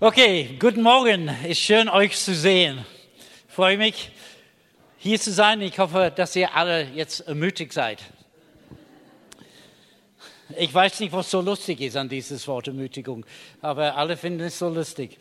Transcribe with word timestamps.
Okay, 0.00 0.56
guten 0.60 0.82
Morgen. 0.82 1.28
Ist 1.44 1.58
schön, 1.58 1.88
euch 1.88 2.16
zu 2.16 2.32
sehen. 2.32 2.86
Ich 3.48 3.52
freue 3.52 3.76
mich, 3.76 4.12
hier 4.96 5.18
zu 5.18 5.32
sein. 5.32 5.60
Ich 5.60 5.76
hoffe, 5.80 6.12
dass 6.14 6.36
ihr 6.36 6.54
alle 6.54 6.84
jetzt 6.94 7.26
ermutigt 7.26 7.72
seid. 7.72 7.98
Ich 10.56 10.72
weiß 10.72 11.00
nicht, 11.00 11.12
was 11.12 11.28
so 11.28 11.40
lustig 11.40 11.80
ist 11.80 11.96
an 11.96 12.08
dieses 12.08 12.46
Wort 12.46 12.68
Ermutigung, 12.68 13.26
aber 13.60 13.96
alle 13.96 14.16
finden 14.16 14.42
es 14.42 14.60
so 14.60 14.68
lustig. 14.68 15.18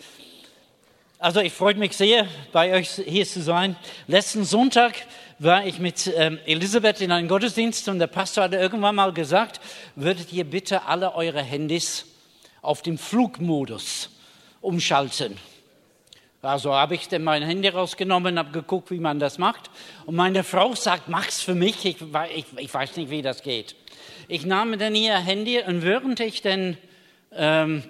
Also 1.18 1.40
ich 1.40 1.54
freue 1.54 1.74
mich 1.74 1.98
sehr, 1.98 2.28
bei 2.52 2.76
euch 2.76 2.92
hier 3.04 3.26
zu 3.26 3.42
sein. 3.42 3.76
Letzten 4.06 4.46
Sonntag 4.46 4.94
war 5.40 5.66
ich 5.66 5.80
mit 5.80 6.06
ähm, 6.16 6.38
Elisabeth 6.46 7.02
in 7.02 7.12
einem 7.12 7.28
Gottesdienst 7.28 7.90
und 7.90 7.98
der 7.98 8.06
Pastor 8.06 8.44
hatte 8.44 8.58
irgendwann 8.58 8.94
mal 8.94 9.12
gesagt, 9.12 9.60
würdet 9.96 10.32
ihr 10.34 10.44
bitte 10.44 10.84
alle 10.86 11.16
eure 11.16 11.42
Handys 11.42 12.06
auf 12.62 12.84
den 12.84 13.00
Flugmodus 13.00 14.12
umschalten. 14.62 15.38
Also 16.42 16.74
habe 16.74 16.96
ich 16.96 17.10
dann 17.10 17.24
mein 17.24 17.44
Handy 17.44 17.68
rausgenommen, 17.68 18.38
habe 18.38 18.52
geguckt, 18.52 18.92
wie 18.92 19.00
man 19.00 19.20
das 19.20 19.38
macht. 19.38 19.70
Und 20.06 20.16
meine 20.16 20.44
Frau 20.44 20.76
sagt, 20.76 21.10
mach's 21.10 21.42
für 21.42 21.56
mich. 21.56 21.84
Ich, 21.84 21.98
ich, 22.36 22.46
ich 22.58 22.74
weiß 22.74 22.96
nicht, 22.96 23.10
wie 23.10 23.22
das 23.22 23.42
geht. 23.42 23.76
Ich 24.28 24.46
nahm 24.46 24.78
dann 24.78 24.96
ihr 24.96 25.18
Handy 25.18 25.62
und 25.62 25.82
während 25.84 26.20
ich 26.20 26.42
dann 26.42 26.78
ähm, 27.34 27.84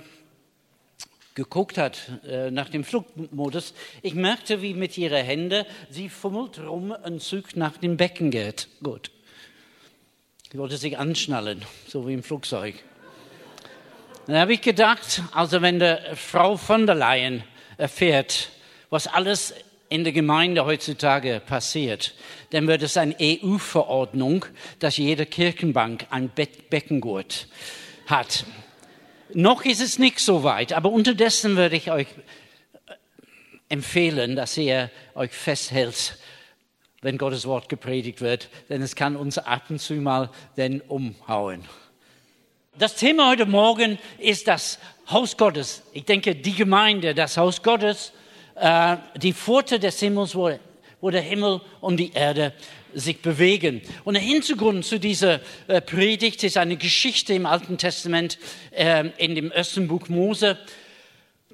geguckt 1.36 1.78
hat 1.78 2.10
äh, 2.28 2.50
nach 2.50 2.70
dem 2.70 2.84
Flugmodus, 2.84 3.74
ich 4.02 4.16
merkte, 4.16 4.62
wie 4.62 4.74
mit 4.74 4.98
ihren 4.98 5.24
Händen 5.24 5.66
sie 5.90 6.10
fummelt 6.10 6.60
rum 6.60 6.92
und 6.92 7.22
Zug 7.22 7.56
nach 7.56 7.78
dem 7.78 7.96
Becken 7.98 8.32
geht. 8.32 8.70
Gut. 8.82 9.12
Sie 10.52 10.58
wollte 10.58 10.78
sich 10.78 10.98
anschnallen, 10.98 11.62
so 11.88 12.08
wie 12.08 12.14
im 12.14 12.24
Flugzeug. 12.24 12.76
Dann 14.28 14.36
habe 14.36 14.54
ich 14.54 14.62
gedacht, 14.62 15.24
also 15.32 15.62
wenn 15.62 15.80
der 15.80 16.18
Frau 16.18 16.58
von 16.58 16.86
der 16.86 16.96
Leyen 16.96 17.46
erfährt, 17.78 18.50
was 18.90 19.08
alles 19.08 19.54
in 19.88 20.04
der 20.04 20.12
Gemeinde 20.12 20.66
heutzutage 20.66 21.42
passiert, 21.46 22.14
dann 22.50 22.68
wird 22.68 22.84
es 22.84 22.98
eine 22.98 23.16
EU-Verordnung, 23.22 24.46
dass 24.80 24.98
jede 24.98 25.26
Kirchenbank 25.26 26.08
ein 26.10 26.30
Be 26.30 26.46
Beckengurt 26.70 27.48
hat. 28.08 28.44
Noch 29.34 29.64
ist 29.64 29.80
es 29.80 29.98
nicht 29.98 30.20
so 30.20 30.44
weit, 30.44 30.74
aber 30.74 30.92
unterdessen 30.92 31.56
würde 31.56 31.78
ich 31.78 31.90
euch 31.90 32.08
empfehlen, 33.70 34.36
dass 34.36 34.58
ihr 34.58 34.90
euch 35.16 35.32
festhält, 35.32 36.18
wenn 37.02 37.18
Gottes 37.18 37.46
Wort 37.46 37.70
gepredigt 37.70 38.20
wird, 38.20 38.50
denn 38.68 38.82
es 38.82 38.96
kann 38.98 39.16
uns 39.16 39.38
ab 39.38 39.70
und 39.70 39.80
zu 39.80 39.94
mal 39.94 40.30
denn 40.58 40.82
umhauen. 40.82 41.64
Das 42.80 42.94
Thema 42.94 43.32
heute 43.32 43.48
Morgen 43.48 43.98
ist 44.20 44.48
das 44.48 44.78
Haus 45.10 45.36
Gottes. 45.36 45.82
Ich 45.94 46.06
denke, 46.06 46.36
die 46.36 46.54
Gemeinde, 46.54 47.16
das 47.16 47.36
Haus 47.36 47.64
Gottes, 47.64 48.12
äh, 48.54 48.98
die 49.16 49.34
Pforte 49.34 49.80
des 49.80 50.00
Himmels, 50.00 50.36
wo, 50.36 50.52
wo 51.02 51.10
der 51.10 51.22
Himmel 51.22 51.62
und 51.82 51.98
die 51.98 52.14
Erde 52.14 52.54
sich 52.94 53.20
bewegen. 53.24 53.82
Und 54.04 54.14
der 54.14 54.22
Hintergrund 54.22 54.86
zu 54.86 55.00
dieser 55.00 55.40
äh, 55.68 55.82
Predigt 55.82 56.44
ist 56.44 56.56
eine 56.58 56.78
Geschichte 56.78 57.34
im 57.34 57.48
Alten 57.48 57.80
Testament, 57.80 58.38
äh, 58.70 59.06
in 59.18 59.34
dem 59.34 59.52
ersten 59.52 59.88
Buch 59.88 60.08
Mose. 60.08 60.60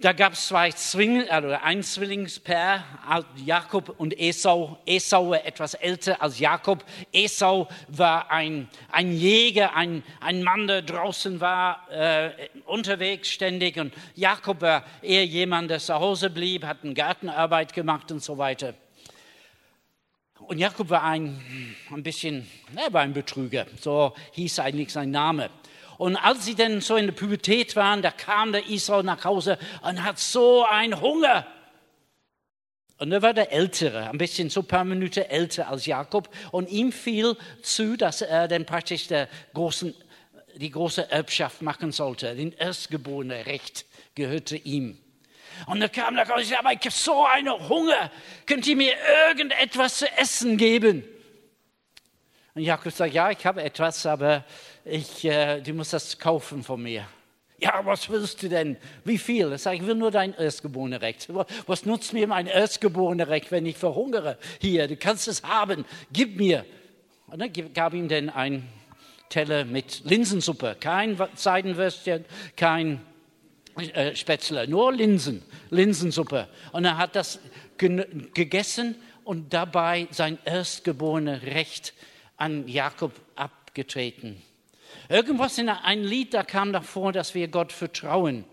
Da 0.03 0.11
gab 0.11 0.33
es 0.33 0.47
zwei 0.47 0.69
Zwillinge, 0.69 1.31
also 1.31 1.47
ein 1.47 1.81
Zwillingspaar, 1.81 2.83
Jakob 3.37 3.95
und 3.97 4.19
Esau. 4.19 4.77
Esau 4.85 5.29
war 5.29 5.45
etwas 5.45 5.75
älter 5.75 6.21
als 6.21 6.39
Jakob. 6.39 6.83
Esau 7.13 7.69
war 7.87 8.29
ein, 8.29 8.67
ein 8.91 9.13
Jäger, 9.13 9.77
ein, 9.77 10.03
ein 10.19 10.43
Mann, 10.43 10.67
der 10.67 10.81
draußen 10.81 11.39
war, 11.39 11.89
äh, 11.89 12.31
unterwegs 12.65 13.29
ständig. 13.29 13.77
Und 13.77 13.93
Jakob 14.13 14.59
war 14.59 14.83
eher 15.01 15.25
jemand, 15.25 15.71
der 15.71 15.79
zu 15.79 15.93
Hause 15.93 16.29
blieb, 16.29 16.65
hat 16.65 16.79
eine 16.83 16.93
Gartenarbeit 16.93 17.71
gemacht 17.71 18.11
und 18.11 18.21
so 18.21 18.37
weiter. 18.37 18.73
Und 20.37 20.57
Jakob 20.57 20.89
war 20.89 21.03
ein, 21.03 21.41
ein 21.89 22.03
bisschen, 22.03 22.45
er 22.75 22.91
war 22.91 23.03
ein 23.03 23.13
Betrüger. 23.13 23.67
So 23.79 24.13
hieß 24.33 24.59
eigentlich 24.59 24.91
sein 24.91 25.11
Name. 25.11 25.49
Und 25.97 26.15
als 26.17 26.45
sie 26.45 26.55
dann 26.55 26.81
so 26.81 26.95
in 26.95 27.07
der 27.07 27.13
Pubertät 27.13 27.75
waren, 27.75 28.01
da 28.01 28.11
kam 28.11 28.51
der 28.51 28.67
Israel 28.67 29.03
nach 29.03 29.23
Hause 29.23 29.57
und 29.81 30.03
hat 30.03 30.19
so 30.19 30.65
einen 30.65 30.99
Hunger. 30.99 31.45
Und 32.97 33.11
er 33.11 33.21
war 33.21 33.33
der 33.33 33.51
Ältere, 33.51 34.09
ein 34.09 34.17
bisschen 34.17 34.49
so 34.49 34.61
ein 34.61 34.67
paar 34.67 34.85
Minuten 34.85 35.23
älter 35.23 35.67
als 35.67 35.85
Jakob. 35.85 36.29
Und 36.51 36.69
ihm 36.69 36.91
fiel 36.91 37.35
zu, 37.61 37.97
dass 37.97 38.21
er 38.21 38.47
dann 38.47 38.65
praktisch 38.65 39.07
der 39.07 39.27
großen, 39.53 39.93
die 40.55 40.71
große 40.71 41.11
Erbschaft 41.11 41.61
machen 41.61 41.91
sollte. 41.91 42.33
Den 42.35 42.53
erstgeborenen 42.53 43.41
Recht 43.41 43.85
gehörte 44.15 44.55
ihm. 44.55 44.99
Und 45.67 45.81
er 45.81 45.89
kam 45.89 46.15
nach 46.15 46.29
Hause 46.29 46.41
und 46.41 46.45
sagte, 46.45 46.59
aber 46.59 46.73
ich 46.73 46.79
habe 46.79 46.91
so 46.91 47.25
einen 47.25 47.69
Hunger. 47.69 48.11
Könnt 48.45 48.65
ihr 48.67 48.75
mir 48.75 48.93
irgendetwas 49.27 49.99
zu 49.99 50.11
essen 50.17 50.57
geben? 50.57 51.03
Und 52.55 52.61
Jakob 52.61 52.91
sagt, 52.91 53.13
ja, 53.13 53.31
ich 53.31 53.45
habe 53.45 53.63
etwas, 53.63 54.05
aber 54.05 54.43
ich, 54.85 55.25
äh, 55.25 55.59
du 55.61 55.73
musst 55.73 55.93
das 55.93 56.19
kaufen 56.19 56.63
von 56.63 56.83
mir. 56.83 57.07
Ja, 57.57 57.83
was 57.83 58.09
willst 58.09 58.43
du 58.43 58.49
denn? 58.49 58.77
Wie 59.05 59.17
viel? 59.17 59.51
Ich 59.53 59.61
sage, 59.61 59.77
ich 59.77 59.85
will 59.85 59.95
nur 59.95 60.11
dein 60.11 60.33
erstgeborene 60.33 61.01
Recht. 61.01 61.29
Was 61.65 61.85
nutzt 61.85 62.13
mir 62.13 62.27
mein 62.27 62.45
erstgeborene 62.45 63.27
Recht, 63.27 63.51
wenn 63.51 63.65
ich 63.65 63.77
verhungere? 63.77 64.37
Hier, 64.59 64.87
du 64.87 64.97
kannst 64.97 65.27
es 65.27 65.41
haben, 65.43 65.85
gib 66.11 66.35
mir. 66.35 66.65
Und 67.27 67.39
dann 67.39 67.73
gab 67.73 67.93
ihm 67.93 68.07
dann 68.07 68.29
ein 68.29 68.67
Teller 69.29 69.65
mit 69.65 70.01
Linsensuppe, 70.03 70.75
kein 70.79 71.17
Seidenwürstchen, 71.35 72.25
kein 72.55 73.01
äh, 73.77 74.13
Spätzle, 74.15 74.67
nur 74.67 74.93
Linsen, 74.93 75.41
Linsensuppe. 75.71 76.47
Und 76.71 76.85
er 76.85 76.97
hat 76.97 77.15
das 77.15 77.39
gegessen 77.77 78.95
und 79.23 79.53
dabei 79.53 80.07
sein 80.11 80.37
erstgeborene 80.45 81.41
Recht 81.41 81.93
an 82.43 82.67
Jakob 82.67 83.13
abgetreten. 83.35 84.41
Irgendwas 85.07 85.57
in 85.57 85.69
einem 85.69 86.03
Lied, 86.03 86.33
da 86.33 86.43
kam 86.43 86.73
davor, 86.73 87.13
dass 87.13 87.33
wir 87.35 87.47
Gott 87.47 87.71
vertrauen 87.71 88.43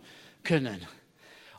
können. 0.44 0.86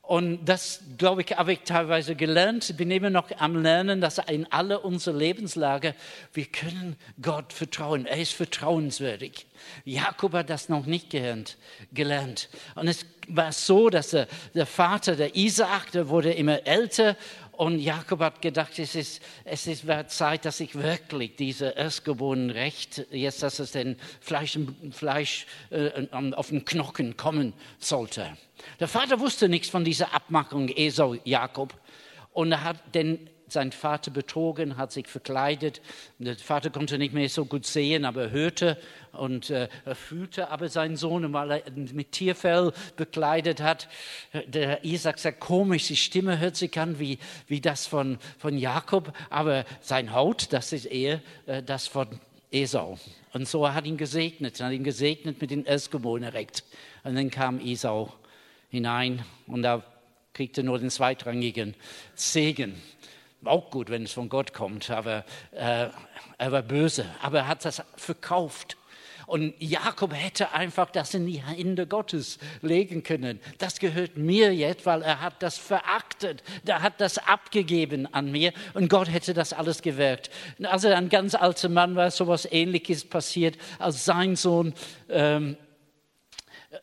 Und 0.02 0.46
das, 0.46 0.82
glaube 0.98 1.22
ich, 1.22 1.32
habe 1.38 1.54
ich 1.54 1.60
teilweise 1.62 2.16
gelernt. 2.16 2.70
Ich 2.70 2.78
bin 2.78 2.90
immer 2.90 3.10
noch 3.10 3.32
am 3.38 3.62
Lernen, 3.62 4.00
dass 4.00 4.18
in 4.18 4.46
alle 4.52 4.80
unsere 4.80 5.18
Lebenslage, 5.18 5.94
wir 6.34 6.46
können 6.46 6.96
Gott 7.22 7.54
vertrauen. 7.54 8.06
Er 8.06 8.18
ist 8.18 8.34
vertrauenswürdig. 8.34 9.46
Jakob 9.84 10.34
hat 10.34 10.50
das 10.50 10.70
noch 10.70 10.86
nicht 10.86 11.10
gelernt. 11.10 11.58
gelernt. 11.94 12.50
Und 12.76 12.88
es 12.88 13.06
war 13.28 13.52
so, 13.52 13.90
dass 13.90 14.12
der, 14.12 14.28
der 14.54 14.66
Vater, 14.66 15.16
der 15.16 15.36
Isaak, 15.36 15.92
der 15.92 16.08
wurde 16.08 16.32
immer 16.32 16.66
älter 16.66 17.16
und 17.62 17.78
Jakob 17.78 18.22
hat 18.22 18.42
gedacht, 18.42 18.80
es 18.80 18.96
ist, 18.96 19.22
es 19.46 19.68
ist 19.68 19.86
Zeit, 20.08 20.46
dass 20.46 20.60
ich 20.62 20.74
wirklich 20.74 21.36
diese 21.36 21.68
erstgeborenen 21.68 22.50
Recht, 22.50 23.06
jetzt, 23.12 23.44
dass 23.44 23.60
es 23.60 23.74
den 23.74 23.98
Fleisch, 24.20 24.58
Fleisch 24.90 25.46
äh, 25.70 26.08
auf 26.12 26.50
den 26.50 26.66
Knochen 26.66 27.18
kommen 27.18 27.54
sollte. 27.78 28.36
Der 28.80 28.88
Vater 28.88 29.20
wusste 29.20 29.48
nichts 29.48 29.70
von 29.70 29.86
dieser 29.86 30.12
Abmachung 30.12 30.70
Esau, 30.70 31.14
Jakob. 31.24 31.76
Und 32.34 32.52
er 32.52 32.64
hat 32.64 32.96
den 32.96 33.30
sein 33.52 33.72
Vater 33.72 34.12
betrogen, 34.12 34.78
hat 34.78 34.92
sich 34.92 35.08
verkleidet. 35.08 35.82
Der 36.20 36.36
Vater 36.36 36.70
konnte 36.70 36.98
nicht 36.98 37.14
mehr 37.14 37.30
so 37.30 37.46
gut 37.46 37.66
sehen, 37.66 38.06
aber 38.06 38.24
er 38.24 38.32
hörte 38.32 38.78
und 39.12 39.50
äh, 39.50 39.68
fühlte 39.94 40.50
aber 40.50 40.70
seinen 40.70 40.96
Sohn, 40.96 41.32
weil 41.34 41.52
er 41.52 41.72
mit 41.72 42.12
Tierfell 42.12 42.72
bekleidet 42.96 43.62
hat. 43.62 43.88
Der 44.48 44.84
Isaac 44.84 45.20
sagt, 45.20 45.40
komisch, 45.40 45.88
die 45.88 45.96
Stimme 45.96 46.40
hört 46.40 46.56
sich 46.56 46.78
an 46.80 47.00
wie, 47.00 47.20
wie 47.48 47.62
das 47.62 47.88
von, 47.88 48.18
von 48.38 48.58
Jakob, 48.58 49.14
aber 49.30 49.66
sein 49.82 50.14
Haut, 50.14 50.54
das 50.54 50.74
ist 50.74 50.86
eher 50.86 51.22
äh, 51.46 51.62
das 51.62 51.88
von 51.88 52.08
Esau. 52.52 52.98
Und 53.34 53.48
so 53.48 53.72
hat 53.74 53.86
ihn 53.86 53.98
gesegnet, 53.98 54.60
hat 54.60 54.74
ihn 54.74 54.84
gesegnet 54.84 55.40
mit 55.40 55.52
den 55.52 55.66
Erstgeborenen 55.66 56.32
direkt. 56.32 56.64
Und 57.04 57.16
dann 57.16 57.30
kam 57.30 57.60
Esau 57.60 58.14
hinein 58.70 59.24
und 59.48 59.64
da 59.64 59.84
kriegte 60.34 60.64
nur 60.64 60.80
den 60.80 60.90
zweitrangigen 60.90 61.76
Segen 62.16 62.76
auch 63.46 63.72
gut, 63.72 63.90
wenn 63.90 64.04
es 64.04 64.14
von 64.14 64.30
Gott 64.30 64.54
kommt, 64.54 64.90
aber 64.90 65.26
äh, 65.52 65.88
er 66.38 66.52
war 66.52 66.62
böse, 66.62 67.06
aber 67.22 67.40
er 67.40 67.48
hat 67.48 67.66
das 67.66 67.84
verkauft. 67.96 68.78
Und 69.28 69.54
Jakob 69.60 70.14
hätte 70.14 70.52
einfach 70.52 70.90
das 70.90 71.14
in 71.14 71.26
die 71.26 71.42
Hände 71.42 71.88
Gottes 71.88 72.38
legen 72.62 73.02
können. 73.02 73.40
Das 73.60 73.80
gehört 73.80 74.18
mir 74.18 74.54
jetzt, 74.54 74.86
weil 74.86 75.02
er 75.04 75.22
hat 75.22 75.42
das 75.42 75.58
verachtet. 75.58 76.44
Er 76.66 76.82
hat 76.82 77.00
das 77.00 77.18
abgegeben 77.18 78.14
an 78.14 78.30
mir 78.30 78.52
und 78.74 78.90
Gott 78.90 79.10
hätte 79.10 79.34
das 79.34 79.54
alles 79.54 79.82
gewirkt. 79.82 80.32
Also 80.64 80.90
ein 80.90 81.08
ganz 81.08 81.34
alter 81.34 81.70
Mann 81.70 81.96
war, 81.96 82.12
so 82.12 82.26
etwas 82.26 82.46
Ähnliches 82.52 83.06
passiert, 83.06 83.58
als 83.80 84.04
sein 84.04 84.36
Sohn 84.36 84.74
ähm, 85.08 85.56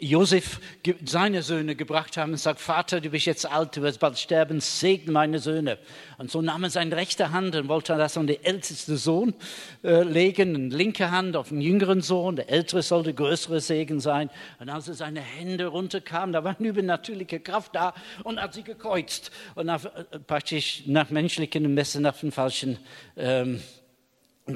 Josef 0.01 0.61
seine 1.07 1.43
Söhne 1.43 1.75
gebracht 1.75 2.19
haben 2.19 2.33
und 2.33 2.39
sagt, 2.39 2.61
Vater, 2.61 3.01
du 3.01 3.09
bist 3.09 3.25
jetzt 3.25 3.51
alt, 3.51 3.75
du 3.75 3.83
wirst 3.83 4.01
bald 4.01 4.19
sterben, 4.19 4.61
segne 4.61 5.13
meine 5.13 5.39
Söhne. 5.39 5.79
Und 6.19 6.31
so 6.31 6.43
nahm 6.43 6.65
er 6.65 6.71
seine 6.71 6.95
rechte 6.95 7.33
Hand 7.33 7.57
und 7.57 7.69
wollte 7.69 7.97
das 7.97 8.19
an 8.19 8.27
den 8.27 8.45
ältesten 8.45 8.99
Sohn 8.99 9.35
äh, 9.83 10.03
legen, 10.03 10.55
eine 10.55 10.77
linke 10.77 11.11
Hand 11.11 11.37
auf 11.37 11.49
den 11.49 11.63
jüngeren 11.63 12.03
Sohn, 12.03 12.37
der 12.37 12.51
ältere 12.51 12.83
sollte 12.83 13.15
größere 13.15 13.61
Segen 13.61 13.99
sein. 13.99 14.29
Und 14.59 14.69
als 14.69 14.89
er 14.89 14.95
seine 14.95 15.21
Hände 15.21 15.67
runterkam, 15.67 16.33
da 16.33 16.45
war 16.45 16.55
eine 16.59 16.69
übernatürliche 16.69 17.41
Kraft 17.41 17.75
da 17.75 17.95
und 18.25 18.41
hat 18.41 18.53
sie 18.53 18.65
gekreuzt 18.65 19.31
und 19.55 19.67
nach, 19.67 19.87
äh, 19.87 20.19
praktisch 20.19 20.83
nach 20.87 21.09
menschlichen 21.09 21.73
Messen 21.73 22.03
nach 22.03 22.19
dem 22.19 22.31
falschen 22.31 22.79
ähm, 23.17 23.63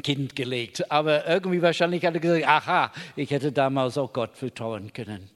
Kind 0.00 0.34
gelegt. 0.36 0.90
Aber 0.90 1.26
irgendwie 1.26 1.60
wahrscheinlich 1.60 2.04
hat 2.04 2.14
er 2.14 2.20
gesagt, 2.20 2.46
aha, 2.46 2.92
ich 3.16 3.30
hätte 3.30 3.52
damals 3.52 3.98
auch 3.98 4.12
Gott 4.12 4.36
vertrauen 4.36 4.92
können. 4.92 5.28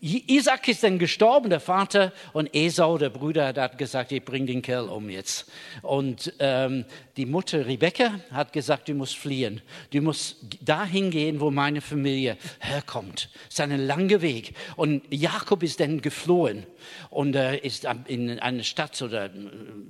Isaac 0.00 0.68
ist 0.68 0.82
dann 0.82 0.98
gestorben, 0.98 1.48
der 1.48 1.60
Vater, 1.60 2.12
und 2.34 2.54
Esau, 2.54 2.98
der 2.98 3.08
Bruder, 3.08 3.46
hat 3.46 3.78
gesagt, 3.78 4.12
ich 4.12 4.22
bring 4.22 4.44
den 4.44 4.60
Kerl 4.60 4.90
um 4.90 5.08
jetzt. 5.08 5.50
Und 5.80 6.34
ähm, 6.40 6.84
die 7.16 7.24
Mutter 7.24 7.64
Rebecca 7.64 8.20
hat 8.30 8.52
gesagt, 8.52 8.88
du 8.88 8.94
musst 8.94 9.16
fliehen. 9.16 9.62
Du 9.92 10.02
musst 10.02 10.36
dahin 10.60 11.10
gehen, 11.10 11.40
wo 11.40 11.50
meine 11.50 11.80
Familie 11.80 12.36
herkommt. 12.60 13.30
Es 13.48 13.54
ist 13.54 13.60
ein 13.60 13.86
langer 13.86 14.20
Weg. 14.20 14.52
Und 14.76 15.02
Jakob 15.10 15.62
ist 15.62 15.80
dann 15.80 16.02
geflohen 16.02 16.66
und 17.08 17.34
äh, 17.34 17.56
ist 17.58 17.86
in 18.06 18.38
einer 18.40 18.62
Stadt 18.62 19.00
oder 19.00 19.26
äh, 19.26 19.30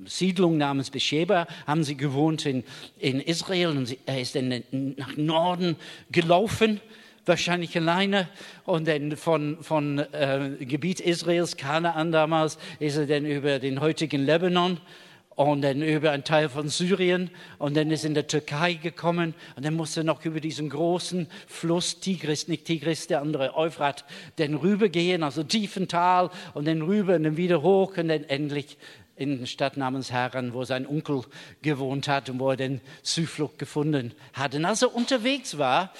Siedlung 0.04 0.58
namens 0.58 0.90
Beersheba, 0.90 1.48
haben 1.66 1.82
sie 1.82 1.96
gewohnt 1.96 2.46
in, 2.46 2.62
in 2.98 3.20
Israel 3.20 3.70
und 3.70 3.96
er 4.14 4.20
ist 4.20 4.34
dann 4.34 4.64
nach 4.96 5.16
Norden 5.16 5.76
gelaufen 6.10 6.80
wahrscheinlich 7.26 7.76
alleine. 7.76 8.28
Und 8.64 8.88
dann 8.88 9.16
von, 9.16 9.58
von 9.62 9.98
äh, 9.98 10.50
Gebiet 10.60 11.00
Israels, 11.00 11.56
Kanaan 11.56 12.12
damals, 12.12 12.58
ist 12.78 12.96
er 12.96 13.06
dann 13.06 13.26
über 13.26 13.58
den 13.58 13.80
heutigen 13.80 14.24
Lebanon 14.24 14.78
und 15.36 15.62
dann 15.62 15.82
über 15.82 16.12
einen 16.12 16.22
Teil 16.22 16.48
von 16.48 16.68
Syrien 16.68 17.30
und 17.58 17.76
dann 17.76 17.90
ist 17.90 18.04
in 18.04 18.14
der 18.14 18.28
Türkei 18.28 18.74
gekommen 18.74 19.34
und 19.56 19.64
dann 19.64 19.74
musste 19.74 20.00
er 20.00 20.04
noch 20.04 20.24
über 20.24 20.40
diesen 20.40 20.68
großen 20.68 21.26
Fluss 21.48 21.98
Tigris, 21.98 22.46
nicht 22.46 22.66
Tigris, 22.66 23.08
der 23.08 23.20
andere 23.20 23.56
Euphrat, 23.56 24.04
dann 24.36 24.54
rübergehen, 24.54 25.24
also 25.24 25.42
tiefen 25.42 25.88
Tal 25.88 26.30
und 26.54 26.68
dann 26.68 26.82
rüber 26.82 27.16
und 27.16 27.24
dann 27.24 27.36
wieder 27.36 27.62
hoch 27.62 27.96
und 27.96 28.08
dann 28.08 28.22
endlich 28.24 28.78
in 29.16 29.40
der 29.40 29.46
Stadt 29.46 29.76
namens 29.76 30.12
Haran, 30.12 30.54
wo 30.54 30.64
sein 30.64 30.86
Onkel 30.86 31.22
gewohnt 31.62 32.08
hat 32.08 32.30
und 32.30 32.40
wo 32.40 32.50
er 32.50 32.56
den 32.56 32.80
Zuflucht 33.02 33.58
gefunden 33.58 34.14
hat. 34.32 34.54
Und 34.54 34.64
als 34.64 34.82
er 34.82 34.94
unterwegs 34.94 35.58
war, 35.58 35.92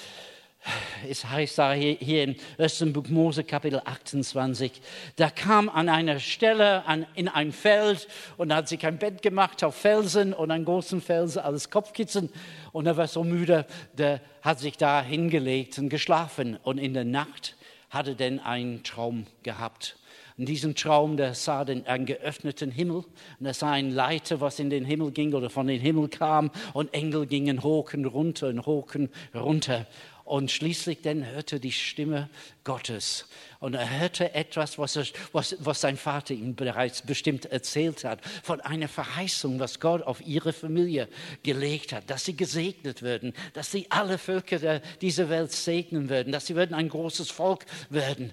es 1.09 1.25
heißt 1.25 1.59
da 1.59 1.73
hier, 1.73 1.97
hier 2.01 2.25
im 2.25 2.37
ersten 2.57 2.93
Buch 2.93 3.09
Mose 3.09 3.45
Kapitel 3.45 3.83
28, 3.85 4.73
da 5.17 5.29
kam 5.29 5.69
an 5.69 5.89
einer 5.89 6.19
Stelle 6.21 6.87
an, 6.87 7.07
in 7.15 7.29
ein 7.29 7.53
Feld 7.53 8.09
und 8.39 8.55
hat 8.55 8.69
sich 8.69 8.85
ein 8.87 8.99
Bett 8.99 9.21
gemacht 9.21 9.63
auf 9.63 9.75
Felsen 9.75 10.33
und 10.33 10.51
einen 10.51 10.65
großen 10.65 11.03
Felsen 11.03 11.43
als 11.43 11.71
Kopfkissen 11.71 12.31
und 12.73 12.87
er 12.87 12.97
war 12.97 13.09
so 13.09 13.25
müde, 13.25 13.67
der 13.93 14.21
hat 14.43 14.59
sich 14.59 14.79
da 14.79 15.03
hingelegt 15.03 15.79
und 15.79 15.91
geschlafen 15.91 16.59
und 16.63 16.79
in 16.79 16.95
der 16.95 17.05
Nacht 17.05 17.57
hat 17.91 18.09
er 18.09 18.15
dann 18.15 18.41
einen 18.41 18.83
Traum 18.83 19.27
gehabt. 19.43 19.97
In 20.37 20.47
diesem 20.47 20.75
Traum, 20.75 21.17
der 21.17 21.35
sah 21.35 21.65
den, 21.65 21.87
einen 21.87 22.07
geöffneten 22.07 22.73
Himmel 22.73 23.05
und 23.39 23.47
er 23.47 23.55
sah 23.55 23.71
ein 23.71 23.93
Leiter, 23.93 24.41
was 24.41 24.59
in 24.59 24.69
den 24.69 24.85
Himmel 24.85 25.13
ging 25.13 25.33
oder 25.33 25.49
von 25.49 25.69
den 25.69 25.81
Himmel 25.81 26.09
kam 26.09 26.51
und 26.73 26.93
Engel 26.93 27.27
gingen 27.27 27.63
hoch 27.63 27.95
und 27.95 28.05
runter 28.05 28.49
und 28.49 28.67
hoch 28.67 28.97
und 28.97 29.11
runter. 29.33 29.87
Und 30.25 30.51
schließlich 30.51 31.03
dann 31.03 31.25
hörte 31.25 31.61
die 31.61 31.71
Stimme 31.71 32.31
Gottes. 32.65 33.29
Und 33.61 33.75
er 33.75 34.01
hörte 34.01 34.35
etwas, 34.35 34.79
was, 34.79 34.97
er, 34.97 35.05
was, 35.33 35.55
was 35.61 35.83
sein 35.83 35.99
Vater 35.99 36.35
ihm 36.35 36.57
bereits 36.57 37.03
bestimmt 37.03 37.45
erzählt 37.47 38.05
hat, 38.05 38.21
von 38.43 38.61
einer 38.63 38.89
Verheißung, 38.89 39.61
was 39.61 39.79
Gott 39.79 40.03
auf 40.03 40.27
ihre 40.27 40.53
Familie 40.53 41.09
gelegt 41.45 41.93
hat, 41.93 42.09
dass 42.09 42.25
sie 42.25 42.37
gesegnet 42.37 43.03
würden, 43.03 43.35
dass 43.53 43.71
sie 43.71 43.87
alle 43.91 44.19
Völker 44.19 44.81
dieser 45.01 45.29
Welt 45.29 45.53
segnen 45.53 46.09
würden, 46.09 46.33
dass 46.33 46.47
sie 46.47 46.57
würden 46.57 46.75
ein 46.75 46.89
großes 46.89 47.31
Volk 47.31 47.67
werden. 47.91 48.33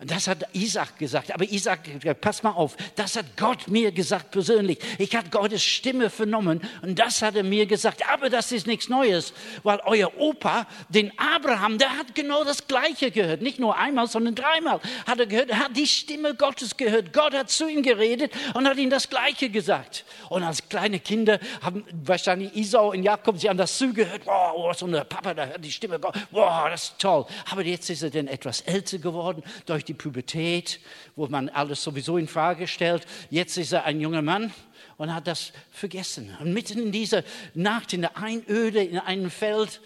Und 0.00 0.10
das 0.10 0.28
hat 0.28 0.46
Isaac 0.54 0.98
gesagt. 0.98 1.30
Aber 1.32 1.44
Isaac, 1.44 1.80
pass 2.22 2.42
mal 2.42 2.52
auf, 2.52 2.74
das 2.96 3.16
hat 3.16 3.36
Gott 3.36 3.68
mir 3.68 3.92
gesagt 3.92 4.30
persönlich. 4.30 4.78
Ich 4.96 5.14
habe 5.14 5.28
Gottes 5.28 5.62
Stimme 5.62 6.08
vernommen 6.08 6.62
und 6.80 6.98
das 6.98 7.20
hat 7.20 7.36
er 7.36 7.42
mir 7.42 7.66
gesagt. 7.66 8.08
Aber 8.10 8.30
das 8.30 8.50
ist 8.50 8.66
nichts 8.66 8.88
Neues, 8.88 9.34
weil 9.62 9.78
euer 9.84 10.10
Opa, 10.18 10.66
den 10.88 11.12
Abraham, 11.18 11.76
der 11.76 11.98
hat 11.98 12.14
genau 12.14 12.44
das 12.44 12.66
Gleiche 12.66 13.10
gehört. 13.10 13.42
Nicht 13.42 13.58
nur 13.58 13.76
einmal, 13.76 14.06
sondern 14.06 14.34
dreimal 14.34 14.80
hat 15.06 15.20
er 15.20 15.26
gehört. 15.26 15.50
Er 15.50 15.58
hat 15.58 15.76
die 15.76 15.86
Stimme 15.86 16.34
Gottes 16.34 16.78
gehört. 16.78 17.12
Gott 17.12 17.34
hat 17.34 17.50
zu 17.50 17.68
ihm 17.68 17.82
geredet 17.82 18.32
und 18.54 18.66
hat 18.66 18.78
ihm 18.78 18.88
das 18.88 19.06
Gleiche 19.10 19.50
gesagt. 19.50 20.06
Und 20.30 20.44
als 20.44 20.66
kleine 20.66 21.00
Kinder 21.00 21.38
haben 21.60 21.84
wahrscheinlich 22.04 22.56
Isau 22.56 22.92
und 22.92 23.02
Jakob, 23.02 23.38
sie 23.38 23.50
haben 23.50 23.58
das 23.58 23.76
zugehört. 23.76 24.22
Wow, 24.24 24.74
so 24.74 24.86
eine 24.86 25.04
Papa, 25.04 25.34
da 25.34 25.44
hört 25.44 25.62
die 25.62 25.70
Stimme 25.70 26.00
Gottes. 26.00 26.22
Wow, 26.30 26.70
das 26.70 26.84
ist 26.84 26.98
toll. 26.98 27.26
Aber 27.50 27.62
jetzt 27.62 27.90
ist 27.90 28.02
er 28.02 28.08
dann 28.08 28.28
etwas 28.28 28.62
älter 28.62 28.96
geworden 28.96 29.42
durch 29.66 29.84
die 29.84 29.89
Pubertät, 29.94 30.80
wo 31.16 31.26
man 31.26 31.48
alles 31.48 31.82
sowieso 31.82 32.16
in 32.16 32.28
Frage 32.28 32.66
stellt. 32.66 33.06
Jetzt 33.30 33.56
ist 33.56 33.72
er 33.72 33.84
ein 33.84 34.00
junger 34.00 34.22
Mann 34.22 34.52
und 34.96 35.14
hat 35.14 35.26
das 35.26 35.52
vergessen. 35.70 36.36
Und 36.40 36.52
mitten 36.52 36.78
in 36.78 36.92
dieser 36.92 37.24
Nacht, 37.54 37.92
in 37.92 38.02
der 38.02 38.16
Einöde, 38.16 38.82
in 38.82 38.98
einem 38.98 39.30
Feld, 39.30 39.80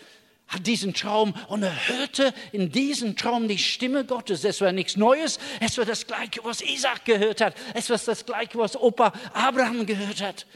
hat 0.47 0.67
diesen 0.67 0.93
Traum 0.93 1.35
und 1.49 1.63
er 1.63 1.89
hörte 1.89 2.35
in 2.53 2.71
diesem 2.71 3.17
Traum 3.17 3.49
die 3.49 3.59
Stimme 3.59 4.05
Gottes. 4.05 4.45
Es 4.45 4.61
war 4.61 4.73
nichts 4.73 4.97
Neues, 4.97 5.39
es 5.61 5.79
war 5.79 5.85
das 5.85 6.07
Gleiche, 6.07 6.41
was 6.43 6.61
Isaac 6.61 7.05
gehört 7.05 7.41
hat. 7.41 7.55
Es 7.75 7.89
war 7.91 7.99
das 7.99 8.27
Gleiche, 8.27 8.59
was 8.59 8.77
Opa 8.77 9.13
Abraham 9.33 9.87
gehört 9.87 10.21
hat. 10.21 10.47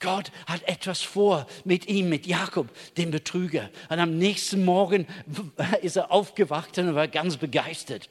Gott 0.00 0.32
hat 0.46 0.66
etwas 0.68 1.02
vor 1.02 1.46
mit 1.64 1.86
ihm, 1.88 2.08
mit 2.08 2.26
Jakob, 2.26 2.68
dem 2.96 3.10
Betrüger. 3.10 3.70
Und 3.88 4.00
am 4.00 4.18
nächsten 4.18 4.64
Morgen 4.64 5.06
ist 5.82 5.96
er 5.96 6.10
aufgewacht 6.10 6.76
und 6.78 6.94
war 6.94 7.08
ganz 7.08 7.36
begeistert 7.36 8.08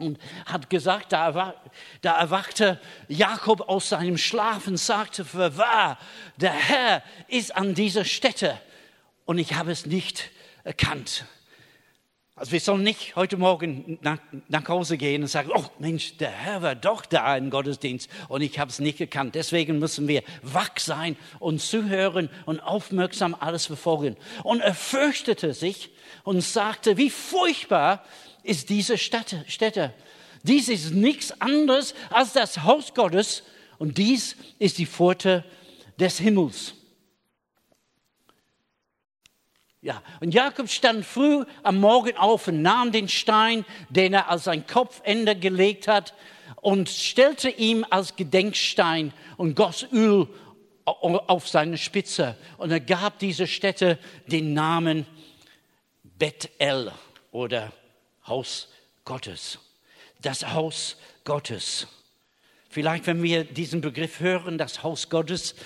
und 0.00 0.18
hat 0.46 0.70
gesagt, 0.70 1.12
da, 1.12 1.54
da 2.00 2.18
erwachte 2.18 2.80
Jakob 3.08 3.68
aus 3.68 3.90
seinem 3.90 4.18
Schlaf 4.18 4.66
und 4.66 4.76
sagte, 4.76 5.24
für 5.24 5.56
wahr, 5.56 5.98
der 6.36 6.52
Herr 6.52 7.02
ist 7.28 7.54
an 7.56 7.74
dieser 7.74 8.04
Stätte 8.04 8.58
und 9.24 9.38
ich 9.38 9.54
habe 9.54 9.70
es 9.70 9.86
nicht 9.86 10.30
erkannt. 10.64 11.24
Also 12.40 12.52
wir 12.52 12.60
sollen 12.60 12.82
nicht 12.82 13.16
heute 13.16 13.36
Morgen 13.36 13.98
nach, 14.00 14.16
nach 14.48 14.66
Hause 14.66 14.96
gehen 14.96 15.20
und 15.20 15.28
sagen, 15.28 15.50
oh 15.54 15.66
Mensch, 15.78 16.16
der 16.16 16.30
Herr 16.30 16.62
war 16.62 16.74
doch 16.74 17.04
da 17.04 17.36
im 17.36 17.50
Gottesdienst 17.50 18.08
und 18.28 18.40
ich 18.40 18.58
habe 18.58 18.70
es 18.70 18.78
nicht 18.78 18.98
erkannt. 18.98 19.34
Deswegen 19.34 19.78
müssen 19.78 20.08
wir 20.08 20.22
wach 20.40 20.70
sein 20.78 21.18
und 21.38 21.60
zuhören 21.60 22.30
und 22.46 22.60
aufmerksam 22.60 23.36
alles 23.38 23.66
verfolgen. 23.66 24.16
Und 24.42 24.60
er 24.60 24.74
fürchtete 24.74 25.52
sich 25.52 25.90
und 26.24 26.40
sagte, 26.40 26.96
wie 26.96 27.10
furchtbar 27.10 28.04
ist 28.42 28.68
diese 28.70 28.98
Stätte. 28.98 29.44
Stätte. 29.48 29.92
Dies 30.42 30.68
ist 30.68 30.92
nichts 30.92 31.38
anderes 31.40 31.94
als 32.10 32.32
das 32.32 32.62
Haus 32.62 32.94
Gottes 32.94 33.42
und 33.78 33.98
dies 33.98 34.36
ist 34.58 34.78
die 34.78 34.86
Pforte 34.86 35.44
des 35.98 36.18
Himmels. 36.18 36.74
Ja, 39.82 40.02
und 40.20 40.34
Jakob 40.34 40.68
stand 40.68 41.06
früh 41.06 41.44
am 41.62 41.78
Morgen 41.78 42.16
auf 42.16 42.48
und 42.48 42.60
nahm 42.60 42.92
den 42.92 43.08
Stein, 43.08 43.64
den 43.88 44.12
er 44.12 44.28
als 44.28 44.44
sein 44.44 44.66
Kopfende 44.66 45.36
gelegt 45.36 45.88
hat, 45.88 46.12
und 46.56 46.90
stellte 46.90 47.48
ihm 47.48 47.86
als 47.88 48.16
Gedenkstein 48.16 49.14
und 49.38 49.54
goss 49.56 49.86
Öl 49.90 50.28
auf 50.84 51.48
seine 51.48 51.78
Spitze. 51.78 52.36
Und 52.58 52.70
er 52.70 52.80
gab 52.80 53.18
dieser 53.18 53.46
Stätte 53.46 53.98
den 54.26 54.52
Namen 54.52 55.06
Bethel 56.02 56.92
oder 57.32 57.72
Haus 58.30 58.68
Gottes. 59.04 59.58
Das 60.22 60.54
Haus 60.54 60.96
Gottes. 61.24 61.86
Vielleicht, 62.70 63.06
wenn 63.06 63.22
wir 63.22 63.44
diesen 63.44 63.80
Begriff 63.80 64.20
hören, 64.20 64.56
das 64.56 64.82
Haus 64.82 65.10
Gottes, 65.10 65.56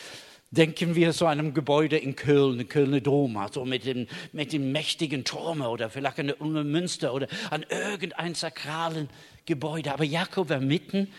denken 0.51 0.95
wir 0.95 1.13
so 1.13 1.27
an 1.27 1.39
einem 1.39 1.55
Gebäude 1.55 1.99
in 1.99 2.17
Köln, 2.17 2.67
Kölner 2.69 3.01
Dom, 3.01 3.37
also 3.37 3.65
mit 3.65 3.85
dem, 3.85 4.07
mit 4.33 4.53
dem 4.53 4.73
mächtigen 4.73 5.25
Turm 5.25 5.61
oder 5.61 5.91
vielleicht 5.91 6.19
an 6.19 6.29
der 6.29 6.65
Münster 6.65 7.13
oder 7.13 7.29
an 7.51 7.65
irgendeinem 7.69 8.35
sakralen 8.35 9.11
Gebäude. 9.45 9.93
Aber 9.93 10.05
Jakob 10.05 10.49
war 10.49 10.61
mitten 10.61 11.13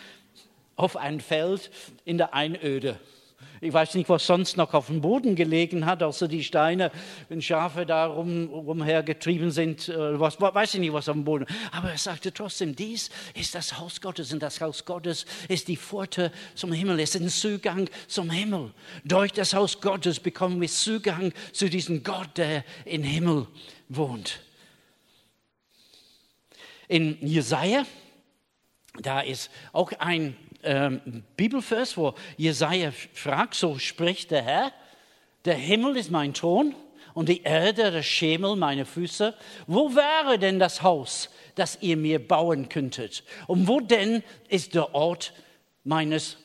auf 0.75 0.97
einem 0.97 1.19
Feld 1.19 1.69
in 2.05 2.17
der 2.17 2.33
Einöde. 2.33 2.99
Ich 3.61 3.73
weiß 3.73 3.95
nicht, 3.95 4.09
was 4.09 4.25
sonst 4.25 4.57
noch 4.57 4.73
auf 4.73 4.87
dem 4.87 5.01
Boden 5.01 5.35
gelegen 5.35 5.85
hat, 5.85 6.03
außer 6.03 6.27
die 6.27 6.43
Steine, 6.43 6.91
wenn 7.29 7.41
Schafe 7.41 7.85
da 7.85 8.05
rum, 8.05 8.47
rumhergetrieben 8.49 9.51
sind. 9.51 9.89
Äh, 9.89 10.19
was, 10.19 10.39
weiß 10.39 10.75
ich 10.75 10.79
nicht, 10.79 10.93
was 10.93 11.09
auf 11.09 11.15
dem 11.15 11.23
Boden. 11.23 11.45
Aber 11.71 11.91
er 11.91 11.97
sagte 11.97 12.33
trotzdem, 12.33 12.75
dies 12.75 13.09
ist 13.33 13.55
das 13.55 13.79
Haus 13.79 14.01
Gottes 14.01 14.33
und 14.33 14.41
das 14.41 14.61
Haus 14.61 14.85
Gottes 14.85 15.25
ist 15.47 15.67
die 15.67 15.77
Pforte 15.77 16.31
zum 16.55 16.71
Himmel, 16.71 16.99
es 16.99 17.15
ist 17.15 17.21
ein 17.21 17.29
Zugang 17.29 17.89
zum 18.07 18.29
Himmel. 18.29 18.73
Durch 19.03 19.31
das 19.31 19.53
Haus 19.53 19.81
Gottes 19.81 20.19
bekommen 20.19 20.61
wir 20.61 20.67
Zugang 20.67 21.33
zu 21.51 21.69
diesem 21.69 22.03
Gott, 22.03 22.37
der 22.37 22.63
im 22.85 23.03
Himmel 23.03 23.47
wohnt. 23.89 24.41
In 26.87 27.17
Jesaja, 27.25 27.85
da 29.01 29.21
ist 29.21 29.49
auch 29.73 29.91
ein 29.93 30.35
ähm, 30.65 31.23
Bibelvers, 31.37 31.95
wo 31.97 32.13
Jesaja 32.37 32.91
fragt, 33.13 33.55
so 33.55 33.77
spricht 33.77 34.31
der 34.31 34.43
Herr, 34.43 34.71
der 35.45 35.55
Himmel 35.55 35.97
ist 35.97 36.11
mein 36.11 36.33
Thron 36.33 36.75
und 37.13 37.29
die 37.29 37.43
Erde 37.43 37.91
der 37.91 38.03
Schemel 38.03 38.55
meine 38.55 38.85
Füße. 38.85 39.33
Wo 39.67 39.95
wäre 39.95 40.37
denn 40.37 40.59
das 40.59 40.81
Haus, 40.81 41.29
das 41.55 41.77
ihr 41.81 41.97
mir 41.97 42.25
bauen 42.25 42.67
könntet? 42.69 43.23
Und 43.47 43.67
wo 43.67 43.79
denn 43.79 44.23
ist 44.49 44.75
der 44.75 44.93
Ort 44.93 45.33
meines 45.83 46.37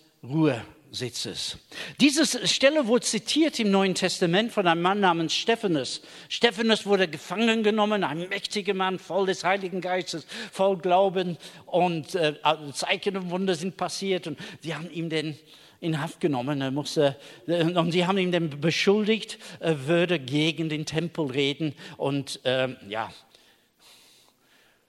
Ruhesitzes? 0.91 1.59
Diese 2.01 2.47
Stelle 2.47 2.87
wurde 2.87 3.07
zitiert 3.07 3.59
im 3.61 3.71
Neuen 3.71 3.95
Testament 3.95 4.53
von 4.53 4.67
einem 4.67 4.83
Mann 4.83 5.01
namens 5.01 5.35
Stephanus. 5.35 6.03
Stephanus 6.29 6.85
wurde 6.85 7.09
gefangen 7.09 7.63
genommen, 7.63 8.05
ein 8.05 8.29
mächtiger 8.29 8.75
Mann, 8.75 8.99
voll 8.99 9.27
des 9.27 9.45
Heiligen 9.45 9.81
Geistes, 9.81 10.27
voll 10.53 10.77
Glauben 10.79 11.39
und 11.67 12.15
äh, 12.15 12.35
Zeichen 12.73 13.17
und 13.17 13.31
Wunder 13.31 13.55
sind 13.55 13.77
passiert 13.77 14.27
und 14.27 14.39
sie 14.61 14.75
haben 14.75 14.91
ihm 14.91 15.09
den 15.09 15.39
in 15.81 16.01
Haft 16.01 16.21
genommen. 16.21 16.61
Er 16.61 16.71
musste, 16.71 17.17
äh, 17.47 17.63
und 17.65 17.93
sie 17.93 18.07
haben 18.07 18.19
ihn 18.19 18.33
dann 18.33 18.61
beschuldigt, 18.61 19.39
er 19.61 19.87
würde 19.87 20.19
gegen 20.19 20.69
den 20.69 20.87
Tempel 20.87 21.27
reden. 21.27 21.75
Und 21.97 22.41
ähm, 22.45 22.77
ja, 22.89 23.11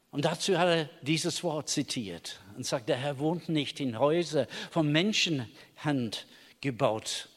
und 0.10 0.26
dazu 0.26 0.58
hat 0.58 0.68
er 0.68 0.90
dieses 1.02 1.42
Wort 1.44 1.70
zitiert 1.70 2.42
und 2.62 2.66
sagt, 2.66 2.90
der 2.90 2.98
Herr 2.98 3.18
wohnt 3.18 3.50
nicht 3.50 3.80
in 3.80 3.98
Häusern 3.98 4.46
von 4.70 4.92
Menschenhand 4.92 6.28
gebaut. 6.62 7.28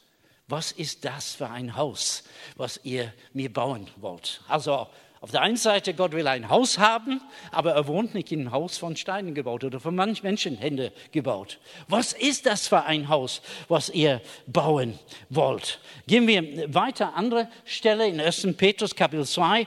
Was 0.47 0.71
ist 0.71 1.03
das 1.03 1.33
für 1.33 1.49
ein 1.49 1.75
Haus, 1.75 2.25
was 2.57 2.79
ihr 2.83 3.11
mir 3.33 3.51
bauen 3.51 3.89
wollt? 3.95 4.41
Also 4.47 4.87
auf 5.21 5.31
der 5.31 5.41
einen 5.41 5.57
Seite, 5.57 5.93
Gott 5.93 6.11
will 6.11 6.27
ein 6.27 6.49
Haus 6.49 6.77
haben, 6.77 7.21
aber 7.51 7.71
er 7.71 7.87
wohnt 7.87 8.13
nicht 8.13 8.31
in 8.31 8.41
einem 8.41 8.51
Haus 8.51 8.77
von 8.77 8.95
Steinen 8.95 9.33
gebaut 9.33 9.63
oder 9.63 9.79
von 9.79 9.95
manchen 9.95 10.23
Menschenhände 10.23 10.91
gebaut. 11.11 11.59
Was 11.87 12.13
ist 12.13 12.45
das 12.45 12.67
für 12.67 12.83
ein 12.83 13.09
Haus, 13.09 13.41
was 13.67 13.89
ihr 13.89 14.21
bauen 14.45 14.99
wollt? 15.29 15.79
Gehen 16.05 16.27
wir 16.27 16.73
weiter, 16.73 17.15
andere 17.15 17.49
Stelle 17.63 18.07
in 18.07 18.19
1. 18.19 18.49
Petrus 18.55 18.95
Kapitel 18.95 19.25
2, 19.25 19.65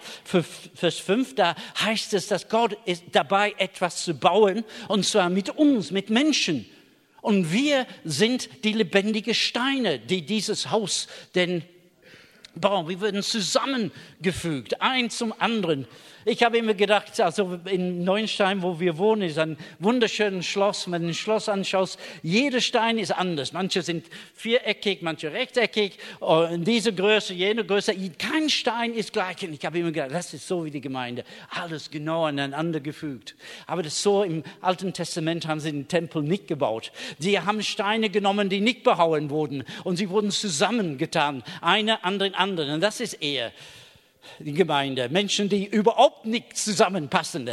Vers 0.75 0.99
5, 0.99 1.35
da 1.35 1.57
heißt 1.83 2.14
es, 2.14 2.28
dass 2.28 2.49
Gott 2.49 2.76
ist 2.85 3.05
dabei, 3.12 3.55
etwas 3.59 4.05
zu 4.05 4.14
bauen, 4.14 4.64
und 4.87 5.05
zwar 5.05 5.28
mit 5.28 5.50
uns, 5.50 5.90
mit 5.90 6.11
Menschen. 6.11 6.67
Und 7.21 7.52
wir 7.52 7.87
sind 8.05 8.64
die 8.64 8.73
lebendigen 8.73 9.35
Steine, 9.35 9.99
die 9.99 10.23
dieses 10.23 10.71
Haus 10.71 11.09
denn 11.35 11.64
bauen. 12.55 12.88
Wir 12.88 13.00
werden 13.00 13.23
zusammengefügt, 13.23 14.81
eins 14.81 15.19
zum 15.19 15.35
anderen. 15.38 15.87
Ich 16.28 16.42
habe 16.42 16.58
immer 16.58 16.75
gedacht, 16.75 17.18
also 17.20 17.58
in 17.64 18.04
Neuenstein, 18.04 18.61
wo 18.61 18.78
wir 18.78 18.99
wohnen, 18.99 19.23
ist 19.23 19.38
ein 19.38 19.56
wunderschönes 19.78 20.44
Schloss. 20.44 20.90
Wenn 20.90 21.00
du 21.00 21.08
ein 21.08 21.14
Schloss 21.14 21.49
anschaust, 21.49 21.99
jeder 22.23 22.61
Stein 22.61 22.99
ist 22.99 23.12
anders. 23.12 23.54
Manche 23.54 23.80
sind 23.80 24.04
viereckig, 24.35 25.00
manche 25.00 25.32
rechteckig, 25.32 25.99
in 26.52 26.64
diese 26.64 26.92
Größe, 26.92 27.32
jene 27.32 27.64
Größe. 27.64 27.94
Kein 28.18 28.50
Stein 28.50 28.92
ist 28.92 29.14
gleich. 29.14 29.42
Und 29.42 29.54
ich 29.54 29.64
habe 29.64 29.78
immer 29.78 29.90
gedacht, 29.90 30.11
das 30.12 30.35
ist 30.35 30.47
so 30.47 30.66
wie 30.66 30.70
die 30.70 30.82
Gemeinde. 30.82 31.25
Alles 31.49 31.90
genau 31.90 32.26
aneinander 32.26 32.80
gefügt. 32.80 33.35
Aber 33.66 33.82
das 33.82 34.02
so 34.02 34.23
im 34.23 34.42
Alten 34.61 34.92
Testament 34.92 35.47
haben 35.47 35.61
sie 35.61 35.73
den 35.73 35.88
Tempel 35.88 36.23
nicht 36.23 36.47
gebaut. 36.47 36.92
Sie 37.18 37.40
haben 37.40 37.62
Steine 37.62 38.11
genommen, 38.11 38.50
die 38.50 38.61
nicht 38.61 38.82
behauen 38.82 39.30
wurden. 39.30 39.64
Und 39.82 39.97
sie 39.97 40.11
wurden 40.11 40.30
zusammengetan. 40.30 41.42
Eine 41.62 42.04
an 42.04 42.18
den 42.18 42.35
anderen. 42.35 42.75
Und 42.75 42.80
das 42.82 43.00
ist 43.00 43.14
eher 43.14 43.50
die 44.38 44.52
Gemeinde. 44.52 45.08
Menschen, 45.08 45.49
die 45.49 45.66
überhaupt 45.66 46.26
nicht 46.26 46.56
zusammenpassen. 46.56 47.50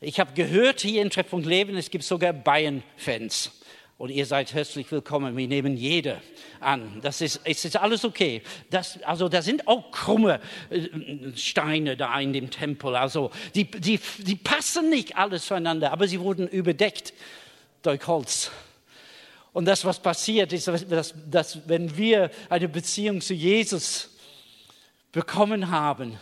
Ich 0.00 0.20
habe 0.20 0.32
gehört 0.34 0.80
hier 0.80 1.02
in 1.02 1.10
Treffpunkt 1.10 1.46
Leben, 1.46 1.76
es 1.76 1.90
gibt 1.90 2.04
sogar 2.04 2.32
Bayern-Fans. 2.32 3.52
Und 3.98 4.10
ihr 4.10 4.26
seid 4.26 4.52
herzlich 4.52 4.92
willkommen. 4.92 5.34
Wir 5.38 5.48
nehmen 5.48 5.74
jede 5.74 6.20
an. 6.60 7.00
Das 7.00 7.22
ist, 7.22 7.40
es 7.44 7.64
ist 7.64 7.76
alles 7.76 8.04
okay. 8.04 8.42
Das, 8.68 9.02
also 9.02 9.30
da 9.30 9.40
sind 9.40 9.66
auch 9.66 9.90
krumme 9.90 10.38
äh, 10.68 10.88
Steine 11.34 11.96
da 11.96 12.20
in 12.20 12.34
dem 12.34 12.50
Tempel. 12.50 12.94
Also 12.94 13.30
die, 13.54 13.64
die, 13.64 13.98
die 14.18 14.36
passen 14.36 14.90
nicht 14.90 15.16
alles 15.16 15.46
zueinander, 15.46 15.92
aber 15.92 16.06
sie 16.08 16.20
wurden 16.20 16.46
überdeckt 16.46 17.14
durch 17.80 18.06
Holz. 18.06 18.50
Und 19.54 19.64
das, 19.64 19.86
was 19.86 19.98
passiert, 19.98 20.52
ist, 20.52 20.68
dass, 20.68 21.14
dass 21.30 21.66
wenn 21.66 21.96
wir 21.96 22.30
eine 22.50 22.68
Beziehung 22.68 23.22
zu 23.22 23.32
Jesus 23.32 24.10
bekommen 25.16 25.70
haben, 25.70 26.18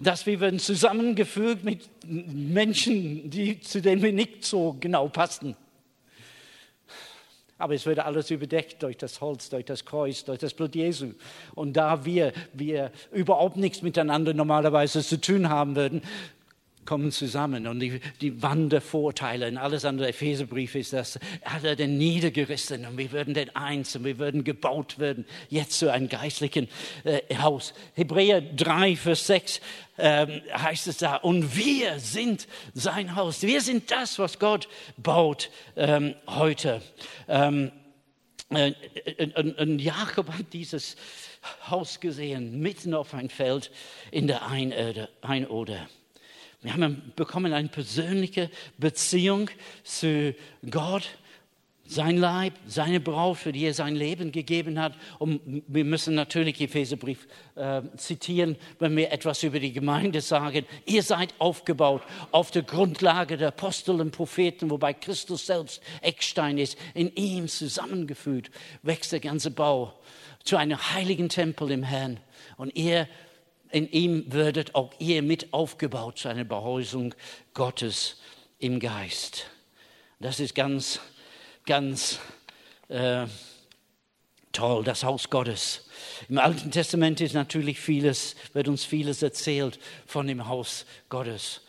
dass 0.00 0.24
wir 0.24 0.40
werden 0.40 0.58
zusammengefügt 0.58 1.62
mit 1.62 1.90
Menschen, 2.06 3.28
die, 3.28 3.60
zu 3.60 3.82
denen 3.82 4.02
wir 4.02 4.14
nicht 4.14 4.46
so 4.46 4.78
genau 4.80 5.08
passen. 5.08 5.54
Aber 7.58 7.74
es 7.74 7.84
wird 7.84 7.98
alles 7.98 8.30
überdeckt 8.30 8.82
durch 8.82 8.96
das 8.96 9.20
Holz, 9.20 9.50
durch 9.50 9.66
das 9.66 9.84
Kreuz, 9.84 10.24
durch 10.24 10.38
das 10.38 10.54
Blut 10.54 10.74
Jesu. 10.74 11.12
Und 11.54 11.74
da 11.74 12.06
wir, 12.06 12.32
wir 12.54 12.92
überhaupt 13.12 13.58
nichts 13.58 13.82
miteinander 13.82 14.32
normalerweise 14.32 15.04
zu 15.04 15.20
tun 15.20 15.50
haben 15.50 15.76
würden, 15.76 16.00
kommen 16.84 17.10
zusammen 17.10 17.66
und 17.66 17.80
die, 17.80 18.00
die 18.20 18.42
Wandervorteile 18.42 19.48
und 19.48 19.56
alles 19.56 19.84
andere, 19.84 20.08
Epheserbrief 20.08 20.74
ist 20.74 20.92
das, 20.92 21.18
hat 21.44 21.64
er 21.64 21.76
den 21.76 21.98
niedergerissen 21.98 22.86
und 22.86 22.98
wir 22.98 23.12
würden 23.12 23.34
den 23.34 23.54
eins 23.54 23.94
und 23.96 24.04
wir 24.04 24.18
würden 24.18 24.44
gebaut 24.44 24.98
werden, 24.98 25.24
jetzt 25.48 25.78
zu 25.78 25.92
einem 25.92 26.08
geistlichen 26.08 26.68
äh, 27.04 27.20
Haus. 27.36 27.74
Hebräer 27.94 28.40
3, 28.40 28.96
Vers 28.96 29.26
6 29.26 29.60
ähm, 29.98 30.42
heißt 30.52 30.88
es 30.88 30.98
da, 30.98 31.16
und 31.16 31.56
wir 31.56 31.98
sind 32.00 32.48
sein 32.72 33.14
Haus, 33.14 33.42
wir 33.42 33.60
sind 33.60 33.90
das, 33.90 34.18
was 34.18 34.38
Gott 34.38 34.68
baut 34.96 35.50
ähm, 35.76 36.14
heute. 36.26 36.82
Ähm, 37.28 37.70
äh, 38.50 38.72
und, 39.36 39.58
und 39.58 39.78
Jakob 39.78 40.32
hat 40.32 40.52
dieses 40.52 40.96
Haus 41.68 42.00
gesehen, 42.00 42.60
mitten 42.60 42.94
auf 42.94 43.14
ein 43.14 43.28
Feld 43.28 43.70
in 44.10 44.26
der 44.26 44.46
Einöde. 44.46 45.08
Einode. 45.20 45.88
Wir 46.64 46.72
haben 46.72 47.12
bekommen 47.14 47.52
eine 47.52 47.68
persönliche 47.68 48.50
Beziehung 48.78 49.50
zu 49.82 50.34
Gott, 50.70 51.10
sein 51.86 52.16
Leib, 52.16 52.54
seine 52.66 53.00
Braut, 53.00 53.36
für 53.36 53.52
die 53.52 53.66
er 53.66 53.74
sein 53.74 53.94
Leben 53.94 54.32
gegeben 54.32 54.80
hat. 54.80 54.94
Und 55.18 55.62
wir 55.68 55.84
müssen 55.84 56.14
natürlich 56.14 56.58
Epheserbrief 56.62 57.28
äh, 57.54 57.82
zitieren, 57.98 58.56
wenn 58.78 58.96
wir 58.96 59.12
etwas 59.12 59.42
über 59.42 59.60
die 59.60 59.74
Gemeinde 59.74 60.22
sagen. 60.22 60.64
Ihr 60.86 61.02
seid 61.02 61.34
aufgebaut 61.38 62.00
auf 62.30 62.50
der 62.50 62.62
Grundlage 62.62 63.36
der 63.36 63.48
Apostel 63.48 64.00
und 64.00 64.12
Propheten, 64.12 64.70
wobei 64.70 64.94
Christus 64.94 65.44
selbst 65.44 65.82
Eckstein 66.00 66.56
ist. 66.56 66.78
In 66.94 67.14
ihm 67.14 67.46
zusammengefügt 67.46 68.50
wächst 68.82 69.12
der 69.12 69.20
ganze 69.20 69.50
Bau 69.50 69.92
zu 70.44 70.56
einem 70.56 70.78
heiligen 70.94 71.28
Tempel 71.28 71.70
im 71.70 71.82
Herrn. 71.82 72.20
Und 72.56 72.74
ihr 72.74 73.06
in 73.74 73.90
ihm 73.90 74.32
würdet 74.32 74.76
auch 74.76 74.92
ihr 75.00 75.20
mit 75.20 75.52
aufgebaut 75.52 76.18
zu 76.18 76.28
einer 76.28 76.44
Behäusung 76.44 77.12
Gottes 77.54 78.20
im 78.60 78.78
Geist. 78.78 79.46
Das 80.20 80.38
ist 80.38 80.54
ganz, 80.54 81.00
ganz 81.66 82.20
äh, 82.86 83.26
toll, 84.52 84.84
das 84.84 85.02
Haus 85.02 85.28
Gottes. 85.28 85.88
Im 86.28 86.38
Alten 86.38 86.70
Testament 86.70 87.20
ist 87.20 87.34
natürlich 87.34 87.80
vieles, 87.80 88.36
wird 88.52 88.68
uns 88.68 88.84
vieles 88.84 89.24
erzählt 89.24 89.80
von 90.06 90.28
dem 90.28 90.46
Haus 90.46 90.86
Gottes. 91.08 91.60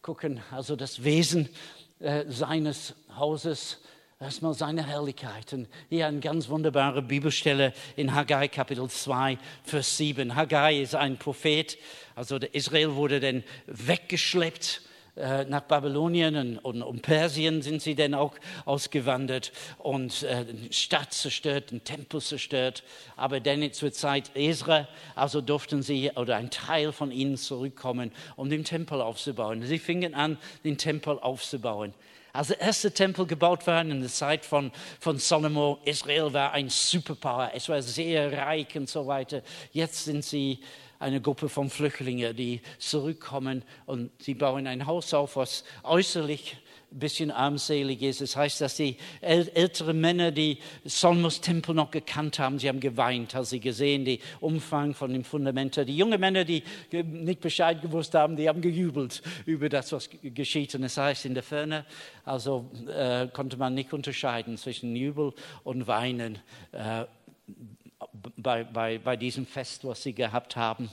Gucken, 0.00 0.40
also 0.52 0.74
das 0.74 1.04
Wesen 1.04 1.50
äh, 1.98 2.24
seines 2.28 2.94
Hauses 3.14 3.78
Erstmal 4.22 4.54
seine 4.54 4.86
Herrlichkeit. 4.86 5.52
Und 5.52 5.66
hier 5.88 6.06
eine 6.06 6.20
ganz 6.20 6.48
wunderbare 6.48 7.02
Bibelstelle 7.02 7.72
in 7.96 8.14
Haggai 8.14 8.46
Kapitel 8.46 8.88
2, 8.88 9.36
Vers 9.64 9.96
7. 9.96 10.36
Haggai 10.36 10.80
ist 10.80 10.94
ein 10.94 11.16
Prophet, 11.16 11.76
also 12.14 12.36
Israel 12.36 12.94
wurde 12.94 13.18
dann 13.18 13.42
weggeschleppt 13.66 14.82
äh, 15.16 15.44
nach 15.46 15.62
Babylonien 15.62 16.36
und, 16.36 16.58
und, 16.58 16.82
und, 16.82 17.02
Persien 17.02 17.62
sind 17.62 17.82
sie 17.82 17.96
dann 17.96 18.14
auch 18.14 18.34
ausgewandert 18.64 19.50
und 19.78 20.22
äh, 20.22 20.44
Stadt 20.70 21.12
zerstört, 21.12 21.72
den 21.72 21.82
Tempel 21.82 22.20
zerstört. 22.20 22.84
Aber 23.16 23.40
dann 23.40 23.72
zur 23.72 23.92
Zeit 23.92 24.30
Esra, 24.36 24.86
also 25.16 25.40
durften 25.40 25.82
sie 25.82 26.12
oder 26.14 26.36
ein 26.36 26.50
Teil 26.50 26.92
von 26.92 27.10
ihnen 27.10 27.36
zurückkommen, 27.36 28.12
um 28.36 28.48
den 28.48 28.62
Tempel 28.62 29.00
aufzubauen. 29.00 29.66
Sie 29.66 29.80
fingen 29.80 30.14
an, 30.14 30.38
den 30.62 30.78
Tempel 30.78 31.18
aufzubauen. 31.18 31.92
Als 32.34 32.48
der 32.48 32.60
erste 32.60 32.90
Tempel 32.90 33.26
gebaut 33.26 33.66
war 33.66 33.82
in 33.82 34.00
der 34.00 34.08
Zeit 34.08 34.46
von, 34.46 34.72
von 34.98 35.18
Salomo, 35.18 35.80
Israel 35.84 36.32
war 36.32 36.52
ein 36.52 36.70
Superpower, 36.70 37.50
es 37.54 37.68
war 37.68 37.82
sehr 37.82 38.32
reich 38.32 38.74
und 38.74 38.88
so 38.88 39.06
weiter. 39.06 39.42
Jetzt 39.72 40.04
sind 40.04 40.24
sie 40.24 40.60
eine 41.02 41.20
Gruppe 41.20 41.48
von 41.48 41.68
Flüchtlingen, 41.68 42.34
die 42.34 42.60
zurückkommen 42.78 43.62
und 43.86 44.10
sie 44.20 44.34
bauen 44.34 44.66
ein 44.66 44.86
Haus 44.86 45.12
auf, 45.12 45.36
was 45.36 45.64
äußerlich 45.82 46.56
ein 46.92 46.98
bisschen 46.98 47.30
armselig 47.30 48.02
ist. 48.02 48.20
Es 48.20 48.36
heißt, 48.36 48.60
dass 48.60 48.76
die 48.76 48.96
älteren 49.20 50.00
Männer, 50.00 50.30
die 50.30 50.58
Solomos 50.84 51.40
Tempel 51.40 51.74
noch 51.74 51.90
gekannt 51.90 52.38
haben, 52.38 52.58
sie 52.58 52.68
haben 52.68 52.80
geweint, 52.80 53.34
als 53.34 53.50
sie 53.50 53.60
gesehen, 53.60 54.04
den 54.04 54.18
Umfang 54.40 54.94
von 54.94 55.12
den 55.12 55.24
Fundamenten. 55.24 55.86
Die 55.86 55.96
jungen 55.96 56.20
Männer, 56.20 56.44
die 56.44 56.62
nicht 56.90 57.40
Bescheid 57.40 57.80
gewusst 57.80 58.14
haben, 58.14 58.36
die 58.36 58.48
haben 58.48 58.60
gejubelt 58.60 59.22
über 59.46 59.68
das, 59.68 59.90
was 59.92 60.08
geschieht. 60.22 60.74
Und 60.74 60.84
es 60.84 60.96
heißt 60.96 61.24
in 61.24 61.34
der 61.34 61.42
Ferne, 61.42 61.84
also 62.24 62.70
äh, 62.94 63.26
konnte 63.28 63.56
man 63.56 63.74
nicht 63.74 63.92
unterscheiden 63.92 64.56
zwischen 64.58 64.94
Jubel 64.94 65.32
und 65.64 65.86
Weinen. 65.86 66.38
Äh, 66.72 67.06
bei, 68.36 68.64
bei, 68.64 68.98
bei 68.98 69.16
diesem 69.16 69.46
Fest, 69.46 69.84
was 69.84 70.02
sie 70.02 70.12
gehabt 70.12 70.56
haben. 70.56 70.90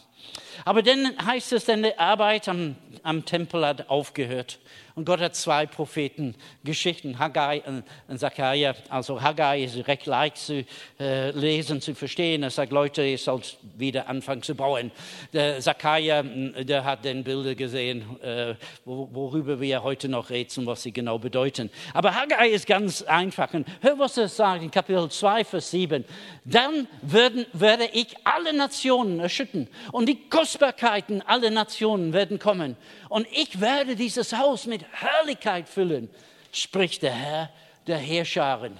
Aber 0.65 0.81
dann 0.81 1.15
heißt 1.25 1.53
es, 1.53 1.65
denn 1.65 1.83
die 1.83 1.97
Arbeit 1.97 2.47
am, 2.47 2.75
am 3.03 3.25
Tempel 3.25 3.65
hat 3.65 3.89
aufgehört. 3.89 4.59
Und 4.99 5.05
Gott 5.05 5.21
hat 5.21 5.33
zwei 5.33 5.65
Propheten 5.65 6.35
Geschichten, 6.61 7.17
Haggai 7.19 7.63
und, 8.09 8.19
Zachariah. 8.19 8.75
Also 8.89 9.21
Haggai 9.21 9.63
ist 9.63 9.87
recht 9.87 10.05
leicht 10.07 10.35
zu 10.35 10.65
äh, 10.99 11.31
lesen, 11.31 11.79
zu 11.79 11.95
verstehen. 11.95 12.43
Er 12.43 12.49
sagt, 12.49 12.73
Leute, 12.73 13.01
ihr 13.05 13.17
sollt 13.17 13.57
wieder 13.77 14.09
anfangen 14.09 14.43
zu 14.43 14.55
bauen. 14.55 14.91
Der 15.31 15.61
Zachariah, 15.61 16.21
der 16.21 16.83
hat 16.83 17.05
den 17.05 17.23
Bilder 17.23 17.55
gesehen, 17.55 18.21
äh, 18.21 18.55
worüber 18.83 19.61
wir 19.61 19.83
heute 19.83 20.09
noch 20.09 20.31
rätseln, 20.31 20.67
was 20.67 20.83
sie 20.83 20.91
genau 20.91 21.17
bedeuten. 21.17 21.69
Aber 21.93 22.13
Haggai 22.13 22.49
ist 22.49 22.67
ganz 22.67 23.01
einfach. 23.01 23.53
Und 23.53 23.69
hör, 23.79 23.97
was 23.99 24.17
er 24.17 24.27
sagt 24.27 24.63
in 24.63 24.69
Kapitel 24.69 25.09
2, 25.09 25.45
Vers 25.45 25.71
7. 25.71 26.03
Dann 26.43 26.89
werden, 27.01 27.45
werde 27.53 27.87
ich 27.93 28.17
alle 28.25 28.51
Nationen 28.51 29.21
erschüttern 29.21 29.69
und 29.93 30.09
die 30.09 30.27
Kostbarkeiten 30.29 31.21
aller 31.21 31.51
Nationen 31.51 32.11
werden 32.11 32.37
kommen. 32.37 32.75
Und 33.07 33.25
ich 33.31 33.61
werde 33.61 33.95
dieses 33.95 34.33
Haus 34.37 34.67
mit 34.67 34.85
Herrlichkeit 34.91 35.69
füllen, 35.69 36.09
spricht 36.51 37.01
der 37.01 37.13
Herr 37.13 37.49
der 37.87 37.97
Heerscharen. 37.97 38.77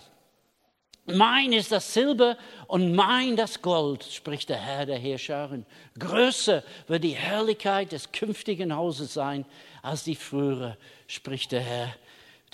Mein 1.06 1.54
ist 1.54 1.72
das 1.72 1.94
Silber 1.94 2.38
und 2.68 2.94
mein 2.94 3.36
das 3.36 3.62
Gold, 3.62 4.04
spricht 4.04 4.50
der 4.50 4.60
Herr 4.60 4.86
der 4.86 4.98
Heerscharen. 4.98 5.66
Größer 5.98 6.64
wird 6.88 7.04
die 7.04 7.16
Herrlichkeit 7.16 7.92
des 7.92 8.12
künftigen 8.12 8.76
Hauses 8.76 9.14
sein 9.14 9.46
als 9.82 10.04
die 10.04 10.16
frühere, 10.16 10.78
spricht 11.08 11.52
der 11.52 11.62
Herr 11.62 11.96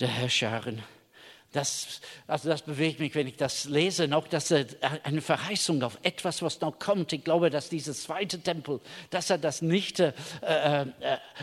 der 0.00 0.08
Herrscharen. 0.08 0.82
Das, 1.56 2.02
also 2.26 2.50
das 2.50 2.60
bewegt 2.60 3.00
mich, 3.00 3.14
wenn 3.14 3.26
ich 3.26 3.38
das 3.38 3.64
lese, 3.64 4.06
noch 4.06 4.28
dass 4.28 4.50
er 4.50 4.66
eine 5.04 5.22
Verheißung 5.22 5.82
auf 5.82 5.98
etwas, 6.02 6.42
was 6.42 6.60
noch 6.60 6.78
kommt. 6.78 7.14
Ich 7.14 7.24
glaube, 7.24 7.48
dass 7.48 7.70
dieses 7.70 8.02
zweite 8.02 8.40
Tempel, 8.40 8.78
dass 9.08 9.30
er 9.30 9.38
das 9.38 9.62
nicht 9.62 10.00
äh, 10.00 10.12
äh, 10.42 10.86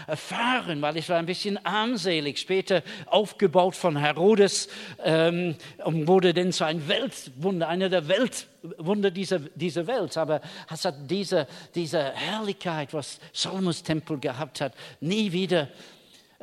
erfahren, 0.06 0.84
weil 0.84 0.98
ich 0.98 1.10
war 1.10 1.18
ein 1.18 1.26
bisschen 1.26 1.58
armselig. 1.66 2.38
Später 2.38 2.84
aufgebaut 3.08 3.76
von 3.76 3.98
Herodes 3.98 4.68
ähm, 5.04 5.56
und 5.84 6.08
wurde 6.08 6.32
dann 6.36 6.52
zu 6.52 6.64
einem 6.64 6.88
Weltwunder, 6.88 7.68
einer 7.68 7.90
der 7.90 8.08
Weltwunder 8.08 9.10
dieser, 9.10 9.40
dieser 9.40 9.88
Welt. 9.88 10.16
Aber 10.16 10.42
es 10.72 10.86
hat 10.86 11.10
diese, 11.10 11.48
diese 11.74 12.12
Herrlichkeit, 12.12 12.94
was 12.94 13.20
Salomos 13.32 13.82
Tempel 13.82 14.20
gehabt 14.20 14.62
hat, 14.62 14.76
nie 15.00 15.32
wieder 15.32 15.70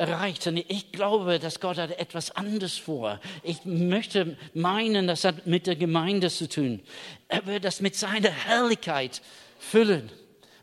erreicht. 0.00 0.46
Und 0.46 0.56
ich 0.56 0.92
glaube, 0.92 1.38
dass 1.38 1.60
Gott 1.60 1.76
hat 1.76 1.90
etwas 1.98 2.30
anderes 2.30 2.78
vor. 2.78 3.20
Ich 3.42 3.64
möchte 3.64 4.36
meinen, 4.54 5.06
das 5.06 5.24
hat 5.24 5.46
mit 5.46 5.66
der 5.66 5.76
Gemeinde 5.76 6.30
zu 6.30 6.48
tun. 6.48 6.80
Er 7.28 7.46
wird 7.46 7.64
das 7.64 7.80
mit 7.80 7.94
seiner 7.94 8.30
Herrlichkeit 8.30 9.20
füllen. 9.58 10.10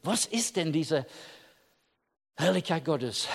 Was 0.01 0.25
ist 0.25 0.55
denn 0.55 0.73
diese 0.73 1.05
Herrlichkeit 2.35 2.83
Gottes? 2.83 3.27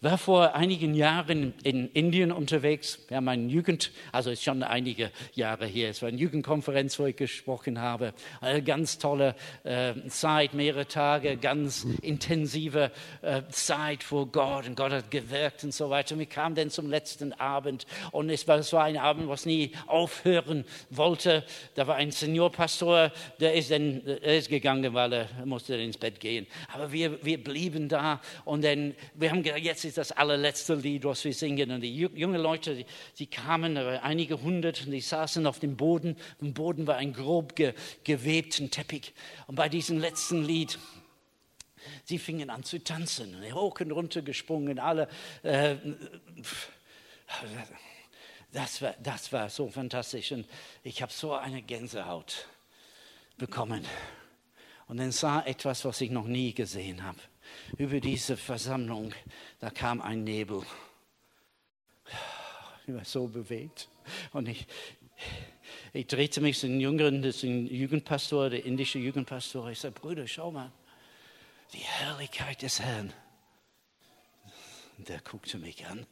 War 0.00 0.18
vor 0.18 0.54
einigen 0.54 0.94
Jahren 0.94 1.54
in 1.62 1.88
Indien 1.92 2.32
unterwegs. 2.32 2.98
Wir 3.08 3.18
haben 3.18 3.28
eine 3.28 3.46
Jugend, 3.46 3.92
also 4.12 4.30
ist 4.30 4.42
schon 4.42 4.62
einige 4.62 5.10
Jahre 5.34 5.66
her. 5.66 5.90
Es 5.90 6.02
war 6.02 6.08
eine 6.08 6.18
Jugendkonferenz, 6.18 6.98
wo 6.98 7.06
ich 7.06 7.16
gesprochen 7.16 7.80
habe. 7.80 8.14
Eine 8.40 8.62
ganz 8.62 8.98
tolle 8.98 9.34
äh, 9.64 9.94
Zeit, 10.08 10.54
mehrere 10.54 10.86
Tage, 10.86 11.36
ganz 11.36 11.86
intensive 12.02 12.90
äh, 13.22 13.42
Zeit 13.50 14.04
wo 14.10 14.26
Gott 14.26 14.66
und 14.66 14.76
Gott 14.76 14.92
hat 14.92 15.10
gewirkt 15.10 15.64
und 15.64 15.72
so 15.72 15.90
weiter. 15.90 16.14
Und 16.14 16.20
wir 16.20 16.26
kamen 16.26 16.54
dann 16.54 16.70
zum 16.70 16.88
letzten 16.88 17.32
Abend 17.34 17.86
und 18.12 18.30
es 18.30 18.46
war, 18.48 18.58
es 18.58 18.72
war 18.72 18.84
ein 18.84 18.96
Abend, 18.96 19.28
was 19.28 19.46
nie 19.46 19.72
aufhören 19.86 20.64
wollte. 20.90 21.44
Da 21.74 21.86
war 21.86 21.96
ein 21.96 22.10
Seniorpastor, 22.10 23.12
der 23.40 23.54
ist 23.54 23.70
dann 23.70 24.02
er 24.06 24.38
ist 24.38 24.48
gegangen, 24.48 24.94
weil 24.94 25.12
er 25.12 25.28
musste 25.44 25.76
ins 25.76 25.98
Bett 25.98 26.20
gehen. 26.20 26.46
Aber 26.72 26.92
wir, 26.92 27.24
wir 27.24 27.42
blieben 27.42 27.88
da 27.88 28.20
und 28.44 28.64
dann 28.64 28.94
wir 29.14 29.30
haben 29.30 29.42
gesagt, 29.42 29.62
jetzt 29.62 29.75
ist 29.84 29.98
das 29.98 30.12
allerletzte 30.12 30.74
Lied, 30.74 31.04
was 31.04 31.24
wir 31.24 31.32
singen. 31.32 31.70
Und 31.70 31.80
die 31.80 31.94
jungen 31.94 32.40
Leute, 32.40 32.74
die, 32.74 32.86
die 33.18 33.26
kamen, 33.26 33.76
einige 33.76 34.40
hundert, 34.40 34.86
und 34.86 34.92
die 34.92 35.00
saßen 35.00 35.46
auf 35.46 35.58
dem 35.58 35.76
Boden. 35.76 36.16
Am 36.40 36.54
Boden 36.54 36.86
war 36.86 36.96
ein 36.96 37.12
grob 37.12 37.56
ge, 37.56 37.74
gewebten 38.04 38.70
Teppich. 38.70 39.14
Und 39.46 39.56
bei 39.56 39.68
diesem 39.68 39.98
letzten 39.98 40.44
Lied, 40.44 40.78
sie 42.04 42.18
fingen 42.18 42.50
an 42.50 42.64
zu 42.64 42.82
tanzen, 42.82 43.36
hoch 43.52 43.80
und 43.80 43.92
runter 43.92 44.22
gesprungen, 44.22 44.78
alle. 44.78 45.08
Äh, 45.42 45.76
das 48.52 48.82
war, 48.82 48.94
das 49.02 49.32
war 49.32 49.50
so 49.50 49.68
fantastisch 49.68 50.32
und 50.32 50.46
ich 50.82 51.02
habe 51.02 51.12
so 51.12 51.34
eine 51.34 51.62
Gänsehaut 51.62 52.46
bekommen. 53.36 53.84
Und 54.86 54.98
dann 54.98 55.12
sah 55.12 55.42
etwas, 55.42 55.84
was 55.84 56.00
ich 56.00 56.10
noch 56.10 56.26
nie 56.26 56.54
gesehen 56.54 57.02
habe 57.02 57.18
über 57.78 58.00
diese 58.00 58.36
Versammlung, 58.36 59.12
da 59.60 59.70
kam 59.70 60.00
ein 60.00 60.24
Nebel. 60.24 60.62
Ich 62.86 62.94
war 62.94 63.04
so 63.04 63.26
bewegt. 63.26 63.88
Und 64.32 64.48
ich, 64.48 64.66
ich 65.92 66.06
drehte 66.06 66.40
mich 66.40 66.58
zu 66.58 66.68
den 66.68 66.80
Jüngeren, 66.80 67.22
das 67.22 67.36
ist 67.36 67.42
ein 67.44 67.66
Jugendpastor, 67.66 68.50
der 68.50 68.64
indische 68.64 68.98
Jugendpastor. 68.98 69.70
Ich 69.70 69.80
sagte, 69.80 70.00
Bruder, 70.00 70.26
schau 70.26 70.52
mal, 70.52 70.70
die 71.72 71.78
Herrlichkeit 71.78 72.62
des 72.62 72.80
Herrn. 72.80 73.12
Der 74.98 75.20
guckte 75.20 75.58
mich 75.58 75.86
an. 75.86 76.06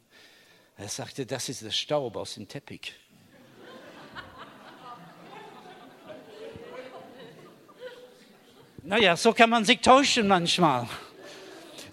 Er 0.77 0.89
sagte, 0.89 1.25
das 1.25 1.49
ist 1.49 1.61
der 1.61 1.71
Staub 1.71 2.17
aus 2.17 2.35
dem 2.35 2.47
Teppich. 2.47 2.93
naja, 8.83 9.15
so 9.15 9.33
kann 9.33 9.49
man 9.49 9.65
sich 9.65 9.79
täuschen 9.79 10.27
manchmal. 10.27 10.87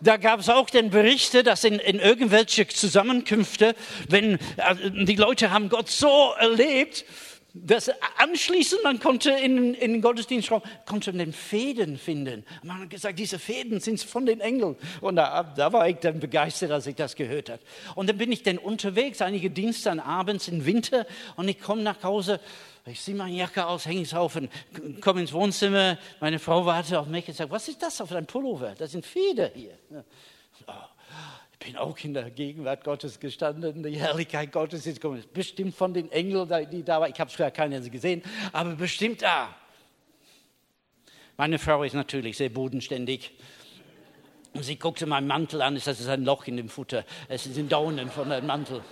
Da 0.04 0.16
gab 0.16 0.40
es 0.40 0.48
auch 0.48 0.68
den 0.68 0.90
Berichte, 0.90 1.44
dass 1.44 1.62
in, 1.62 1.78
in 1.78 2.00
irgendwelche 2.00 2.66
Zusammenkünfte, 2.66 3.76
wenn 4.08 4.34
äh, 4.34 5.04
die 5.04 5.14
Leute 5.14 5.52
haben 5.52 5.68
Gott 5.68 5.88
so 5.88 6.32
erlebt, 6.40 7.04
dass 7.54 7.90
anschließend 8.18 8.82
man 8.82 8.98
konnte 8.98 9.30
in, 9.30 9.74
in 9.74 9.92
den 9.92 10.02
Gottesdienstraum 10.02 10.62
konnte 10.86 11.12
den 11.12 11.32
Fäden 11.32 11.98
finden. 11.98 12.44
Man 12.62 12.80
hat 12.80 12.90
gesagt, 12.90 13.18
diese 13.18 13.38
Fäden 13.38 13.80
sind 13.80 14.02
von 14.02 14.26
den 14.26 14.40
Engeln. 14.40 14.76
Und 15.00 15.16
da, 15.16 15.42
da 15.42 15.72
war 15.72 15.88
ich 15.88 15.96
dann 15.96 16.18
begeistert, 16.20 16.70
als 16.70 16.86
ich 16.86 16.96
das 16.96 17.14
gehört 17.14 17.50
habe. 17.50 17.60
Und 17.94 18.08
dann 18.08 18.16
bin 18.16 18.32
ich 18.32 18.42
dann 18.42 18.58
unterwegs, 18.58 19.20
einige 19.20 19.50
Dienste 19.50 19.92
abends 20.02 20.48
im 20.48 20.64
Winter, 20.64 21.06
und 21.36 21.48
ich 21.48 21.60
komme 21.60 21.82
nach 21.82 22.02
Hause 22.02 22.40
ich 22.84 23.00
ziehe 23.00 23.16
meine 23.16 23.36
Jacke 23.36 23.64
aus, 23.64 23.86
hänge 23.86 24.02
es 24.02 24.12
auf 24.12 24.34
und 24.34 24.50
komme 25.00 25.20
ins 25.20 25.32
Wohnzimmer. 25.32 25.98
Meine 26.18 26.40
Frau 26.40 26.66
wartet 26.66 26.96
auf 26.96 27.06
mich 27.06 27.28
und 27.28 27.34
sagt, 27.34 27.50
was 27.50 27.68
ist 27.68 27.80
das 27.80 28.00
auf 28.00 28.08
deinem 28.08 28.26
Pullover? 28.26 28.74
Das 28.76 28.90
sind 28.90 29.06
Feder 29.06 29.50
hier. 29.54 29.78
Oh, 30.66 30.72
bin 31.64 31.76
auch 31.76 31.98
in 31.98 32.14
der 32.14 32.30
Gegenwart 32.30 32.84
Gottes 32.84 33.20
gestanden. 33.20 33.82
Die 33.82 33.98
Herrlichkeit 33.98 34.52
Gottes 34.52 34.86
ist 34.86 35.00
gekommen. 35.00 35.22
Bestimmt 35.32 35.74
von 35.74 35.94
den 35.94 36.10
Engeln, 36.10 36.48
die 36.70 36.82
da 36.82 37.00
waren. 37.00 37.12
Ich 37.12 37.20
habe 37.20 37.30
vorher 37.30 37.50
keinen 37.50 37.90
gesehen, 37.90 38.22
aber 38.52 38.74
bestimmt 38.74 39.22
da. 39.22 39.54
Meine 41.36 41.58
Frau 41.58 41.82
ist 41.82 41.94
natürlich 41.94 42.36
sehr 42.36 42.50
bodenständig. 42.50 43.32
Und 44.54 44.64
sie 44.64 44.76
guckte 44.76 45.06
meinen 45.06 45.26
Mantel 45.26 45.62
an. 45.62 45.76
Es 45.76 45.86
ist 45.86 46.08
ein 46.08 46.24
Loch 46.24 46.46
in 46.46 46.56
dem 46.56 46.68
Futter. 46.68 47.04
Es 47.28 47.44
sind 47.44 47.72
Daunen 47.72 48.10
von 48.10 48.28
dem 48.28 48.46
Mantel. 48.46 48.82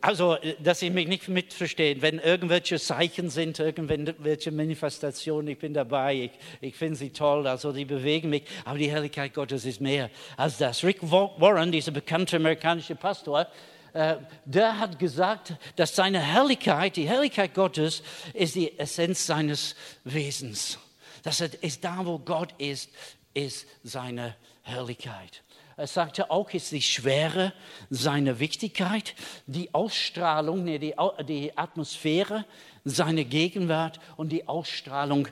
Also, 0.00 0.36
äh, 0.36 0.54
dass 0.60 0.80
Sie 0.80 0.90
mich 0.90 1.08
nicht 1.08 1.28
mitverstehen, 1.28 2.02
wenn 2.02 2.18
irgendwelche 2.18 2.78
Zeichen 2.78 3.30
sind, 3.30 3.58
irgendwelche 3.58 4.50
Manifestationen, 4.50 5.48
ich 5.48 5.58
bin 5.58 5.74
dabei, 5.74 6.14
ich, 6.14 6.30
ich 6.60 6.76
finde 6.76 6.96
sie 6.96 7.10
toll, 7.10 7.46
also 7.46 7.72
die 7.72 7.84
bewegen 7.84 8.30
mich, 8.30 8.44
aber 8.64 8.78
die 8.78 8.90
Herrlichkeit 8.90 9.34
Gottes 9.34 9.64
ist 9.64 9.80
mehr 9.80 10.10
als 10.36 10.58
das. 10.58 10.84
Rick 10.84 10.98
Warren, 11.02 11.72
dieser 11.72 11.92
bekannte 11.92 12.36
amerikanische 12.36 12.94
Pastor, 12.94 13.46
äh, 13.92 14.16
der 14.44 14.78
hat 14.78 14.98
gesagt, 14.98 15.54
dass 15.76 15.96
seine 15.96 16.20
Herrlichkeit, 16.20 16.96
die 16.96 17.08
Herrlichkeit 17.08 17.54
Gottes, 17.54 18.02
ist 18.34 18.54
die 18.54 18.78
Essenz 18.78 19.26
seines 19.26 19.74
Wesens. 20.04 20.78
Das 21.22 21.40
ist 21.40 21.82
da, 21.82 22.04
wo 22.04 22.18
Gott 22.18 22.54
ist, 22.58 22.90
ist 23.34 23.66
seine 23.82 24.36
Herrlichkeit. 24.62 25.42
Er 25.78 25.86
sagte 25.86 26.30
auch, 26.30 26.50
ist 26.50 26.72
die 26.72 26.80
Schwere 26.80 27.52
seiner 27.90 28.38
Wichtigkeit, 28.38 29.14
die 29.46 29.74
Ausstrahlung, 29.74 30.64
nee, 30.64 30.78
die, 30.78 30.94
die 31.28 31.56
Atmosphäre, 31.56 32.46
seine 32.84 33.26
Gegenwart 33.26 34.00
und 34.16 34.30
die 34.30 34.48
Ausstrahlung 34.48 35.28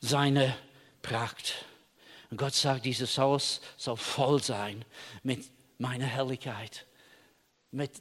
seiner 0.00 0.54
Pracht. 1.00 1.64
Und 2.30 2.36
Gott 2.36 2.54
sagt, 2.54 2.84
dieses 2.84 3.16
Haus 3.16 3.62
soll 3.78 3.96
voll 3.96 4.42
sein 4.42 4.84
mit 5.22 5.50
meine 5.78 6.04
Herrlichkeit, 6.04 6.84
mit 7.70 7.92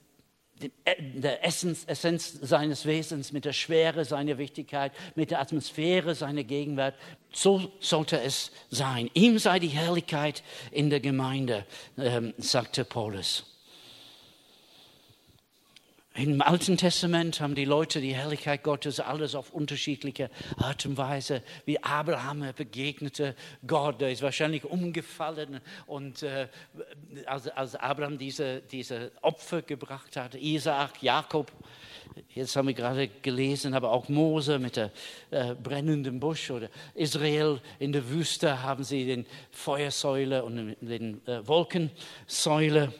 der 1.13 1.45
Essenz, 1.45 1.83
Essenz 1.85 2.39
seines 2.41 2.85
Wesens, 2.85 3.31
mit 3.31 3.45
der 3.45 3.53
Schwere 3.53 4.05
seiner 4.05 4.37
Wichtigkeit, 4.37 4.91
mit 5.15 5.31
der 5.31 5.41
Atmosphäre 5.41 6.15
seiner 6.15 6.43
Gegenwart. 6.43 6.95
So 7.31 7.71
sollte 7.79 8.19
es 8.21 8.51
sein. 8.69 9.09
Ihm 9.13 9.39
sei 9.39 9.59
die 9.59 9.67
Herrlichkeit 9.67 10.43
in 10.71 10.89
der 10.89 10.99
Gemeinde, 10.99 11.65
ähm, 11.97 12.33
sagte 12.37 12.85
Paulus. 12.85 13.56
Im 16.17 16.41
Alten 16.41 16.77
Testament 16.77 17.41
haben 17.41 17.53
die 17.53 17.65
Leute 17.65 18.01
die 18.01 18.15
Herrlichkeit 18.15 18.63
Gottes 18.63 18.99
alles 18.99 19.35
auf 19.35 19.51
unterschiedliche 19.51 20.31
Art 20.57 20.83
und 20.87 20.97
Weise, 20.97 21.43
wie 21.65 21.83
Abraham 21.83 22.43
begegnete 22.55 23.35
Gott, 23.67 24.01
der 24.01 24.11
ist 24.11 24.23
wahrscheinlich 24.23 24.65
umgefallen 24.65 25.59
und 25.85 26.23
äh, 26.23 26.47
als, 27.27 27.49
als 27.49 27.75
Abraham 27.75 28.17
diese, 28.17 28.61
diese 28.61 29.11
Opfer 29.21 29.61
gebracht 29.61 30.17
hat, 30.17 30.33
Isaak, 30.33 31.03
Jakob, 31.03 31.51
jetzt 32.33 32.55
haben 32.55 32.67
wir 32.67 32.73
gerade 32.73 33.09
gelesen, 33.21 33.75
aber 33.75 33.91
auch 33.91 34.09
Mose 34.09 34.57
mit 34.57 34.75
der 34.75 34.91
äh, 35.29 35.53
brennenden 35.53 36.19
Busch 36.19 36.49
oder 36.49 36.69
Israel 36.95 37.61
in 37.77 37.91
der 37.91 38.09
Wüste 38.09 38.63
haben 38.63 38.83
sie 38.83 39.05
den 39.05 39.27
Feuersäule 39.51 40.43
und 40.43 40.77
den 40.81 41.21
äh, 41.27 41.47
Wolkensäule 41.47 42.91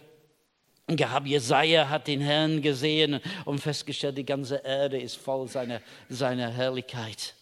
gehabt. 0.95 1.27
Jesaja 1.27 1.89
hat 1.89 2.07
den 2.07 2.21
Herrn 2.21 2.61
gesehen 2.61 3.19
und 3.43 3.59
festgestellt, 3.59 4.17
die 4.17 4.25
ganze 4.25 4.57
Erde 4.57 4.99
ist 4.99 5.17
voll 5.17 5.47
seiner, 5.47 5.81
seiner 6.07 6.49
Herrlichkeit. 6.49 7.35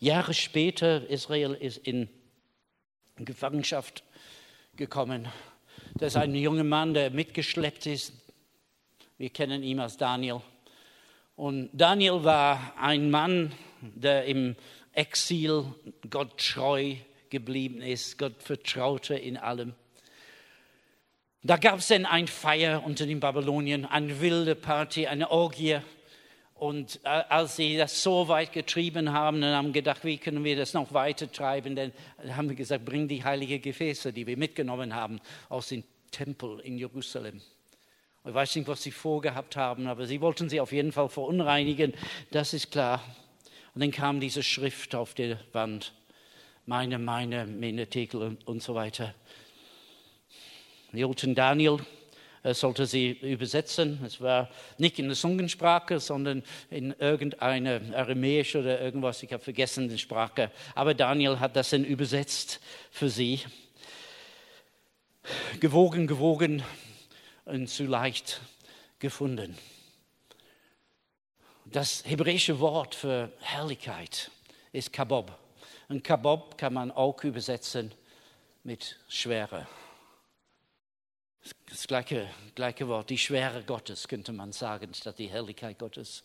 Jahre 0.00 0.32
später, 0.32 1.08
Israel 1.08 1.54
ist 1.54 1.78
in 1.78 2.08
Gefangenschaft 3.16 4.04
gekommen. 4.76 5.28
Das 5.94 6.14
ist 6.14 6.16
ein 6.16 6.34
junger 6.34 6.64
Mann, 6.64 6.94
der 6.94 7.10
mitgeschleppt 7.10 7.86
ist. 7.86 8.12
Wir 9.18 9.30
kennen 9.30 9.62
ihn 9.62 9.80
als 9.80 9.96
Daniel. 9.96 10.40
Und 11.34 11.70
Daniel 11.72 12.24
war 12.24 12.74
ein 12.80 13.10
Mann, 13.10 13.52
der 13.80 14.24
im 14.24 14.56
Exil 14.92 15.64
Gott 16.08 16.38
treu 16.38 16.94
geblieben 17.30 17.82
ist. 17.82 18.18
Gott 18.18 18.42
vertraute 18.42 19.14
in 19.14 19.36
allem. 19.36 19.74
Da 21.42 21.56
gab 21.56 21.78
es 21.78 21.88
dann 21.88 22.04
ein 22.04 22.26
Feier 22.26 22.82
unter 22.84 23.06
den 23.06 23.20
Babylonien, 23.20 23.84
eine 23.84 24.20
wilde 24.20 24.56
Party, 24.56 25.06
eine 25.06 25.30
Orgie. 25.30 25.78
Und 26.54 26.98
äh, 27.04 27.08
als 27.08 27.54
sie 27.54 27.76
das 27.76 28.02
so 28.02 28.26
weit 28.26 28.52
getrieben 28.52 29.12
haben, 29.12 29.40
dann 29.40 29.54
haben 29.54 29.72
gedacht, 29.72 30.04
wie 30.04 30.18
können 30.18 30.42
wir 30.42 30.56
das 30.56 30.74
noch 30.74 30.92
weiter 30.92 31.30
treiben? 31.30 31.76
Dann 31.76 31.92
haben 32.30 32.48
wir 32.48 32.56
gesagt, 32.56 32.84
bring 32.84 33.06
die 33.06 33.22
heiligen 33.22 33.62
Gefäße, 33.62 34.12
die 34.12 34.26
wir 34.26 34.36
mitgenommen 34.36 34.94
haben, 34.94 35.20
aus 35.48 35.68
dem 35.68 35.84
Tempel 36.10 36.58
in 36.60 36.76
Jerusalem. 36.76 37.40
Ich 38.26 38.34
weiß 38.34 38.56
nicht, 38.56 38.66
was 38.66 38.82
sie 38.82 38.90
vorgehabt 38.90 39.54
haben, 39.54 39.86
aber 39.86 40.06
sie 40.06 40.20
wollten 40.20 40.48
sie 40.48 40.60
auf 40.60 40.72
jeden 40.72 40.90
Fall 40.90 41.08
verunreinigen, 41.08 41.94
das 42.32 42.52
ist 42.52 42.72
klar. 42.72 43.02
Und 43.74 43.80
dann 43.80 43.92
kam 43.92 44.18
diese 44.18 44.42
Schrift 44.42 44.96
auf 44.96 45.14
der 45.14 45.38
Wand, 45.52 45.94
meine, 46.66 46.98
meine, 46.98 47.46
Menetekel 47.46 48.22
und, 48.22 48.46
und 48.46 48.62
so 48.62 48.74
weiter. 48.74 49.14
Hilton 50.92 51.34
Daniel 51.34 51.78
äh, 52.42 52.54
sollte 52.54 52.86
sie 52.86 53.10
übersetzen. 53.10 54.00
Es 54.04 54.20
war 54.20 54.48
nicht 54.78 54.98
in 54.98 55.08
der 55.08 55.16
Zungensprache, 55.16 56.00
sondern 56.00 56.42
in 56.70 56.92
irgendeine 56.98 57.80
aramäische 57.94 58.60
oder 58.60 58.80
irgendwas, 58.80 59.22
ich 59.22 59.32
habe 59.32 59.42
vergessen 59.42 59.88
die 59.88 59.98
Sprache. 59.98 60.50
Aber 60.74 60.94
Daniel 60.94 61.40
hat 61.40 61.56
das 61.56 61.70
dann 61.70 61.84
übersetzt 61.84 62.60
für 62.90 63.08
sie. 63.08 63.40
Gewogen, 65.60 66.06
gewogen 66.06 66.62
und 67.44 67.68
zu 67.68 67.84
leicht 67.84 68.40
gefunden. 68.98 69.58
Das 71.66 72.02
hebräische 72.06 72.60
Wort 72.60 72.94
für 72.94 73.30
Herrlichkeit 73.40 74.30
ist 74.72 74.92
Kabob. 74.92 75.36
Und 75.88 76.02
Kabob 76.02 76.56
kann 76.56 76.72
man 76.72 76.90
auch 76.90 77.22
übersetzen 77.24 77.92
mit 78.62 78.98
Schwere. 79.08 79.66
Das 81.70 81.86
gleiche, 81.86 82.28
gleiche 82.54 82.88
Wort, 82.88 83.10
die 83.10 83.18
Schwere 83.18 83.62
Gottes 83.62 84.08
könnte 84.08 84.32
man 84.32 84.52
sagen, 84.52 84.94
statt 84.94 85.18
die 85.18 85.28
Herrlichkeit 85.28 85.78
Gottes. 85.78 86.24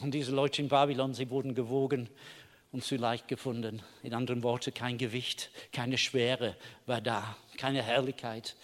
Und 0.00 0.12
diese 0.12 0.32
Leute 0.32 0.62
in 0.62 0.68
Babylon, 0.68 1.14
sie 1.14 1.30
wurden 1.30 1.54
gewogen 1.54 2.08
und 2.72 2.84
zu 2.84 2.96
leicht 2.96 3.28
gefunden. 3.28 3.82
In 4.02 4.14
anderen 4.14 4.42
Worten, 4.42 4.74
kein 4.74 4.98
Gewicht, 4.98 5.50
keine 5.72 5.98
Schwere 5.98 6.56
war 6.86 7.00
da, 7.00 7.36
keine 7.56 7.82
Herrlichkeit 7.82 8.56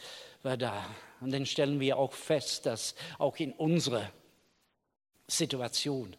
war 0.43 0.57
da. 0.57 0.85
Und 1.21 1.33
dann 1.33 1.47
stellen 1.47 1.81
wir 1.81 1.97
auch 1.97 2.13
fest, 2.13 2.67
dass 2.67 2.95
auch 3.19 3.37
in 3.39 3.53
unserer 3.53 4.11
Situation 5.27 6.15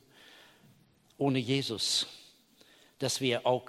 ohne 1.18 1.40
Jesus, 1.40 2.08
dass 3.00 3.22
wir 3.22 3.46
auch 3.46 3.68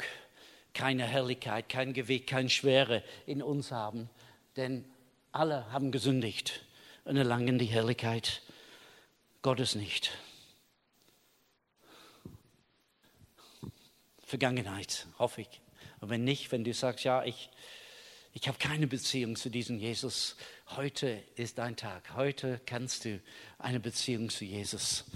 keine 0.74 1.04
Herrlichkeit, 1.06 1.68
kein 1.68 1.92
Gewicht, 1.92 2.26
keine 2.26 2.50
Schwere 2.50 3.02
in 3.26 3.42
uns 3.42 3.70
haben. 3.70 4.10
Denn 4.56 4.84
alle 5.32 5.70
haben 5.72 5.92
gesündigt 5.92 6.64
und 7.04 7.16
erlangen 7.16 7.58
die 7.58 7.66
Herrlichkeit 7.66 8.42
Gottes 9.42 9.74
nicht. 9.74 10.10
Vergangenheit, 14.24 15.06
hoffe 15.18 15.42
ich. 15.42 15.60
Und 16.00 16.10
wenn 16.10 16.24
nicht, 16.24 16.52
wenn 16.52 16.64
du 16.64 16.74
sagst, 16.74 17.04
ja, 17.04 17.24
ich, 17.24 17.48
ich 18.34 18.46
habe 18.46 18.58
keine 18.58 18.86
Beziehung 18.86 19.36
zu 19.36 19.48
diesem 19.48 19.78
Jesus, 19.78 20.36
heute 20.76 21.22
ist 21.34 21.58
dein 21.58 21.76
Tag. 21.76 22.14
Heute 22.14 22.60
kannst 22.66 23.04
du 23.04 23.20
eine 23.58 23.80
Beziehung 23.80 24.28
zu 24.28 24.44
Jesus 24.44 25.06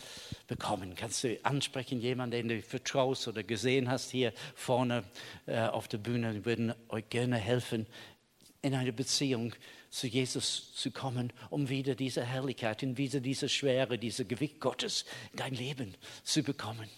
bekommen. 0.46 0.94
Kannst 0.94 1.24
du 1.24 1.38
ansprechen, 1.44 2.00
jemanden, 2.00 2.30
den 2.32 2.48
du 2.48 2.62
vertraust 2.62 3.28
oder 3.28 3.42
gesehen 3.42 3.90
hast 3.90 4.10
hier 4.10 4.32
vorne 4.54 5.04
äh, 5.46 5.60
auf 5.60 5.88
der 5.88 5.98
Bühne. 5.98 6.32
Wir 6.34 6.44
würden 6.44 6.74
euch 6.88 7.08
gerne 7.10 7.36
helfen, 7.36 7.86
in 8.62 8.74
eine 8.74 8.92
Beziehung 8.92 9.54
zu 9.92 10.06
Jesus 10.06 10.72
zu 10.74 10.90
kommen, 10.90 11.32
um 11.50 11.68
wieder 11.68 11.94
diese 11.94 12.24
Herrlichkeit 12.24 12.82
und 12.82 12.96
wieder 12.96 13.20
diese 13.20 13.48
Schwere, 13.48 13.98
diese 13.98 14.24
Gewicht 14.24 14.58
Gottes 14.58 15.04
in 15.32 15.38
dein 15.38 15.54
Leben 15.54 15.94
zu 16.24 16.42
bekommen. 16.42 16.88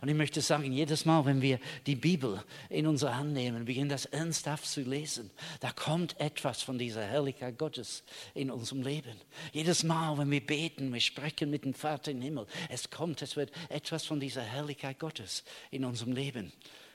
Und 0.00 0.08
ich 0.08 0.14
möchte 0.14 0.40
sagen, 0.40 0.70
jedes 0.72 1.04
Mal, 1.04 1.24
wenn 1.24 1.42
wir 1.42 1.58
die 1.86 1.96
Bibel 1.96 2.42
in 2.68 2.86
unsere 2.86 3.16
Hand 3.16 3.32
nehmen, 3.32 3.64
beginnen 3.64 3.88
das 3.88 4.04
ernsthaft 4.04 4.66
zu 4.66 4.82
lesen, 4.82 5.30
da 5.60 5.72
kommt 5.72 6.18
etwas 6.20 6.62
von 6.62 6.78
dieser 6.78 7.04
Herrlichkeit 7.04 7.58
Gottes 7.58 8.02
in 8.34 8.50
unserem 8.50 8.82
Leben. 8.82 9.18
Jedes 9.52 9.82
Mal, 9.82 10.16
wenn 10.18 10.30
wir 10.30 10.44
beten, 10.44 10.92
wir 10.92 11.00
sprechen 11.00 11.50
mit 11.50 11.64
dem 11.64 11.74
Vater 11.74 12.10
im 12.10 12.20
Himmel, 12.20 12.46
es 12.68 12.90
kommt, 12.90 13.22
es 13.22 13.36
wird 13.36 13.52
etwas 13.70 14.04
von 14.04 14.20
dieser 14.20 14.42
Herrlichkeit 14.42 14.98
Gottes 14.98 15.44
in 15.70 15.84
unserem 15.84 16.12
Leben 16.12 16.52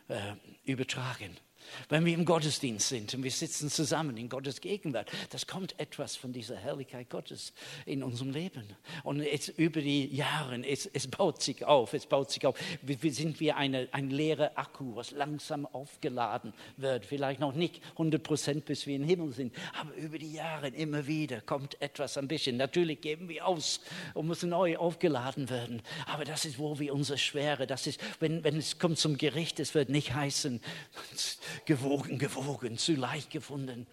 äh, 0.07 0.33
übertragen. 0.63 1.37
Wenn 1.89 2.05
wir 2.05 2.13
im 2.13 2.25
Gottesdienst 2.25 2.89
sind 2.89 3.13
und 3.13 3.23
wir 3.23 3.31
sitzen 3.31 3.69
zusammen 3.69 4.17
in 4.17 4.29
Gottes 4.29 4.61
Gegenwart, 4.61 5.09
das 5.29 5.47
kommt 5.47 5.79
etwas 5.79 6.15
von 6.15 6.33
dieser 6.33 6.55
Herrlichkeit 6.55 7.09
Gottes 7.09 7.53
in 7.85 8.03
unserem 8.03 8.31
Leben. 8.31 8.63
Und 9.03 9.21
es, 9.21 9.49
über 9.49 9.81
die 9.81 10.13
Jahre, 10.15 10.65
es, 10.65 10.85
es 10.85 11.07
baut 11.07 11.41
sich 11.41 11.65
auf, 11.65 11.93
es 11.93 12.05
baut 12.05 12.31
sich 12.31 12.45
auf. 12.45 12.57
Wir, 12.81 13.01
wir 13.01 13.13
sind 13.13 13.39
wie 13.39 13.51
eine, 13.51 13.87
ein 13.91 14.09
leerer 14.09 14.51
Akku, 14.55 14.95
was 14.95 15.11
langsam 15.11 15.65
aufgeladen 15.65 16.53
wird. 16.77 17.05
Vielleicht 17.05 17.39
noch 17.39 17.53
nicht 17.53 17.81
100 17.91 18.21
Prozent, 18.21 18.65
bis 18.65 18.87
wir 18.87 18.95
im 18.95 19.03
Himmel 19.03 19.31
sind, 19.33 19.55
aber 19.79 19.93
über 19.95 20.17
die 20.17 20.33
Jahre 20.33 20.69
immer 20.69 21.07
wieder 21.07 21.41
kommt 21.41 21.81
etwas 21.81 22.17
ein 22.17 22.27
bisschen. 22.27 22.57
Natürlich 22.57 23.01
geben 23.01 23.29
wir 23.29 23.47
aus 23.47 23.81
und 24.13 24.27
müssen 24.27 24.49
neu 24.49 24.77
aufgeladen 24.77 25.49
werden. 25.49 25.81
Aber 26.05 26.25
das 26.25 26.45
ist, 26.45 26.59
wo 26.59 26.79
wir 26.79 26.93
unsere 26.93 27.17
Schwere, 27.17 27.67
das 27.67 27.87
ist, 27.87 27.99
wenn, 28.19 28.43
wenn 28.43 28.57
es 28.57 28.79
kommt 28.79 28.97
zum 28.97 29.17
Gericht, 29.17 29.59
es 29.59 29.75
wird 29.75 29.89
nicht 29.89 30.13
heißen, 30.13 30.61
gewogen, 31.65 32.17
gewogen, 32.19 32.77
zu 32.77 32.93
leicht 32.93 33.31
gefunden. 33.31 33.87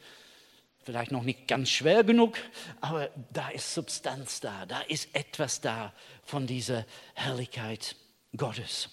Vielleicht 0.84 1.10
noch 1.10 1.24
nicht 1.24 1.48
ganz 1.48 1.68
schwer 1.68 2.04
genug, 2.04 2.38
aber 2.80 3.10
da 3.32 3.48
ist 3.48 3.74
Substanz 3.74 4.40
da, 4.40 4.66
da 4.66 4.80
ist 4.82 5.08
etwas 5.14 5.60
da 5.60 5.92
von 6.22 6.46
dieser 6.46 6.86
Herrlichkeit 7.14 7.96
Gottes. 8.36 8.88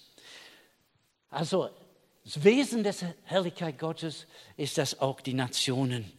Also 1.30 1.70
das 2.24 2.42
Wesen 2.42 2.82
der 2.82 2.94
Herrlichkeit 3.24 3.78
Gottes 3.78 4.26
ist, 4.56 4.78
dass 4.78 4.98
auch 4.98 5.20
die 5.20 5.34
Nationen 5.34 6.10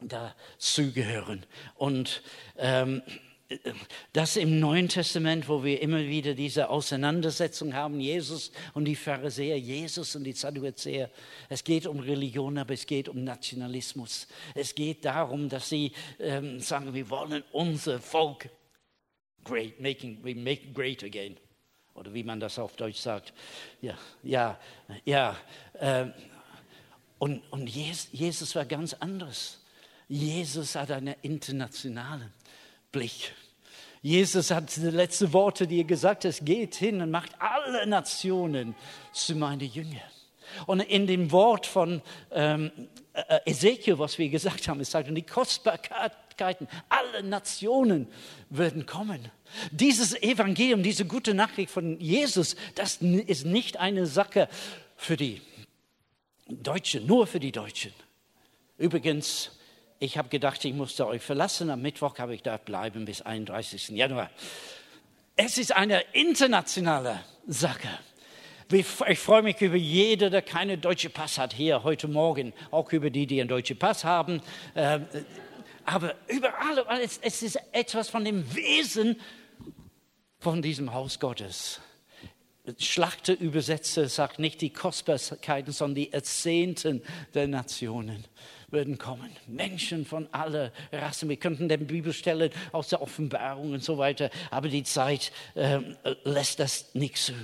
dazugehören. 0.00 1.44
Und 1.74 2.22
ähm, 2.56 3.02
das 4.12 4.36
im 4.36 4.60
Neuen 4.60 4.88
Testament, 4.88 5.48
wo 5.48 5.62
wir 5.62 5.80
immer 5.80 6.00
wieder 6.00 6.34
diese 6.34 6.68
Auseinandersetzung 6.68 7.74
haben, 7.74 8.00
Jesus 8.00 8.52
und 8.74 8.84
die 8.84 8.96
Pharisäer, 8.96 9.58
Jesus 9.58 10.16
und 10.16 10.24
die 10.24 10.32
Sadduzäer. 10.32 11.10
Es 11.48 11.62
geht 11.62 11.86
um 11.86 12.00
Religion, 12.00 12.58
aber 12.58 12.74
es 12.74 12.86
geht 12.86 13.08
um 13.08 13.24
Nationalismus. 13.24 14.26
Es 14.54 14.74
geht 14.74 15.04
darum, 15.04 15.48
dass 15.48 15.68
sie 15.68 15.92
ähm, 16.18 16.60
sagen, 16.60 16.92
wir 16.94 17.08
wollen 17.10 17.42
unser 17.52 18.00
Volk 18.00 18.48
great, 19.44 19.80
making, 19.80 20.18
we 20.22 20.34
make 20.34 20.72
great 20.72 21.04
again. 21.04 21.36
Oder 21.94 22.12
wie 22.12 22.24
man 22.24 22.40
das 22.40 22.58
auf 22.58 22.76
Deutsch 22.76 22.98
sagt. 22.98 23.32
Ja, 23.80 23.96
ja, 24.22 24.58
ja. 25.04 25.36
Äh, 25.74 26.06
Und, 27.18 27.42
und 27.50 27.66
Jesus 27.66 28.54
war 28.54 28.66
ganz 28.66 28.92
anders. 28.92 29.58
Jesus 30.06 30.74
hat 30.74 30.90
einen 30.90 31.14
internationalen 31.22 32.30
Blick. 32.96 33.34
Jesus 34.00 34.50
hat 34.50 34.74
die 34.74 34.80
letzten 34.80 35.32
Worte, 35.34 35.66
die 35.66 35.80
er 35.80 35.84
gesagt 35.84 36.24
hat, 36.24 36.34
geht 36.42 36.76
hin 36.76 37.02
und 37.02 37.10
macht 37.10 37.32
alle 37.38 37.86
Nationen 37.86 38.74
zu 39.12 39.34
meinen 39.34 39.68
Jüngern. 39.70 40.00
Und 40.66 40.80
in 40.80 41.06
dem 41.06 41.30
Wort 41.30 41.66
von 41.66 42.00
ähm, 42.30 42.70
äh, 43.12 43.40
Ezekiel, 43.44 43.98
was 43.98 44.16
wir 44.16 44.30
gesagt 44.30 44.66
haben, 44.68 44.80
es 44.80 44.92
sagt, 44.92 45.14
die 45.14 45.22
Kostbarkeiten 45.22 46.68
aller 46.88 47.22
Nationen 47.22 48.06
werden 48.48 48.86
kommen. 48.86 49.30
Dieses 49.72 50.14
Evangelium, 50.22 50.82
diese 50.82 51.04
gute 51.04 51.34
Nachricht 51.34 51.70
von 51.70 52.00
Jesus, 52.00 52.56
das 52.76 52.96
ist 53.02 53.44
nicht 53.44 53.76
eine 53.76 54.06
Sache 54.06 54.48
für 54.96 55.18
die 55.18 55.42
Deutschen, 56.48 57.06
nur 57.06 57.26
für 57.26 57.40
die 57.40 57.52
Deutschen. 57.52 57.92
Übrigens, 58.78 59.55
ich 59.98 60.18
habe 60.18 60.28
gedacht, 60.28 60.64
ich 60.64 60.74
musste 60.74 61.06
euch 61.06 61.22
verlassen. 61.22 61.70
Am 61.70 61.80
Mittwoch 61.80 62.18
habe 62.18 62.34
ich 62.34 62.42
da 62.42 62.56
bleiben 62.56 63.04
bis 63.04 63.22
31. 63.22 63.90
Januar. 63.90 64.30
Es 65.36 65.58
ist 65.58 65.74
eine 65.74 66.02
internationale 66.12 67.20
Sache. 67.46 67.88
Ich 68.72 68.86
freue 68.86 69.42
mich 69.42 69.60
über 69.60 69.76
jeder, 69.76 70.28
der 70.28 70.42
keinen 70.42 70.80
deutschen 70.80 71.12
Pass 71.12 71.38
hat, 71.38 71.52
hier 71.52 71.84
heute 71.84 72.08
Morgen, 72.08 72.52
auch 72.72 72.92
über 72.92 73.10
die, 73.10 73.26
die 73.26 73.40
einen 73.40 73.48
deutschen 73.48 73.78
Pass 73.78 74.02
haben. 74.04 74.42
Ähm, 74.74 75.06
aber 75.84 76.16
überall, 76.26 76.84
es 77.22 77.42
ist 77.42 77.60
etwas 77.70 78.08
von 78.08 78.24
dem 78.24 78.54
Wesen 78.54 79.20
von 80.40 80.62
diesem 80.62 80.92
Haus 80.92 81.20
Gottes. 81.20 81.80
Schlachterübersetzer 82.78 84.08
sagt 84.08 84.40
nicht 84.40 84.60
die 84.60 84.70
Kostbarkeiten, 84.70 85.72
sondern 85.72 85.94
die 85.94 86.12
Erzehnten 86.12 87.02
der 87.34 87.46
Nationen 87.46 88.24
würden 88.68 88.98
kommen. 88.98 89.30
Menschen 89.46 90.04
von 90.04 90.28
aller 90.32 90.72
Rassen. 90.92 91.28
Wir 91.28 91.36
könnten 91.36 91.68
die 91.68 91.76
Bibelstellen 91.76 92.50
aus 92.72 92.88
der 92.88 93.02
Offenbarung 93.02 93.72
und 93.72 93.84
so 93.84 93.98
weiter, 93.98 94.30
aber 94.50 94.68
die 94.68 94.82
Zeit 94.82 95.32
äh, 95.54 95.80
lässt 96.24 96.58
das 96.58 96.94
nicht 96.94 97.16
zu. 97.16 97.34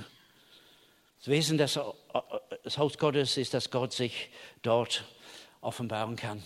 Das 1.18 1.28
Wesen 1.28 1.58
des, 1.58 1.76
äh, 1.76 1.82
des 2.64 2.78
Haus 2.78 2.98
Gottes 2.98 3.36
ist, 3.36 3.54
dass 3.54 3.70
Gott 3.70 3.92
sich 3.92 4.30
dort 4.62 5.04
offenbaren 5.60 6.16
kann. 6.16 6.42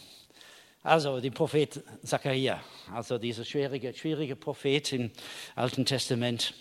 Also, 0.83 1.21
der 1.21 1.31
Prophet 1.31 1.83
Zachariah, 2.05 2.63
also 2.95 3.19
dieser 3.19 3.45
schwierige, 3.45 3.93
schwierige 3.93 4.37
Prophet 4.37 4.93
im 4.93 5.11
Alten 5.57 5.85
Testament. 5.85 6.55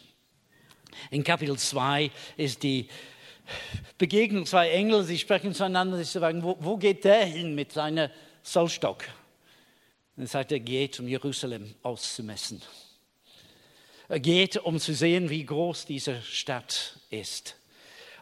In 1.12 1.24
Kapitel 1.24 1.58
2 1.58 2.10
ist 2.38 2.64
die 2.64 2.88
Begegnung 3.98 4.46
zwei 4.46 4.70
Engel, 4.70 5.04
sie 5.04 5.18
sprechen 5.18 5.54
zueinander, 5.54 5.98
sie 5.98 6.04
sagen, 6.04 6.44
wo, 6.44 6.58
wo 6.60 6.78
geht 6.78 7.04
der 7.04 7.26
hin 7.26 7.56
mit 7.56 7.72
seinem 7.72 8.10
Sollstock? 8.44 9.06
Dann 10.18 10.28
sagt 10.28 10.52
er, 10.52 10.60
geht, 10.60 11.00
um 11.00 11.08
Jerusalem 11.08 11.76
auszumessen. 11.84 12.62
Er 14.08 14.20
geht, 14.20 14.58
um 14.58 14.80
zu 14.80 14.94
sehen, 14.94 15.30
wie 15.30 15.46
groß 15.46 15.86
diese 15.86 16.22
Stadt 16.22 17.00
ist. 17.10 17.56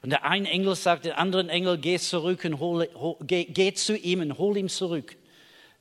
Und 0.01 0.09
der 0.09 0.25
eine 0.25 0.49
Engel 0.49 0.75
sagt 0.75 1.05
dem 1.05 1.15
anderen 1.15 1.49
Engel, 1.49 1.77
geh 1.77 1.97
zurück 1.97 2.43
und 2.45 2.59
hol, 2.59 2.89
hol, 2.93 3.17
geh, 3.21 3.45
geh 3.45 3.73
zu 3.73 3.97
ihm 3.97 4.21
und 4.21 4.37
hol 4.37 4.57
ihn 4.57 4.69
zurück. 4.69 5.15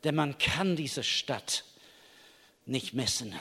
Denn 0.04 0.14
man 0.14 0.38
kann 0.38 0.76
diese 0.76 1.02
Stadt 1.02 1.64
nicht 2.66 2.94
messen. 2.94 3.34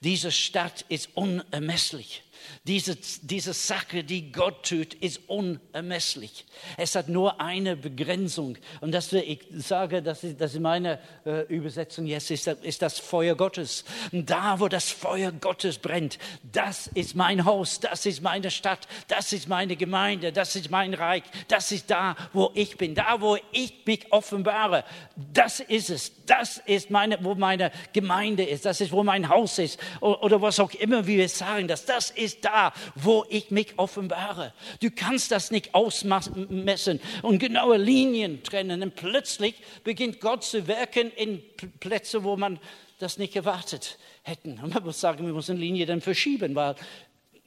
Diese 0.00 0.30
Stadt 0.30 0.84
ist 0.88 1.10
unermesslich. 1.14 2.22
Diese, 2.64 2.96
diese 3.22 3.52
Sache, 3.52 4.04
die 4.04 4.32
Gott 4.32 4.68
tut, 4.68 4.94
ist 4.94 5.20
unermesslich. 5.28 6.44
Es 6.76 6.94
hat 6.94 7.08
nur 7.08 7.40
eine 7.40 7.76
Begrenzung. 7.76 8.56
Und 8.80 8.92
das, 8.92 9.12
ich 9.12 9.40
sage, 9.52 10.02
das 10.02 10.24
ist, 10.24 10.40
das 10.40 10.54
ist 10.54 10.60
meine 10.60 10.98
äh, 11.26 11.42
Übersetzung 11.46 12.06
jetzt, 12.06 12.30
ist, 12.30 12.46
ist 12.46 12.82
das 12.82 12.98
Feuer 12.98 13.34
Gottes. 13.34 13.84
Und 14.12 14.30
da, 14.30 14.60
wo 14.60 14.68
das 14.68 14.90
Feuer 14.90 15.32
Gottes 15.32 15.78
brennt, 15.78 16.18
das 16.52 16.86
ist 16.88 17.14
mein 17.14 17.44
Haus, 17.44 17.80
das 17.80 18.06
ist 18.06 18.22
meine 18.22 18.50
Stadt, 18.50 18.86
das 19.08 19.32
ist 19.32 19.48
meine 19.48 19.76
Gemeinde, 19.76 20.32
das 20.32 20.56
ist 20.56 20.70
mein 20.70 20.94
Reich, 20.94 21.22
das 21.48 21.72
ist 21.72 21.90
da, 21.90 22.16
wo 22.32 22.50
ich 22.54 22.76
bin, 22.76 22.94
da, 22.94 23.20
wo 23.20 23.36
ich 23.52 23.74
mich 23.86 24.12
offenbare. 24.12 24.84
Das 25.32 25.60
ist 25.60 25.90
es. 25.90 26.12
Das 26.26 26.58
ist 26.66 26.90
meine, 26.90 27.22
wo 27.22 27.34
meine 27.34 27.72
Gemeinde 27.92 28.44
ist, 28.44 28.64
das 28.64 28.80
ist, 28.80 28.92
wo 28.92 29.02
mein 29.02 29.28
Haus 29.28 29.58
ist 29.58 29.78
oder, 30.00 30.40
was 30.40 30.60
auch 30.60 30.72
immer 30.74 31.06
wir 31.06 31.28
sagen, 31.28 31.68
dass 31.68 31.84
das 31.84 32.10
ist 32.10 32.31
ist 32.32 32.44
da, 32.44 32.72
wo 32.94 33.24
ich 33.28 33.50
mich 33.50 33.78
offenbare. 33.78 34.52
Du 34.80 34.90
kannst 34.90 35.30
das 35.30 35.50
nicht 35.50 35.74
ausmessen 35.74 37.00
und 37.22 37.38
genaue 37.38 37.76
Linien 37.76 38.42
trennen. 38.42 38.82
Und 38.82 38.94
plötzlich 38.94 39.54
beginnt 39.84 40.20
Gott 40.20 40.44
zu 40.44 40.66
wirken 40.66 41.10
in 41.12 41.42
Plätze, 41.80 42.24
wo 42.24 42.36
man 42.36 42.58
das 42.98 43.18
nicht 43.18 43.36
erwartet 43.36 43.98
hätten. 44.22 44.58
Und 44.62 44.74
man 44.74 44.84
muss 44.84 45.00
sagen, 45.00 45.26
wir 45.26 45.34
müssen 45.34 45.56
Linien 45.56 45.88
dann 45.88 46.00
verschieben, 46.00 46.54
weil 46.54 46.76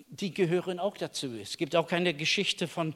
die 0.07 0.33
gehören 0.33 0.79
auch 0.79 0.97
dazu. 0.97 1.33
Es 1.41 1.57
gibt 1.57 1.75
auch 1.75 1.87
keine 1.87 2.13
Geschichte 2.13 2.67
von 2.67 2.93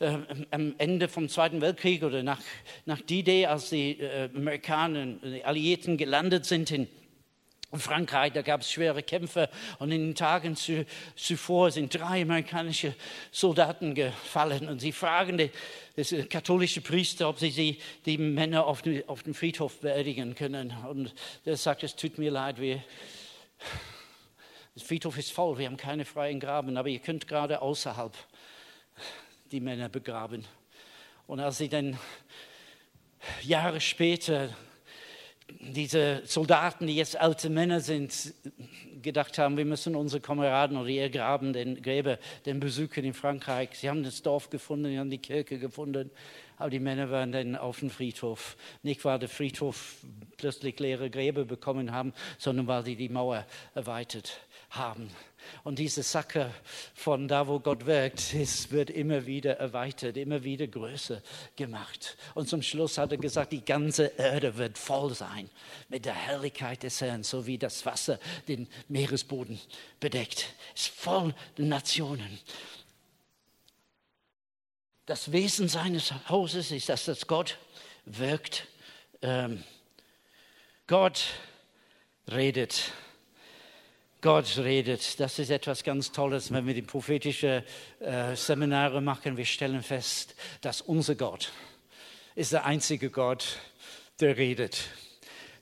äh, 0.00 0.18
am 0.50 0.74
Ende 0.78 1.08
vom 1.08 1.28
Zweiten 1.28 1.60
Weltkrieg 1.60 2.02
oder 2.02 2.22
nach, 2.22 2.40
nach 2.84 3.00
D-Day, 3.00 3.46
als 3.46 3.70
die 3.70 4.00
äh, 4.00 4.28
Amerikaner, 4.34 5.06
die 5.06 5.44
Alliierten 5.44 5.96
gelandet 5.96 6.44
sind 6.44 6.70
in 6.70 6.88
in 7.70 7.78
Frankreich, 7.80 8.32
da 8.32 8.40
gab 8.40 8.62
es 8.62 8.70
schwere 8.70 9.02
Kämpfe 9.02 9.50
und 9.78 9.92
in 9.92 10.06
den 10.06 10.14
Tagen 10.14 10.56
zu, 10.56 10.86
zuvor 11.16 11.70
sind 11.70 11.94
drei 11.94 12.22
amerikanische 12.22 12.94
Soldaten 13.30 13.94
gefallen 13.94 14.68
und 14.68 14.80
sie 14.80 14.92
fragen 14.92 15.36
die, 15.36 15.50
das 15.94 16.14
katholische 16.30 16.80
Priester, 16.80 17.28
ob 17.28 17.38
sie, 17.38 17.50
sie 17.50 17.78
die 18.06 18.16
Männer 18.16 18.66
auf, 18.66 18.80
dem, 18.80 19.02
auf 19.06 19.22
dem 19.22 19.34
Friedhof 19.34 19.80
beerdigen 19.80 20.34
können. 20.34 20.74
Und 20.88 21.14
der 21.44 21.56
sagt, 21.58 21.82
es 21.82 21.94
tut 21.94 22.16
mir 22.16 22.30
leid, 22.30 22.58
wir, 22.58 22.82
das 24.74 24.84
Friedhof 24.84 25.18
ist 25.18 25.32
voll, 25.32 25.58
wir 25.58 25.66
haben 25.66 25.76
keine 25.76 26.06
freien 26.06 26.40
Graben, 26.40 26.76
aber 26.78 26.88
ihr 26.88 27.00
könnt 27.00 27.28
gerade 27.28 27.60
außerhalb 27.60 28.16
die 29.50 29.60
Männer 29.60 29.90
begraben. 29.90 30.46
Und 31.26 31.40
als 31.40 31.58
sie 31.58 31.68
dann 31.68 31.98
Jahre 33.42 33.82
später 33.82 34.56
diese 35.48 36.22
Soldaten, 36.24 36.86
die 36.86 36.96
jetzt 36.96 37.16
alte 37.16 37.50
Männer 37.50 37.80
sind, 37.80 38.34
gedacht 39.02 39.38
haben, 39.38 39.56
wir 39.56 39.64
müssen 39.64 39.94
unsere 39.96 40.20
Kameraden 40.20 40.76
oder 40.76 40.88
ihr 40.88 41.08
Graben, 41.10 41.52
den 41.52 41.80
Gräber, 41.82 42.18
den 42.46 42.60
besuchen 42.60 43.04
in 43.04 43.14
Frankreich. 43.14 43.70
Sie 43.74 43.88
haben 43.88 44.02
das 44.02 44.22
Dorf 44.22 44.50
gefunden, 44.50 44.86
sie 44.86 44.98
haben 44.98 45.10
die 45.10 45.18
Kirche 45.18 45.58
gefunden, 45.58 46.10
aber 46.56 46.70
die 46.70 46.80
Männer 46.80 47.10
waren 47.10 47.32
dann 47.32 47.56
auf 47.56 47.80
dem 47.80 47.90
Friedhof. 47.90 48.56
Nicht, 48.82 49.04
weil 49.04 49.18
der 49.18 49.28
Friedhof 49.28 49.96
plötzlich 50.36 50.78
leere 50.80 51.10
Gräber 51.10 51.44
bekommen 51.44 51.92
haben, 51.92 52.12
sondern 52.38 52.66
weil 52.66 52.84
sie 52.84 52.96
die 52.96 53.08
Mauer 53.08 53.46
erweitert 53.74 54.40
haben. 54.70 55.10
Und 55.64 55.78
diese 55.78 56.02
Sache 56.02 56.52
von 56.94 57.28
da, 57.28 57.46
wo 57.46 57.60
Gott 57.60 57.86
wirkt, 57.86 58.34
es 58.34 58.70
wird 58.70 58.90
immer 58.90 59.26
wieder 59.26 59.58
erweitert, 59.58 60.16
immer 60.16 60.44
wieder 60.44 60.66
größer 60.66 61.22
gemacht. 61.56 62.16
Und 62.34 62.48
zum 62.48 62.62
Schluss 62.62 62.98
hat 62.98 63.12
er 63.12 63.18
gesagt, 63.18 63.52
die 63.52 63.64
ganze 63.64 64.06
Erde 64.16 64.56
wird 64.56 64.78
voll 64.78 65.14
sein 65.14 65.50
mit 65.88 66.04
der 66.04 66.14
Herrlichkeit 66.14 66.82
des 66.82 67.00
Herrn, 67.00 67.22
so 67.22 67.46
wie 67.46 67.58
das 67.58 67.84
Wasser 67.86 68.18
den 68.46 68.68
Meeresboden 68.88 69.60
bedeckt. 70.00 70.46
Es 70.74 70.82
ist 70.82 70.94
voll 70.94 71.34
Nationen. 71.56 72.38
Das 75.06 75.32
Wesen 75.32 75.68
seines 75.68 76.12
Hauses 76.28 76.70
ist, 76.70 76.90
dass 76.90 77.06
das 77.06 77.26
Gott 77.26 77.58
wirkt. 78.04 78.66
Ähm, 79.22 79.64
Gott 80.86 81.24
redet 82.30 82.92
Gott 84.20 84.58
redet. 84.58 85.20
Das 85.20 85.38
ist 85.38 85.50
etwas 85.50 85.84
ganz 85.84 86.12
Tolles, 86.12 86.52
wenn 86.52 86.66
wir 86.66 86.74
die 86.74 86.82
prophetischen 86.82 87.62
äh, 88.00 88.34
Seminare 88.34 89.00
machen. 89.00 89.36
Wir 89.36 89.44
stellen 89.44 89.82
fest, 89.82 90.34
dass 90.60 90.80
unser 90.80 91.14
Gott 91.14 91.52
ist 92.38 92.52
der 92.52 92.64
einzige 92.64 93.10
Gott, 93.10 93.58
der 94.20 94.36
redet. 94.36 94.90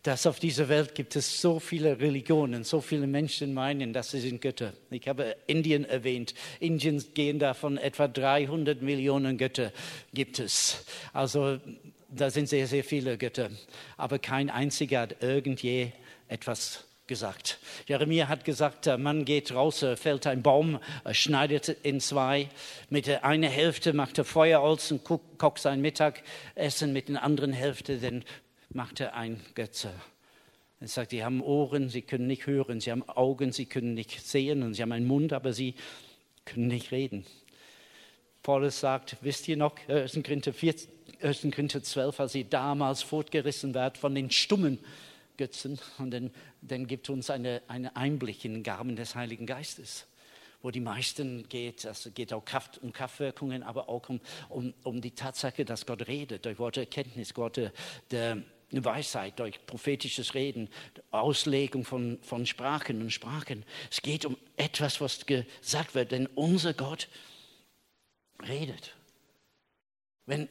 Dass 0.03 0.27
auf 0.27 0.39
dieser 0.39 0.69
Welt 0.69 0.95
gibt 0.95 1.17
es 1.17 1.41
so 1.41 1.59
viele 1.59 1.99
Religionen, 1.99 2.65
so 2.65 2.83
viele 2.83 3.07
Menschen 3.07 3.55
meinen, 3.55 3.95
dass 3.95 4.11
sie 4.11 4.21
sind 4.21 4.43
Götter. 4.43 4.75
Ich 4.91 5.09
habe 5.09 5.37
Indien 5.47 5.87
erwähnt. 5.87 6.35
Indien 6.61 7.03
gehen 7.15 7.39
davon 7.39 7.79
etwa 7.79 8.09
300 8.09 8.83
Millionen 8.83 9.39
Götter 9.39 9.73
gibt 10.13 10.39
es. 10.39 10.85
Also 11.15 11.59
da 12.11 12.29
sind 12.29 12.47
sehr, 12.47 12.67
sehr 12.67 12.85
viele 12.85 13.17
Götter. 13.17 13.49
Aber 13.97 14.19
kein 14.19 14.51
einziger 14.51 15.01
hat 15.01 15.23
irgendje 15.23 15.93
etwas 16.29 16.86
gesagt. 17.07 17.59
Jeremia 17.87 18.29
hat 18.29 18.45
gesagt, 18.45 18.87
der 18.87 18.99
Mann 18.99 19.25
geht 19.25 19.55
raus, 19.55 19.85
fällt 19.97 20.27
ein 20.27 20.43
Baum, 20.43 20.81
schneidet 21.13 21.69
in 21.69 22.01
zwei. 22.01 22.49
Mit 22.91 23.07
der 23.07 23.25
einen 23.25 23.51
Hälfte 23.51 23.93
macht 23.93 24.19
er 24.19 24.25
Feuerholz 24.25 24.91
und 24.91 25.05
kocht 25.05 25.59
sein 25.59 25.81
Mittagessen, 25.81 26.93
mit 26.93 27.09
der 27.09 27.23
anderen 27.23 27.53
Hälfte 27.53 27.99
dann 27.99 28.25
macht 28.71 29.01
er 29.01 29.15
ein 29.15 29.41
Götze. 29.55 29.93
Er 30.81 30.89
sagt, 30.89 31.11
sie 31.11 31.25
haben 31.25 31.41
Ohren, 31.41 31.89
sie 31.89 32.03
können 32.03 32.27
nicht 32.27 32.47
hören, 32.47 32.81
sie 32.81 32.91
haben 32.91 33.09
Augen, 33.09 33.53
sie 33.53 33.67
können 33.67 33.95
nicht 33.95 34.27
sehen 34.27 34.63
und 34.63 34.75
sie 34.75 34.83
haben 34.83 34.93
einen 34.93 35.07
Mund, 35.07 35.33
aber 35.33 35.53
sie 35.53 35.75
können 36.45 36.67
nicht 36.67 36.93
reden. 36.93 37.25
Paulus 38.43 38.79
sagt, 38.81 39.17
wisst 39.23 39.49
ihr 39.49 39.57
noch, 39.57 39.75
1. 39.89 40.21
Korinther 40.23 40.53
1. 41.23 41.47
Korinther 41.53 41.83
12, 41.83 42.21
als 42.21 42.33
sie 42.33 42.49
damals 42.49 43.03
fortgerissen 43.03 43.75
wird 43.75 43.97
von 43.97 44.15
den 44.15 44.31
stummen 44.31 44.79
Götzen. 45.37 45.79
Und 45.99 46.11
dann, 46.11 46.31
dann 46.63 46.87
gibt 46.87 47.11
uns 47.11 47.31
eine, 47.31 47.63
einen 47.69 47.95
Einblick 47.95 48.45
in 48.45 48.55
den 48.55 48.63
Gaben 48.63 48.97
des 48.97 49.15
Heiligen 49.15 49.47
Geistes 49.47 50.07
wo 50.63 50.71
die 50.73 50.81
meisten 50.81 51.49
geht. 51.49 51.85
Es 51.85 52.11
geht 52.15 52.33
auch 52.33 52.45
Kraft, 52.45 52.79
um 52.83 52.93
Kraftwirkungen, 52.93 53.63
aber 53.63 53.89
auch 53.89 54.09
um, 54.09 54.21
um, 54.49 54.75
um 54.83 55.01
die 55.01 55.13
Tatsache, 55.13 55.65
dass 55.65 55.87
Gott 55.87 56.09
redet, 56.09 56.45
durch 56.45 56.59
Worte 56.59 56.81
Erkenntnis, 56.81 57.37
Worte 57.37 57.73
der 58.11 58.43
Weisheit, 58.73 59.39
durch 59.39 59.65
prophetisches 59.67 60.35
Reden, 60.35 60.69
Auslegung 61.11 61.85
von, 61.85 62.19
von 62.23 62.47
Sprachen 62.47 63.01
und 63.01 63.13
Sprachen. 63.13 63.65
Es 63.91 64.03
geht 64.03 64.25
um 64.25 64.37
etwas, 64.57 65.01
was 65.01 65.25
gesagt 65.27 65.95
wird, 65.95 66.11
denn 66.11 66.27
unser 66.35 66.75
Gott 66.75 67.09
redet. 68.43 68.97
Wenn 70.27 70.49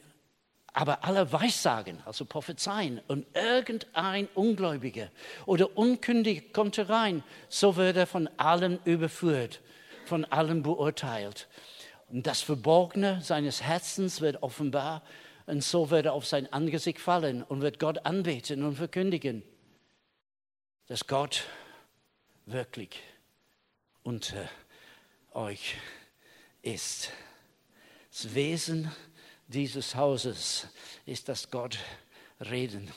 aber 0.76 1.04
alle 1.04 1.32
Weissagen, 1.32 2.02
also 2.04 2.24
Prophezeien, 2.24 3.00
und 3.08 3.26
irgendein 3.34 4.28
Ungläubiger 4.34 5.08
oder 5.46 5.76
Unkündiger 5.76 6.42
kommt 6.52 6.76
herein, 6.76 7.24
so 7.48 7.76
wird 7.76 7.96
er 7.96 8.06
von 8.06 8.28
allen 8.36 8.78
überführt 8.84 9.60
von 10.06 10.24
allen 10.24 10.62
beurteilt. 10.62 11.48
Und 12.08 12.26
das 12.26 12.40
Verborgene 12.40 13.20
seines 13.22 13.62
Herzens 13.62 14.20
wird 14.20 14.42
offenbar 14.42 15.02
und 15.46 15.62
so 15.62 15.90
wird 15.90 16.06
er 16.06 16.12
auf 16.12 16.26
sein 16.26 16.52
Angesicht 16.52 17.00
fallen 17.00 17.42
und 17.42 17.60
wird 17.60 17.78
Gott 17.78 18.04
anbeten 18.06 18.62
und 18.62 18.76
verkündigen, 18.76 19.42
dass 20.86 21.06
Gott 21.06 21.44
wirklich 22.46 23.00
unter 24.02 24.48
euch 25.32 25.76
ist. 26.62 27.10
Das 28.12 28.34
Wesen 28.34 28.92
dieses 29.46 29.94
Hauses 29.94 30.66
ist, 31.04 31.28
dass 31.28 31.50
Gott 31.50 31.78
reden 32.40 32.90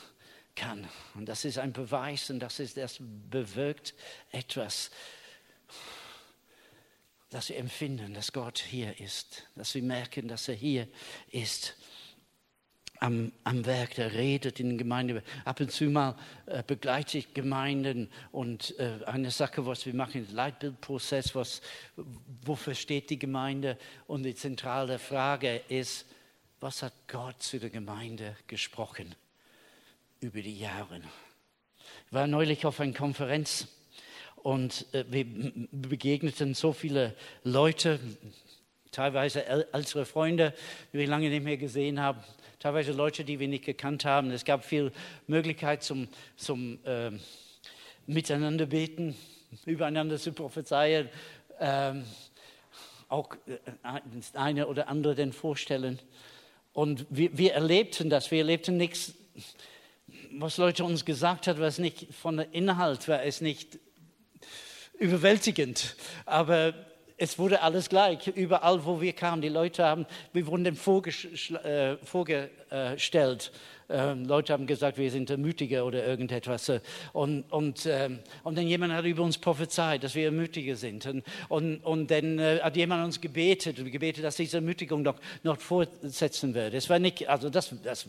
kann. 0.54 0.88
Und 1.14 1.26
das 1.26 1.44
ist 1.44 1.58
ein 1.58 1.72
Beweis 1.72 2.30
und 2.30 2.40
das, 2.40 2.60
ist, 2.60 2.76
das 2.76 2.98
bewirkt 3.00 3.94
etwas 4.32 4.90
dass 7.30 7.48
wir 7.48 7.56
empfinden, 7.58 8.12
dass 8.12 8.32
Gott 8.32 8.58
hier 8.58 8.98
ist, 9.00 9.46
dass 9.54 9.74
wir 9.74 9.82
merken, 9.82 10.28
dass 10.28 10.48
er 10.48 10.54
hier 10.54 10.88
ist. 11.30 11.76
Am, 12.98 13.32
am 13.44 13.64
Werk, 13.64 13.94
der 13.94 14.12
redet 14.12 14.60
in 14.60 14.70
der 14.70 14.78
Gemeinde. 14.78 15.22
Ab 15.46 15.60
und 15.60 15.72
zu 15.72 15.84
mal 15.84 16.16
äh, 16.44 16.62
begleite 16.62 17.16
ich 17.16 17.32
Gemeinden 17.32 18.10
und 18.30 18.78
äh, 18.78 18.98
eine 19.06 19.30
Sache, 19.30 19.64
was 19.64 19.86
wir 19.86 19.94
machen, 19.94 20.28
Leitbildprozess, 20.30 21.34
was, 21.34 21.62
wofür 22.44 22.74
steht 22.74 23.08
die 23.08 23.18
Gemeinde? 23.18 23.78
Und 24.06 24.24
die 24.24 24.34
zentrale 24.34 24.98
Frage 24.98 25.62
ist, 25.68 26.04
was 26.60 26.82
hat 26.82 26.92
Gott 27.08 27.42
zu 27.42 27.58
der 27.58 27.70
Gemeinde 27.70 28.36
gesprochen 28.46 29.14
über 30.20 30.42
die 30.42 30.58
Jahre? 30.58 31.00
Ich 32.06 32.12
war 32.12 32.26
neulich 32.26 32.66
auf 32.66 32.80
einer 32.80 32.92
Konferenz 32.92 33.66
und 34.36 34.86
äh, 34.92 35.04
wir 35.08 35.24
begegneten 35.72 36.52
so 36.52 36.74
viele 36.74 37.16
Leute, 37.44 37.98
teilweise 38.92 39.46
ältere 39.46 40.04
Freunde, 40.04 40.52
die 40.92 40.98
wir 40.98 41.06
lange 41.06 41.30
nicht 41.30 41.44
mehr 41.44 41.56
gesehen 41.56 41.98
haben, 41.98 42.22
teilweise 42.58 42.92
Leute, 42.92 43.24
die 43.24 43.40
wir 43.40 43.48
nicht 43.48 43.64
gekannt 43.64 44.04
haben. 44.04 44.30
Es 44.30 44.44
gab 44.44 44.64
viel 44.64 44.92
Möglichkeit 45.28 45.82
zum, 45.82 46.08
zum 46.36 46.78
äh, 46.84 47.10
Miteinander 48.06 48.66
beten, 48.66 49.16
übereinander 49.64 50.18
zu 50.18 50.32
prophezeien, 50.32 51.08
ähm, 51.58 52.04
auch 53.08 53.34
äh, 53.46 53.58
das 54.14 54.34
eine 54.34 54.66
oder 54.66 54.88
andere 54.88 55.14
denn 55.14 55.32
vorstellen. 55.32 55.98
Und 56.72 57.06
wir, 57.10 57.36
wir 57.36 57.54
erlebten 57.54 58.10
das, 58.10 58.30
wir 58.30 58.38
erlebten 58.38 58.76
nichts, 58.76 59.14
was 60.32 60.56
Leute 60.56 60.84
uns 60.84 61.04
gesagt 61.04 61.46
haben, 61.46 61.60
was 61.60 61.78
nicht 61.78 62.14
von 62.14 62.38
Inhalt 62.38 63.08
war, 63.08 63.22
es 63.22 63.40
nicht 63.40 63.78
überwältigend. 64.98 65.96
Aber 66.26 66.74
es 67.20 67.38
wurde 67.38 67.60
alles 67.60 67.90
gleich. 67.90 68.26
Überall, 68.28 68.84
wo 68.86 69.00
wir 69.00 69.12
kamen, 69.12 69.42
die 69.42 69.50
Leute 69.50 69.84
haben, 69.84 70.06
wir 70.32 70.46
wurden 70.46 70.64
äh, 70.64 71.96
vorgestellt. 72.02 73.52
Ähm, 73.90 74.24
Leute 74.24 74.54
haben 74.54 74.66
gesagt, 74.66 74.96
wir 74.96 75.10
sind 75.10 75.28
Ermutiger 75.28 75.84
oder 75.84 76.06
irgendetwas. 76.06 76.72
Und, 77.12 77.42
und, 77.50 77.84
ähm, 77.84 78.20
und 78.42 78.56
dann 78.56 78.66
jemand 78.66 78.94
hat 78.94 79.04
über 79.04 79.22
uns 79.22 79.36
prophezeit, 79.36 80.02
dass 80.02 80.14
wir 80.14 80.24
Ermutiger 80.26 80.76
sind. 80.76 81.04
Und, 81.04 81.24
und, 81.50 81.84
und 81.84 82.10
dann 82.10 82.38
äh, 82.38 82.60
hat 82.62 82.76
jemand 82.76 83.04
uns 83.04 83.20
gebetet, 83.20 83.76
gebetet, 83.76 84.24
dass 84.24 84.36
diese 84.36 84.56
Ermutigung 84.56 85.02
noch, 85.02 85.16
noch 85.42 85.60
fortsetzen 85.60 86.54
wird. 86.54 86.72
Es 86.72 86.88
war 86.88 86.98
nicht, 86.98 87.28
also 87.28 87.50
das, 87.50 87.74
das 87.82 88.06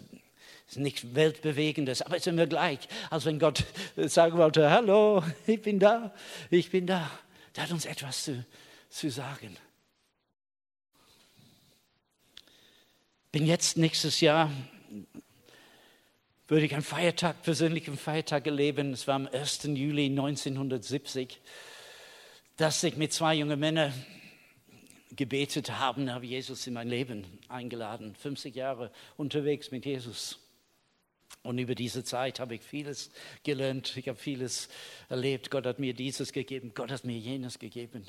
ist 0.69 0.77
nichts 0.77 1.03
Weltbewegendes, 1.13 2.01
aber 2.01 2.15
es 2.15 2.25
ist 2.25 2.27
immer 2.27 2.47
gleich, 2.47 2.79
als 3.09 3.25
wenn 3.25 3.39
Gott 3.39 3.65
sagen 3.97 4.37
wollte, 4.37 4.69
hallo, 4.69 5.21
ich 5.45 5.61
bin 5.61 5.79
da, 5.79 6.13
ich 6.49 6.71
bin 6.71 6.87
da. 6.87 7.11
Der 7.57 7.63
hat 7.63 7.71
uns 7.71 7.85
etwas 7.85 8.23
zu, 8.23 8.45
zu 8.91 9.09
sagen. 9.09 9.57
Bin 13.31 13.45
jetzt 13.45 13.77
nächstes 13.77 14.19
Jahr, 14.19 14.51
würde 16.47 16.65
ich 16.65 16.73
einen 16.73 16.83
Feiertag, 16.83 17.41
persönlichen 17.43 17.97
Feiertag 17.97 18.45
erleben. 18.45 18.91
Es 18.91 19.07
war 19.07 19.15
am 19.15 19.27
1. 19.27 19.63
Juli 19.63 20.07
1970, 20.07 21.39
dass 22.57 22.83
ich 22.83 22.97
mit 22.97 23.13
zwei 23.13 23.35
jungen 23.35 23.57
Männern 23.57 23.93
gebetet 25.15 25.71
habe, 25.71 26.11
habe 26.11 26.25
Jesus 26.25 26.67
in 26.67 26.73
mein 26.73 26.89
Leben 26.89 27.25
eingeladen. 27.47 28.15
50 28.15 28.53
Jahre 28.53 28.91
unterwegs 29.15 29.71
mit 29.71 29.85
Jesus. 29.85 30.39
Und 31.43 31.57
über 31.57 31.75
diese 31.75 32.03
Zeit 32.03 32.41
habe 32.41 32.55
ich 32.55 32.61
vieles 32.61 33.11
gelernt, 33.43 33.95
ich 33.95 34.09
habe 34.09 34.19
vieles 34.19 34.67
erlebt. 35.07 35.49
Gott 35.49 35.65
hat 35.65 35.79
mir 35.79 35.93
dieses 35.93 36.33
gegeben, 36.33 36.73
Gott 36.75 36.91
hat 36.91 37.05
mir 37.05 37.17
jenes 37.17 37.57
gegeben. 37.57 38.05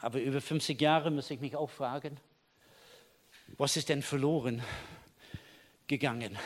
Aber 0.00 0.20
über 0.20 0.40
50 0.40 0.80
Jahre 0.80 1.10
muss 1.10 1.30
ich 1.30 1.40
mich 1.40 1.56
auch 1.56 1.70
fragen, 1.70 2.18
was 3.56 3.76
ist 3.76 3.88
denn 3.88 4.02
verloren 4.02 4.62
gegangen? 5.86 6.38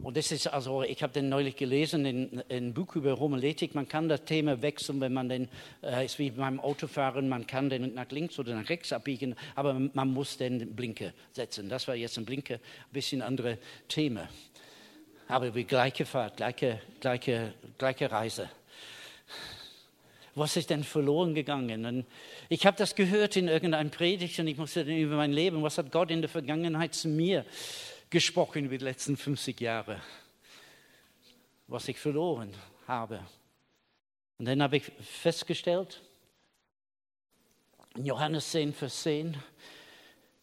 Und 0.00 0.16
das 0.16 0.30
ist 0.30 0.46
also, 0.46 0.82
ich 0.84 1.02
habe 1.02 1.12
den 1.12 1.28
neulich 1.28 1.56
gelesen 1.56 2.06
in 2.06 2.42
ein 2.48 2.72
Buch 2.72 2.94
über 2.94 3.18
Homiletik. 3.18 3.74
Man 3.74 3.88
kann 3.88 4.08
das 4.08 4.24
Thema 4.24 4.62
wechseln, 4.62 5.00
wenn 5.00 5.12
man 5.12 5.28
den, 5.28 5.48
äh, 5.82 6.04
ist 6.04 6.20
wie 6.20 6.30
beim 6.30 6.60
Autofahren, 6.60 7.28
man 7.28 7.46
kann 7.46 7.68
den 7.68 7.94
nach 7.94 8.08
links 8.10 8.38
oder 8.38 8.54
nach 8.54 8.68
rechts 8.68 8.92
abbiegen, 8.92 9.34
aber 9.56 9.74
man 9.74 10.08
muss 10.08 10.36
den 10.36 10.74
Blinker 10.76 11.12
setzen. 11.32 11.68
Das 11.68 11.88
war 11.88 11.96
jetzt 11.96 12.16
ein 12.16 12.24
Blinker, 12.24 12.54
ein 12.54 12.92
bisschen 12.92 13.22
andere 13.22 13.58
Thema. 13.88 14.28
Aber 15.26 15.52
wie 15.54 15.64
gleiche 15.64 16.06
Fahrt, 16.06 16.36
gleiche, 16.36 16.80
gleiche, 17.00 17.54
gleiche 17.76 18.10
Reise. 18.10 18.48
Was 20.34 20.56
ist 20.56 20.70
denn 20.70 20.84
verloren 20.84 21.34
gegangen? 21.34 21.84
Und 21.84 22.06
ich 22.48 22.66
habe 22.66 22.76
das 22.76 22.94
gehört 22.94 23.36
in 23.36 23.48
irgendeinem 23.48 23.90
Predigt 23.90 24.38
und 24.38 24.46
ich 24.46 24.56
musste 24.56 24.82
über 24.82 25.16
mein 25.16 25.32
Leben, 25.32 25.62
was 25.62 25.78
hat 25.78 25.90
Gott 25.90 26.10
in 26.10 26.20
der 26.20 26.28
Vergangenheit 26.28 26.94
zu 26.94 27.08
mir 27.08 27.44
gesprochen 28.10 28.66
über 28.66 28.78
die 28.78 28.84
letzten 28.84 29.16
50 29.16 29.60
Jahre, 29.60 30.00
was 31.66 31.88
ich 31.88 31.98
verloren 31.98 32.52
habe. 32.86 33.20
Und 34.38 34.46
dann 34.46 34.62
habe 34.62 34.76
ich 34.76 34.84
festgestellt, 35.00 36.00
in 37.96 38.06
Johannes 38.06 38.52
10, 38.52 38.72
Vers 38.72 39.02
10, 39.02 39.36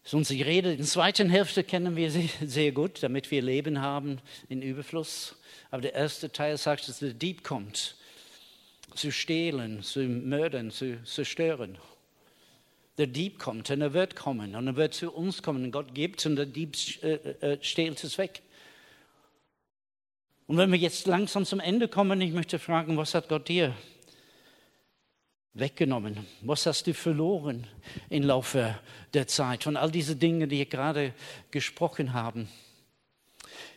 ist 0.04 0.14
unsere 0.14 0.46
Rede. 0.46 0.70
In 0.70 0.78
der 0.78 0.86
zweiten 0.86 1.30
Hälfte 1.30 1.64
kennen 1.64 1.96
wir 1.96 2.10
sie 2.10 2.30
sehr 2.44 2.72
gut, 2.72 3.02
damit 3.02 3.30
wir 3.30 3.42
Leben 3.42 3.80
haben 3.80 4.20
in 4.48 4.62
Überfluss. 4.62 5.36
Aber 5.70 5.82
der 5.82 5.94
erste 5.94 6.30
Teil 6.30 6.56
sagt, 6.58 6.88
dass 6.88 7.00
der 7.00 7.14
Dieb 7.14 7.42
kommt, 7.42 7.96
zu 8.96 9.12
stehlen, 9.12 9.82
zu 9.82 10.00
mördern, 10.00 10.70
zu 10.70 11.02
zerstören 11.04 11.78
der 12.98 13.06
Dieb 13.06 13.38
kommt 13.38 13.70
und 13.70 13.80
er 13.80 13.92
wird 13.92 14.16
kommen 14.16 14.54
und 14.54 14.66
er 14.66 14.76
wird 14.76 14.94
zu 14.94 15.12
uns 15.12 15.42
kommen 15.42 15.70
Gott 15.70 15.94
gibt 15.94 16.24
und 16.26 16.36
der 16.36 16.46
Dieb 16.46 16.76
äh, 17.02 17.14
äh, 17.14 17.58
stehlt 17.60 18.02
es 18.02 18.16
weg. 18.18 18.42
Und 20.46 20.56
wenn 20.56 20.70
wir 20.70 20.78
jetzt 20.78 21.06
langsam 21.06 21.44
zum 21.44 21.60
Ende 21.60 21.88
kommen, 21.88 22.20
ich 22.20 22.32
möchte 22.32 22.58
fragen, 22.58 22.96
was 22.96 23.14
hat 23.14 23.28
Gott 23.28 23.48
dir 23.48 23.74
weggenommen? 25.54 26.26
Was 26.42 26.66
hast 26.66 26.86
du 26.86 26.94
verloren 26.94 27.66
im 28.08 28.22
Laufe 28.22 28.78
der 29.12 29.26
Zeit 29.26 29.64
von 29.64 29.76
all 29.76 29.90
diesen 29.90 30.18
Dingen, 30.18 30.48
die 30.48 30.58
wir 30.58 30.66
gerade 30.66 31.14
gesprochen 31.50 32.12
haben? 32.12 32.48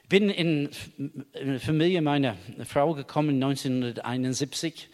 Bin 0.09 0.31
in 0.31 0.71
die 1.39 1.59
Familie 1.59 2.01
meiner 2.01 2.35
Frau 2.65 2.95
gekommen 2.95 3.35
1971 3.35 4.89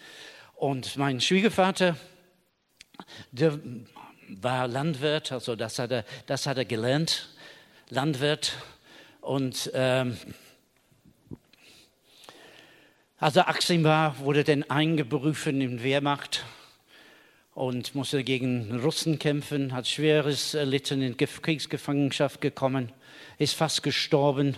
und 0.55 0.97
mein 0.97 1.21
Schwiegervater, 1.21 1.95
der 3.31 3.57
war 4.27 4.67
Landwirt, 4.67 5.31
also 5.31 5.55
das 5.55 5.79
hat 5.79 5.91
er, 5.91 6.03
das 6.25 6.47
hat 6.47 6.57
er 6.57 6.65
gelernt, 6.65 7.29
Landwirt. 7.89 8.57
Und 9.21 9.71
ähm, 9.73 10.17
als 13.17 13.37
er 13.37 13.47
18 13.47 13.85
war, 13.85 14.19
wurde 14.19 14.43
dann 14.43 14.63
eingeberufen 14.69 15.61
in 15.61 15.81
Wehrmacht. 15.81 16.43
und 17.53 17.95
musste 17.95 18.25
gegen 18.25 18.81
Russen 18.81 19.17
kämpfen, 19.17 19.71
hat 19.71 19.87
schweres 19.87 20.55
erlitten, 20.55 21.01
in 21.01 21.15
Kriegsgefangenschaft 21.15 22.41
gekommen, 22.41 22.91
ist 23.37 23.55
fast 23.55 23.81
gestorben 23.81 24.57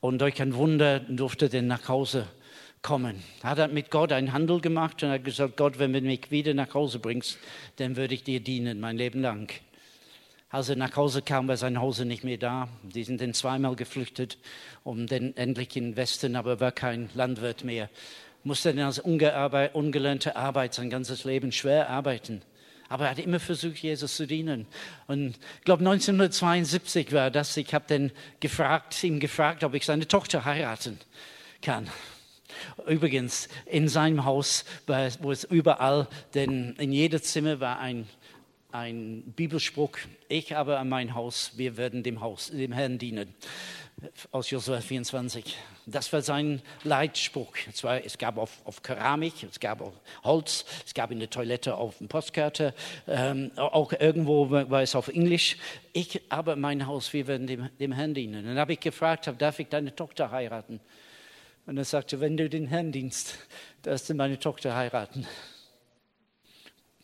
und 0.00 0.20
durch 0.20 0.40
ein 0.42 0.54
Wunder 0.54 1.00
durfte 1.00 1.48
er 1.52 1.62
nach 1.62 1.88
Hause 1.88 2.26
kommen. 2.82 3.22
Hat 3.42 3.58
er 3.58 3.68
mit 3.68 3.90
Gott 3.90 4.12
einen 4.12 4.32
Handel 4.32 4.60
gemacht 4.60 5.02
und 5.02 5.10
hat 5.10 5.24
gesagt, 5.24 5.56
Gott, 5.56 5.78
wenn 5.78 5.92
du 5.92 6.00
mich 6.00 6.30
wieder 6.30 6.54
nach 6.54 6.74
Hause 6.74 6.98
bringst, 6.98 7.38
dann 7.76 7.96
würde 7.96 8.14
ich 8.14 8.24
dir 8.24 8.40
dienen, 8.40 8.80
mein 8.80 8.96
Leben 8.96 9.22
lang. 9.22 9.52
Als 10.50 10.68
er 10.68 10.76
nach 10.76 10.94
Hause 10.96 11.22
kam, 11.22 11.48
war 11.48 11.56
sein 11.56 11.80
Hause 11.80 12.04
nicht 12.04 12.24
mehr 12.24 12.36
da. 12.36 12.68
Die 12.82 13.04
sind 13.04 13.20
dann 13.22 13.32
zweimal 13.32 13.74
geflüchtet, 13.74 14.36
um 14.84 15.06
dann 15.06 15.34
endlich 15.36 15.74
in 15.76 15.92
den 15.92 15.96
Westen, 15.96 16.36
aber 16.36 16.60
war 16.60 16.72
kein 16.72 17.08
Landwirt 17.14 17.64
mehr. 17.64 17.88
Musste 18.44 18.74
dann 18.74 18.84
als 18.84 18.98
ungelernte 18.98 20.36
Arbeit 20.36 20.74
sein 20.74 20.90
ganzes 20.90 21.24
Leben 21.24 21.52
schwer 21.52 21.88
arbeiten. 21.88 22.42
Aber 22.92 23.06
er 23.06 23.12
hat 23.12 23.18
immer 23.18 23.40
versucht, 23.40 23.78
Jesus 23.78 24.16
zu 24.16 24.26
dienen. 24.26 24.66
Und 25.06 25.38
ich 25.58 25.64
glaube, 25.64 25.80
1972 25.80 27.10
war 27.12 27.30
das. 27.30 27.56
Ich 27.56 27.72
habe 27.72 27.86
dann 27.88 28.12
gefragt, 28.40 29.02
ihn 29.02 29.18
gefragt, 29.18 29.64
ob 29.64 29.72
ich 29.72 29.86
seine 29.86 30.06
Tochter 30.06 30.44
heiraten 30.44 30.98
kann. 31.62 31.88
Übrigens, 32.86 33.48
in 33.64 33.88
seinem 33.88 34.26
Haus, 34.26 34.66
wo 35.20 35.32
es 35.32 35.44
überall, 35.44 36.06
denn 36.34 36.74
in 36.78 36.92
jedem 36.92 37.22
Zimmer 37.22 37.60
war 37.60 37.78
ein, 37.78 38.06
ein 38.72 39.22
Bibelspruch. 39.22 39.96
Ich 40.28 40.54
aber 40.54 40.78
an 40.78 40.90
mein 40.90 41.14
Haus, 41.14 41.52
wir 41.56 41.78
werden 41.78 42.02
dem, 42.02 42.20
Haus, 42.20 42.50
dem 42.50 42.72
Herrn 42.72 42.98
dienen. 42.98 43.34
Aus 44.32 44.50
Josua 44.50 44.80
24. 44.80 45.56
Das 45.86 46.12
war 46.12 46.22
sein 46.22 46.60
Leitspruch. 46.82 47.54
Es, 47.70 47.84
war, 47.84 48.04
es 48.04 48.18
gab 48.18 48.36
auf, 48.36 48.60
auf, 48.64 48.82
Keramik, 48.82 49.44
es 49.44 49.60
gab 49.60 49.80
auf 49.80 49.94
Holz, 50.24 50.64
es 50.84 50.92
gab 50.92 51.12
in 51.12 51.20
der 51.20 51.30
Toilette 51.30 51.76
auf 51.76 51.98
dem 51.98 52.08
Postkarte, 52.08 52.74
ähm, 53.06 53.52
auch 53.56 53.92
irgendwo 53.92 54.50
war 54.50 54.82
es 54.82 54.96
auf 54.96 55.06
Englisch. 55.06 55.56
Ich 55.92 56.20
aber 56.30 56.56
mein 56.56 56.86
Haus, 56.86 57.12
wir 57.12 57.28
werden 57.28 57.46
dem, 57.46 57.68
dem 57.78 57.92
Herrn 57.92 58.12
dienen. 58.14 58.44
dann 58.44 58.58
habe 58.58 58.72
ich 58.72 58.80
gefragt, 58.80 59.32
darf 59.38 59.60
ich 59.60 59.68
deine 59.68 59.94
Tochter 59.94 60.32
heiraten? 60.32 60.80
Und 61.66 61.78
er 61.78 61.84
sagte, 61.84 62.20
wenn 62.20 62.36
du 62.36 62.48
den 62.48 62.66
Herrn 62.66 62.90
dienst, 62.90 63.38
darfst 63.82 64.10
du 64.10 64.14
meine 64.14 64.38
Tochter 64.38 64.74
heiraten. 64.74 65.26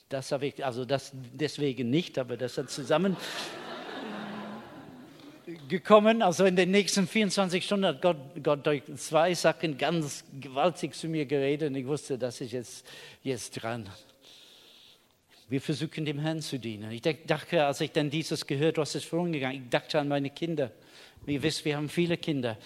Das 0.09 0.33
habe 0.33 0.47
ich, 0.47 0.65
also 0.65 0.85
das 0.85 1.13
deswegen 1.15 1.91
nicht, 1.91 2.19
aber 2.19 2.37
das 2.37 2.59
hat 2.59 2.71
zusammen 2.71 3.17
gekommen. 5.69 6.23
Also 6.23 6.45
in 6.45 6.57
den 6.57 6.71
nächsten 6.71 7.07
24 7.07 7.65
Stunden 7.65 7.87
hat 7.87 8.03
Gott, 8.03 8.17
Gott 8.43 8.67
durch 8.67 8.83
zwei 8.97 9.35
Sachen 9.35 9.79
ganz 9.79 10.25
gewaltig 10.41 10.95
zu 10.95 11.09
mir 11.09 11.27
geredet 11.27 11.71
und 11.71 11.77
ich 11.77 11.87
wusste, 11.87 12.19
das 12.19 12.41
ist 12.41 12.53
jetzt, 12.53 12.87
jetzt 13.23 13.63
dran. 13.63 13.89
Wir 15.49 15.61
versuchen 15.61 16.05
dem 16.05 16.19
Herrn 16.19 16.43
zu 16.43 16.59
dienen. 16.59 16.91
Ich 16.91 17.03
dachte, 17.03 17.65
als 17.65 17.81
ich 17.81 17.91
dann 17.93 18.11
dieses 18.11 18.47
gehört, 18.47 18.77
was 18.77 18.95
ist 18.95 19.07
vorangegangen, 19.07 19.65
ich 19.65 19.71
dachte 19.71 19.99
an 19.99 20.09
meine 20.09 20.31
Kinder. 20.31 20.71
Ihr 21.27 21.43
wisst, 21.43 21.65
wir 21.65 21.77
haben 21.77 21.89
viele 21.89 22.19
Kinder. 22.19 22.59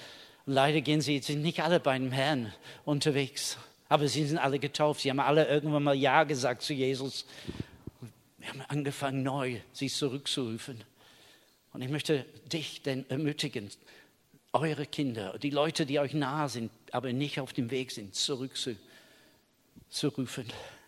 Leider 0.46 0.80
gehen 0.80 1.00
sie, 1.00 1.20
sind 1.20 1.42
nicht 1.42 1.62
alle 1.62 1.78
bei 1.78 1.96
dem 1.96 2.10
Herrn 2.10 2.52
unterwegs, 2.84 3.56
aber 3.88 4.08
sie 4.08 4.24
sind 4.26 4.38
alle 4.38 4.58
getauft. 4.58 5.02
Sie 5.02 5.10
haben 5.10 5.20
alle 5.20 5.46
irgendwann 5.46 5.84
mal 5.84 5.94
Ja 5.94 6.24
gesagt 6.24 6.62
zu 6.62 6.74
Jesus. 6.74 7.24
Wir 8.38 8.48
haben 8.48 8.62
angefangen, 8.66 9.22
neu 9.22 9.60
sie 9.72 9.88
zurückzurufen. 9.88 10.82
Und 11.72 11.82
ich 11.82 11.88
möchte 11.88 12.26
dich 12.52 12.82
denn 12.82 13.04
ermutigen, 13.08 13.70
eure 14.52 14.84
Kinder, 14.86 15.38
die 15.38 15.50
Leute, 15.50 15.86
die 15.86 15.98
euch 15.98 16.12
nahe 16.12 16.48
sind, 16.48 16.70
aber 16.90 17.12
nicht 17.12 17.40
auf 17.40 17.52
dem 17.54 17.70
Weg 17.70 17.90
sind, 17.90 18.14
zurückzurufen. 18.14 18.78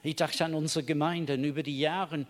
Ich 0.02 0.16
dachte 0.16 0.44
an 0.44 0.54
unsere 0.54 0.84
Gemeinden 0.84 1.44
über 1.44 1.62
die 1.62 1.78
Jahre 1.78 2.26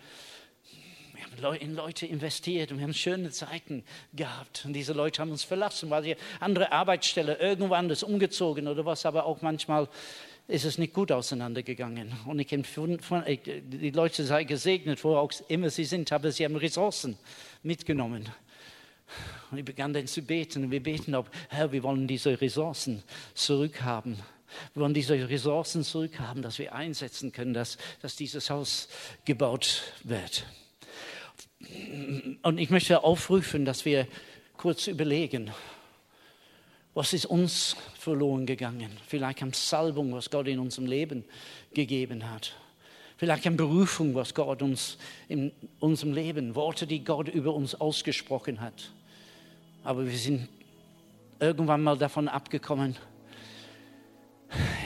in 1.58 1.74
Leute 1.74 2.06
investiert 2.06 2.70
und 2.70 2.78
wir 2.78 2.84
haben 2.84 2.94
schöne 2.94 3.30
Zeiten 3.30 3.82
gehabt. 4.12 4.64
Und 4.64 4.72
diese 4.72 4.92
Leute 4.92 5.20
haben 5.20 5.32
uns 5.32 5.42
verlassen, 5.42 5.90
weil 5.90 6.04
sie 6.04 6.14
andere 6.38 6.70
Arbeitsstelle 6.70 7.38
irgendwo 7.40 7.74
anders 7.74 8.04
umgezogen 8.04 8.68
oder 8.68 8.84
was, 8.84 9.04
aber 9.04 9.26
auch 9.26 9.42
manchmal 9.42 9.88
ist 10.46 10.64
es 10.64 10.78
nicht 10.78 10.92
gut 10.92 11.10
auseinandergegangen. 11.10 12.12
Und 12.26 12.38
ich 12.38 12.52
empfinde, 12.52 13.00
die 13.36 13.90
Leute 13.90 14.22
seien 14.24 14.46
gesegnet, 14.46 15.02
wo 15.02 15.16
auch 15.16 15.32
immer 15.48 15.70
sie 15.70 15.84
sind, 15.84 16.12
aber 16.12 16.30
sie 16.30 16.44
haben 16.44 16.54
Ressourcen 16.54 17.18
mitgenommen. 17.64 18.28
Und 19.54 19.58
ich 19.58 19.64
begann 19.64 19.92
dann 19.92 20.08
zu 20.08 20.20
beten. 20.20 20.64
Und 20.64 20.70
wir 20.72 20.82
beten, 20.82 21.14
ob, 21.14 21.30
Herr, 21.48 21.70
wir 21.70 21.84
wollen 21.84 22.08
diese 22.08 22.40
Ressourcen 22.40 23.04
zurückhaben. 23.34 24.16
Wir 24.72 24.82
wollen 24.82 24.94
diese 24.94 25.28
Ressourcen 25.28 25.84
zurückhaben, 25.84 26.42
dass 26.42 26.58
wir 26.58 26.74
einsetzen 26.74 27.30
können, 27.30 27.54
dass, 27.54 27.78
dass 28.02 28.16
dieses 28.16 28.50
Haus 28.50 28.88
gebaut 29.24 29.82
wird. 30.02 30.44
Und 32.42 32.58
ich 32.58 32.70
möchte 32.70 33.04
aufrufen, 33.04 33.64
dass 33.64 33.84
wir 33.84 34.08
kurz 34.56 34.88
überlegen, 34.88 35.52
was 36.94 37.12
ist 37.12 37.26
uns 37.26 37.76
verloren 37.96 38.46
gegangen? 38.46 38.90
Vielleicht 39.06 39.40
an 39.40 39.52
Salbung, 39.52 40.12
was 40.14 40.30
Gott 40.30 40.48
in 40.48 40.58
unserem 40.58 40.86
Leben 40.86 41.24
gegeben 41.74 42.28
hat. 42.28 42.56
Vielleicht 43.18 43.46
an 43.46 43.56
Berufung, 43.56 44.16
was 44.16 44.34
Gott 44.34 44.62
uns 44.62 44.98
in 45.28 45.52
unserem 45.78 46.12
Leben, 46.12 46.56
Worte, 46.56 46.88
die 46.88 47.04
Gott 47.04 47.28
über 47.28 47.54
uns 47.54 47.76
ausgesprochen 47.76 48.60
hat. 48.60 48.90
Aber 49.84 50.06
wir 50.06 50.16
sind 50.16 50.48
irgendwann 51.38 51.82
mal 51.82 51.98
davon 51.98 52.26
abgekommen. 52.26 52.96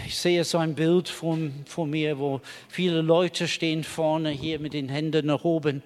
Ich 0.06 0.18
sehe 0.18 0.42
so 0.44 0.58
ein 0.58 0.74
Bild 0.74 1.08
vor, 1.08 1.38
vor 1.66 1.86
mir, 1.86 2.18
wo 2.18 2.40
viele 2.68 3.00
Leute 3.00 3.46
stehen 3.46 3.84
vorne 3.84 4.30
hier 4.30 4.58
mit 4.58 4.72
den 4.72 4.88
Händen 4.88 5.26
nach 5.26 5.44
oben 5.44 5.82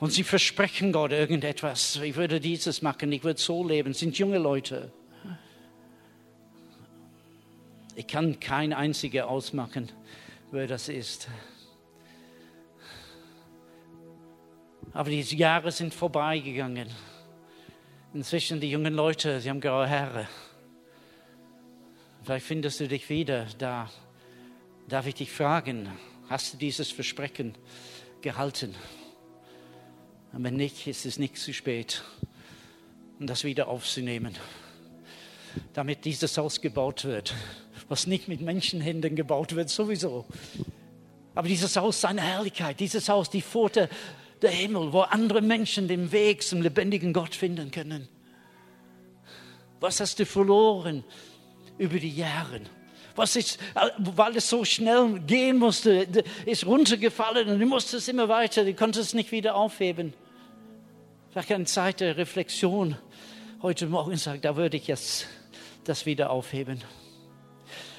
und 0.00 0.12
sie 0.12 0.24
versprechen 0.24 0.92
Gott 0.92 1.12
irgendetwas. 1.12 1.96
Ich 1.96 2.16
würde 2.16 2.40
dieses 2.40 2.82
machen, 2.82 3.10
ich 3.12 3.24
würde 3.24 3.40
so 3.40 3.66
leben. 3.66 3.92
Das 3.92 4.00
sind 4.00 4.18
junge 4.18 4.38
Leute. 4.38 4.92
Ich 7.94 8.06
kann 8.06 8.38
kein 8.40 8.72
einziger 8.72 9.28
ausmachen, 9.28 9.90
wer 10.50 10.66
das 10.66 10.88
ist. 10.88 11.28
Aber 14.92 15.08
diese 15.08 15.36
Jahre 15.36 15.70
sind 15.70 15.94
vorbeigegangen. 15.94 16.88
Inzwischen 18.12 18.60
die 18.60 18.68
jungen 18.68 18.94
Leute, 18.94 19.40
sie 19.40 19.48
haben 19.50 19.60
graue 19.60 19.88
Haare. 19.88 20.26
Vielleicht 22.24 22.44
findest 22.44 22.80
du 22.80 22.88
dich 22.88 23.08
wieder 23.08 23.46
da. 23.58 23.88
Darf 24.88 25.06
ich 25.06 25.14
dich 25.14 25.30
fragen, 25.30 25.88
hast 26.28 26.52
du 26.54 26.56
dieses 26.56 26.90
Versprechen 26.90 27.54
gehalten? 28.20 28.74
Und 30.32 30.42
wenn 30.42 30.56
nicht, 30.56 30.88
ist 30.88 31.06
es 31.06 31.20
nicht 31.20 31.36
zu 31.36 31.54
spät, 31.54 32.02
um 33.20 33.28
das 33.28 33.44
wieder 33.44 33.68
aufzunehmen, 33.68 34.34
damit 35.72 36.04
dieses 36.04 36.36
Haus 36.36 36.60
gebaut 36.60 37.04
wird, 37.04 37.32
was 37.88 38.08
nicht 38.08 38.26
mit 38.26 38.40
Menschenhänden 38.40 39.14
gebaut 39.14 39.54
wird, 39.54 39.70
sowieso. 39.70 40.26
Aber 41.36 41.46
dieses 41.46 41.76
Haus 41.76 42.00
seine 42.00 42.22
Herrlichkeit, 42.22 42.80
dieses 42.80 43.08
Haus 43.08 43.30
die 43.30 43.42
Pforte 43.42 43.88
der 44.42 44.50
Himmel, 44.50 44.92
wo 44.92 45.00
andere 45.00 45.42
Menschen 45.42 45.88
den 45.88 46.12
Weg 46.12 46.42
zum 46.42 46.62
lebendigen 46.62 47.12
Gott 47.12 47.34
finden 47.34 47.70
können. 47.70 48.08
Was 49.80 50.00
hast 50.00 50.18
du 50.18 50.26
verloren 50.26 51.04
über 51.78 51.98
die 51.98 52.14
Jahre? 52.14 52.60
Was 53.16 53.36
ist, 53.36 53.58
weil 53.98 54.36
es 54.36 54.48
so 54.48 54.64
schnell 54.64 55.20
gehen 55.26 55.58
musste, 55.58 56.06
ist 56.46 56.66
runtergefallen 56.66 57.48
und 57.48 57.58
du 57.58 57.66
musstest 57.66 58.08
immer 58.08 58.28
weiter, 58.28 58.64
du 58.64 58.74
konntest 58.74 59.08
es 59.08 59.14
nicht 59.14 59.32
wieder 59.32 59.54
aufheben. 59.56 60.14
Vielleicht 61.30 61.52
eine 61.52 61.64
Zeit 61.64 62.00
der 62.00 62.16
Reflexion 62.16 62.96
heute 63.62 63.86
Morgen 63.86 64.16
sagt, 64.16 64.44
da 64.44 64.56
würde 64.56 64.76
ich 64.76 64.86
jetzt 64.86 65.26
das 65.84 66.06
wieder 66.06 66.30
aufheben. 66.30 66.82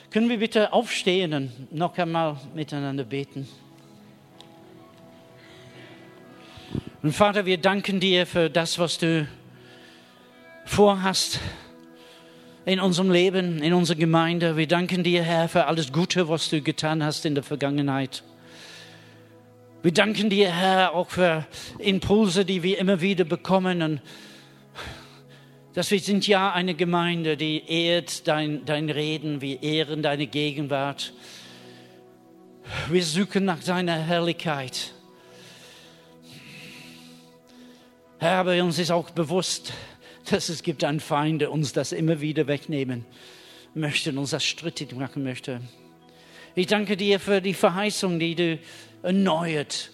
Können 0.09 0.27
wir 0.27 0.39
bitte 0.39 0.73
aufstehen 0.73 1.33
und 1.33 1.71
noch 1.71 1.97
einmal 1.97 2.37
miteinander 2.53 3.03
beten? 3.03 3.47
Und 7.03 7.13
Vater, 7.13 7.47
wir 7.47 7.57
danken 7.57 7.99
dir 7.99 8.27
für 8.27 8.47
das, 8.47 8.77
was 8.77 8.99
du 8.99 9.27
vorhast 10.65 11.39
in 12.63 12.79
unserem 12.79 13.09
Leben, 13.09 13.63
in 13.63 13.73
unserer 13.73 13.97
Gemeinde. 13.97 14.55
Wir 14.55 14.67
danken 14.67 15.01
dir, 15.01 15.23
Herr, 15.23 15.49
für 15.49 15.65
alles 15.65 15.91
Gute, 15.91 16.29
was 16.29 16.49
du 16.49 16.61
getan 16.61 17.03
hast 17.03 17.25
in 17.25 17.33
der 17.33 17.43
Vergangenheit. 17.43 18.23
Wir 19.81 19.91
danken 19.91 20.29
dir, 20.29 20.51
Herr, 20.51 20.93
auch 20.93 21.09
für 21.09 21.47
Impulse, 21.79 22.45
die 22.45 22.61
wir 22.61 22.77
immer 22.77 23.01
wieder 23.01 23.23
bekommen. 23.23 23.81
Und 23.81 24.01
dass 25.73 25.89
wir 25.89 25.99
sind 25.99 26.27
ja 26.27 26.51
eine 26.51 26.75
Gemeinde, 26.75 27.35
die 27.35 27.63
ehrt 27.67 28.27
dein, 28.27 28.63
dein 28.65 28.91
Reden, 28.91 29.41
wir 29.41 29.63
ehren 29.63 30.03
deine 30.03 30.27
Gegenwart. 30.27 31.13
Wir 32.91 33.03
suchen 33.03 33.45
nach 33.45 33.63
deiner 33.63 33.97
Herrlichkeit. 33.97 34.93
Herr, 38.21 38.37
aber 38.37 38.63
uns 38.63 38.77
ist 38.77 38.91
auch 38.91 39.09
bewusst, 39.09 39.73
dass 40.29 40.49
es 40.49 40.61
gibt 40.61 40.83
einen 40.83 40.99
Feind, 40.99 41.41
der 41.41 41.51
uns 41.51 41.73
das 41.73 41.91
immer 41.91 42.21
wieder 42.21 42.45
wegnehmen 42.45 43.03
möchte 43.73 44.11
und 44.11 44.19
uns 44.19 44.29
das 44.29 44.43
strittig 44.45 44.95
machen 44.95 45.23
möchte. 45.23 45.59
Ich 46.53 46.67
danke 46.67 46.95
dir 46.95 47.19
für 47.19 47.41
die 47.41 47.55
Verheißung, 47.55 48.19
die 48.19 48.35
du 48.35 48.59
erneuert 49.01 49.89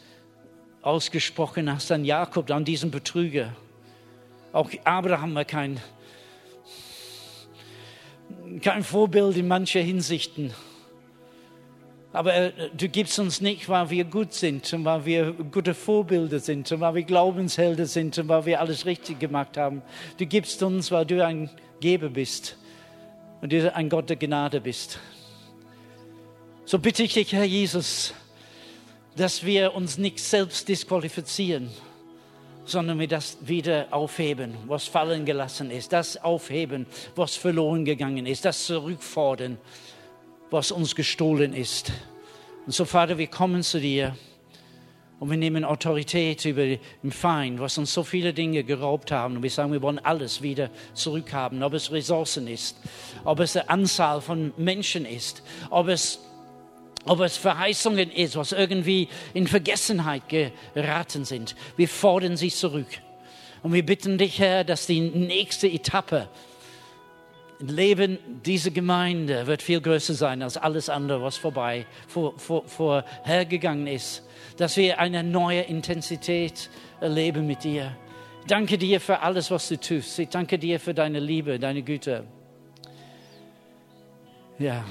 ausgesprochen 0.81 1.71
hast 1.71 1.89
an 1.89 2.03
Jakob, 2.03 2.51
an 2.51 2.65
diesen 2.65 2.91
Betrüger. 2.91 3.55
Auch 4.51 4.69
Abraham 4.83 5.33
war 5.33 5.45
kein, 5.45 5.79
kein 8.61 8.83
Vorbild 8.83 9.37
in 9.37 9.47
mancher 9.47 9.79
Hinsichten. 9.79 10.53
Aber 12.13 12.33
äh, 12.33 12.51
du 12.75 12.87
gibst 12.89 13.19
uns 13.19 13.41
nicht, 13.41 13.67
weil 13.69 13.89
wir 13.89 14.05
gut 14.05 14.33
sind 14.33 14.71
und 14.73 14.85
weil 14.85 15.05
wir 15.05 15.33
gute 15.33 15.73
Vorbilder 15.73 16.39
sind 16.39 16.71
und 16.71 16.79
weil 16.79 16.95
wir 16.95 17.03
Glaubenshelden 17.03 17.85
sind 17.85 18.17
und 18.17 18.27
weil 18.27 18.45
wir 18.45 18.61
alles 18.61 18.85
richtig 18.85 19.19
gemacht 19.19 19.57
haben. 19.57 19.81
Du 20.17 20.25
gibst 20.25 20.63
uns, 20.63 20.91
weil 20.91 21.05
du 21.05 21.23
ein 21.23 21.49
Geber 21.79 22.09
bist 22.09 22.57
und 23.41 23.51
du 23.51 23.73
ein 23.73 23.89
Gott 23.89 24.09
der 24.09 24.17
Gnade 24.17 24.61
bist. 24.61 24.99
So 26.65 26.79
bitte 26.79 27.03
ich 27.03 27.13
dich, 27.13 27.33
Herr 27.33 27.43
Jesus, 27.43 28.13
dass 29.15 29.45
wir 29.45 29.73
uns 29.73 29.97
nicht 29.97 30.19
selbst 30.19 30.67
disqualifizieren, 30.67 31.69
sondern 32.65 32.99
wir 32.99 33.07
das 33.07 33.37
wieder 33.41 33.87
aufheben, 33.91 34.53
was 34.67 34.85
fallen 34.85 35.25
gelassen 35.25 35.71
ist, 35.71 35.93
das 35.93 36.21
aufheben, 36.21 36.85
was 37.15 37.35
verloren 37.35 37.85
gegangen 37.85 38.25
ist, 38.25 38.45
das 38.45 38.65
zurückfordern, 38.65 39.57
was 40.49 40.71
uns 40.71 40.95
gestohlen 40.95 41.53
ist. 41.53 41.91
Und 42.65 42.73
so, 42.73 42.85
Vater, 42.85 43.17
wir 43.17 43.27
kommen 43.27 43.63
zu 43.63 43.79
dir 43.79 44.15
und 45.19 45.29
wir 45.29 45.37
nehmen 45.37 45.63
Autorität 45.63 46.45
über 46.45 46.65
den 46.65 47.11
Feind, 47.11 47.59
was 47.59 47.77
uns 47.77 47.93
so 47.93 48.03
viele 48.03 48.33
Dinge 48.33 48.63
geraubt 48.63 49.11
haben. 49.11 49.37
Und 49.37 49.43
wir 49.43 49.49
sagen, 49.49 49.71
wir 49.71 49.81
wollen 49.81 49.99
alles 49.99 50.41
wieder 50.41 50.69
zurückhaben, 50.93 51.63
ob 51.63 51.73
es 51.73 51.91
Ressourcen 51.91 52.47
ist, 52.47 52.77
ob 53.23 53.39
es 53.39 53.55
eine 53.55 53.69
Anzahl 53.69 54.21
von 54.21 54.53
Menschen 54.57 55.05
ist, 55.05 55.43
ob 55.69 55.87
es 55.87 56.19
ob 57.05 57.21
es 57.21 57.37
Verheißungen 57.37 58.11
ist, 58.11 58.35
was 58.35 58.51
irgendwie 58.51 59.07
in 59.33 59.47
Vergessenheit 59.47 60.23
geraten 60.73 61.23
sind. 61.23 61.55
Wir 61.77 61.87
fordern 61.87 62.35
sie 62.35 62.49
zurück. 62.49 62.87
Und 63.63 63.71
wir 63.71 63.85
bitten 63.85 64.17
dich, 64.17 64.39
Herr, 64.39 64.65
dass 64.65 64.87
die 64.87 64.99
nächste 64.99 65.67
Etappe 65.67 66.27
Leben 67.59 68.19
dieser 68.45 68.69
Gemeinde 68.71 69.47
wird 69.47 69.63
viel 69.63 69.81
größer 69.81 70.13
sein 70.13 70.43
als 70.43 70.57
alles 70.57 70.89
andere, 70.89 71.23
was 71.23 71.37
vorbei, 71.37 71.85
vor, 72.07 72.37
vor, 72.37 72.67
vorhergegangen 72.67 73.87
ist. 73.87 74.23
Dass 74.57 74.77
wir 74.77 74.99
eine 74.99 75.23
neue 75.23 75.61
Intensität 75.61 76.69
erleben 76.99 77.47
mit 77.47 77.63
dir. 77.63 77.95
Danke 78.47 78.77
dir 78.77 79.01
für 79.01 79.19
alles, 79.19 79.51
was 79.51 79.67
du 79.67 79.77
tust. 79.77 80.17
Ich 80.19 80.29
danke 80.29 80.57
dir 80.57 80.79
für 80.79 80.93
deine 80.93 81.19
Liebe, 81.19 81.59
deine 81.59 81.81
Güte. 81.81 82.23
Ja. 84.59 84.85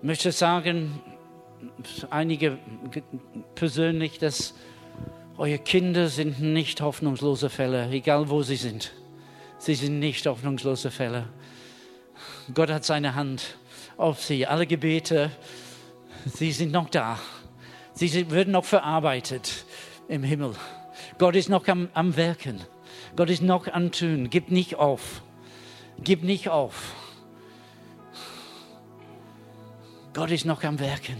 Ich 0.00 0.04
möchte 0.04 0.30
sagen, 0.30 1.00
einige 2.10 2.58
persönlich, 3.54 4.18
dass 4.18 4.54
eure 5.36 5.58
Kinder 5.58 6.08
sind 6.08 6.40
nicht 6.40 6.80
hoffnungslose 6.80 7.50
Fälle, 7.50 7.88
egal 7.90 8.28
wo 8.28 8.42
sie 8.42 8.56
sind. 8.56 8.92
Sie 9.58 9.74
sind 9.74 9.98
nicht 9.98 10.26
hoffnungslose 10.26 10.90
Fälle. 10.90 11.28
Gott 12.54 12.70
hat 12.70 12.84
seine 12.84 13.14
Hand 13.14 13.56
auf 13.96 14.22
sie. 14.22 14.46
Alle 14.46 14.66
Gebete, 14.66 15.30
sie 16.26 16.52
sind 16.52 16.72
noch 16.72 16.88
da. 16.88 17.18
Sie 17.94 18.30
werden 18.30 18.52
noch 18.52 18.64
verarbeitet 18.64 19.64
im 20.08 20.22
Himmel. 20.22 20.54
Gott 21.18 21.36
ist 21.36 21.48
noch 21.48 21.66
am, 21.68 21.88
am 21.94 22.16
Werken. 22.16 22.60
Gott 23.16 23.30
ist 23.30 23.42
noch 23.42 23.66
am 23.66 23.90
Tun. 23.90 24.30
Gib 24.30 24.50
nicht 24.50 24.76
auf. 24.76 25.22
Gib 26.02 26.22
nicht 26.22 26.48
auf. 26.48 26.94
Gott 30.14 30.30
ist 30.30 30.44
noch 30.46 30.62
am 30.62 30.78
Werken. 30.78 31.16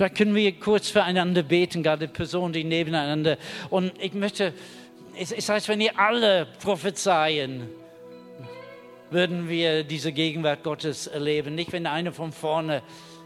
Vielleicht 0.00 0.16
können 0.16 0.34
wir 0.34 0.58
kurz 0.58 0.88
füreinander 0.88 1.42
beten, 1.42 1.82
gerade 1.82 2.08
Personen, 2.08 2.54
die 2.54 2.64
nebeneinander. 2.64 3.36
Und 3.68 3.92
ich 4.00 4.14
möchte, 4.14 4.54
es 5.18 5.46
heißt, 5.46 5.68
wenn 5.68 5.82
ihr 5.82 5.98
alle 5.98 6.46
prophezeien, 6.62 7.68
würden 9.10 9.50
wir 9.50 9.84
diese 9.84 10.10
Gegenwart 10.12 10.62
Gottes 10.62 11.06
erleben. 11.06 11.54
Nicht, 11.54 11.72
wenn 11.72 11.86
einer 11.86 12.12
von 12.12 12.32
vorne 12.32 12.80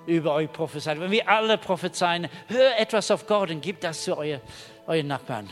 über 0.08 0.34
euch 0.34 0.50
prophezeit. 0.50 0.98
Wenn 0.98 1.12
wir 1.12 1.28
alle 1.28 1.58
prophezeien, 1.58 2.26
hör 2.48 2.76
etwas 2.76 3.08
auf 3.12 3.28
Gott 3.28 3.52
und 3.52 3.60
gib 3.60 3.80
das 3.80 4.02
zu 4.02 4.18
euren, 4.18 4.40
euren 4.88 5.06
Nachbarn. 5.06 5.48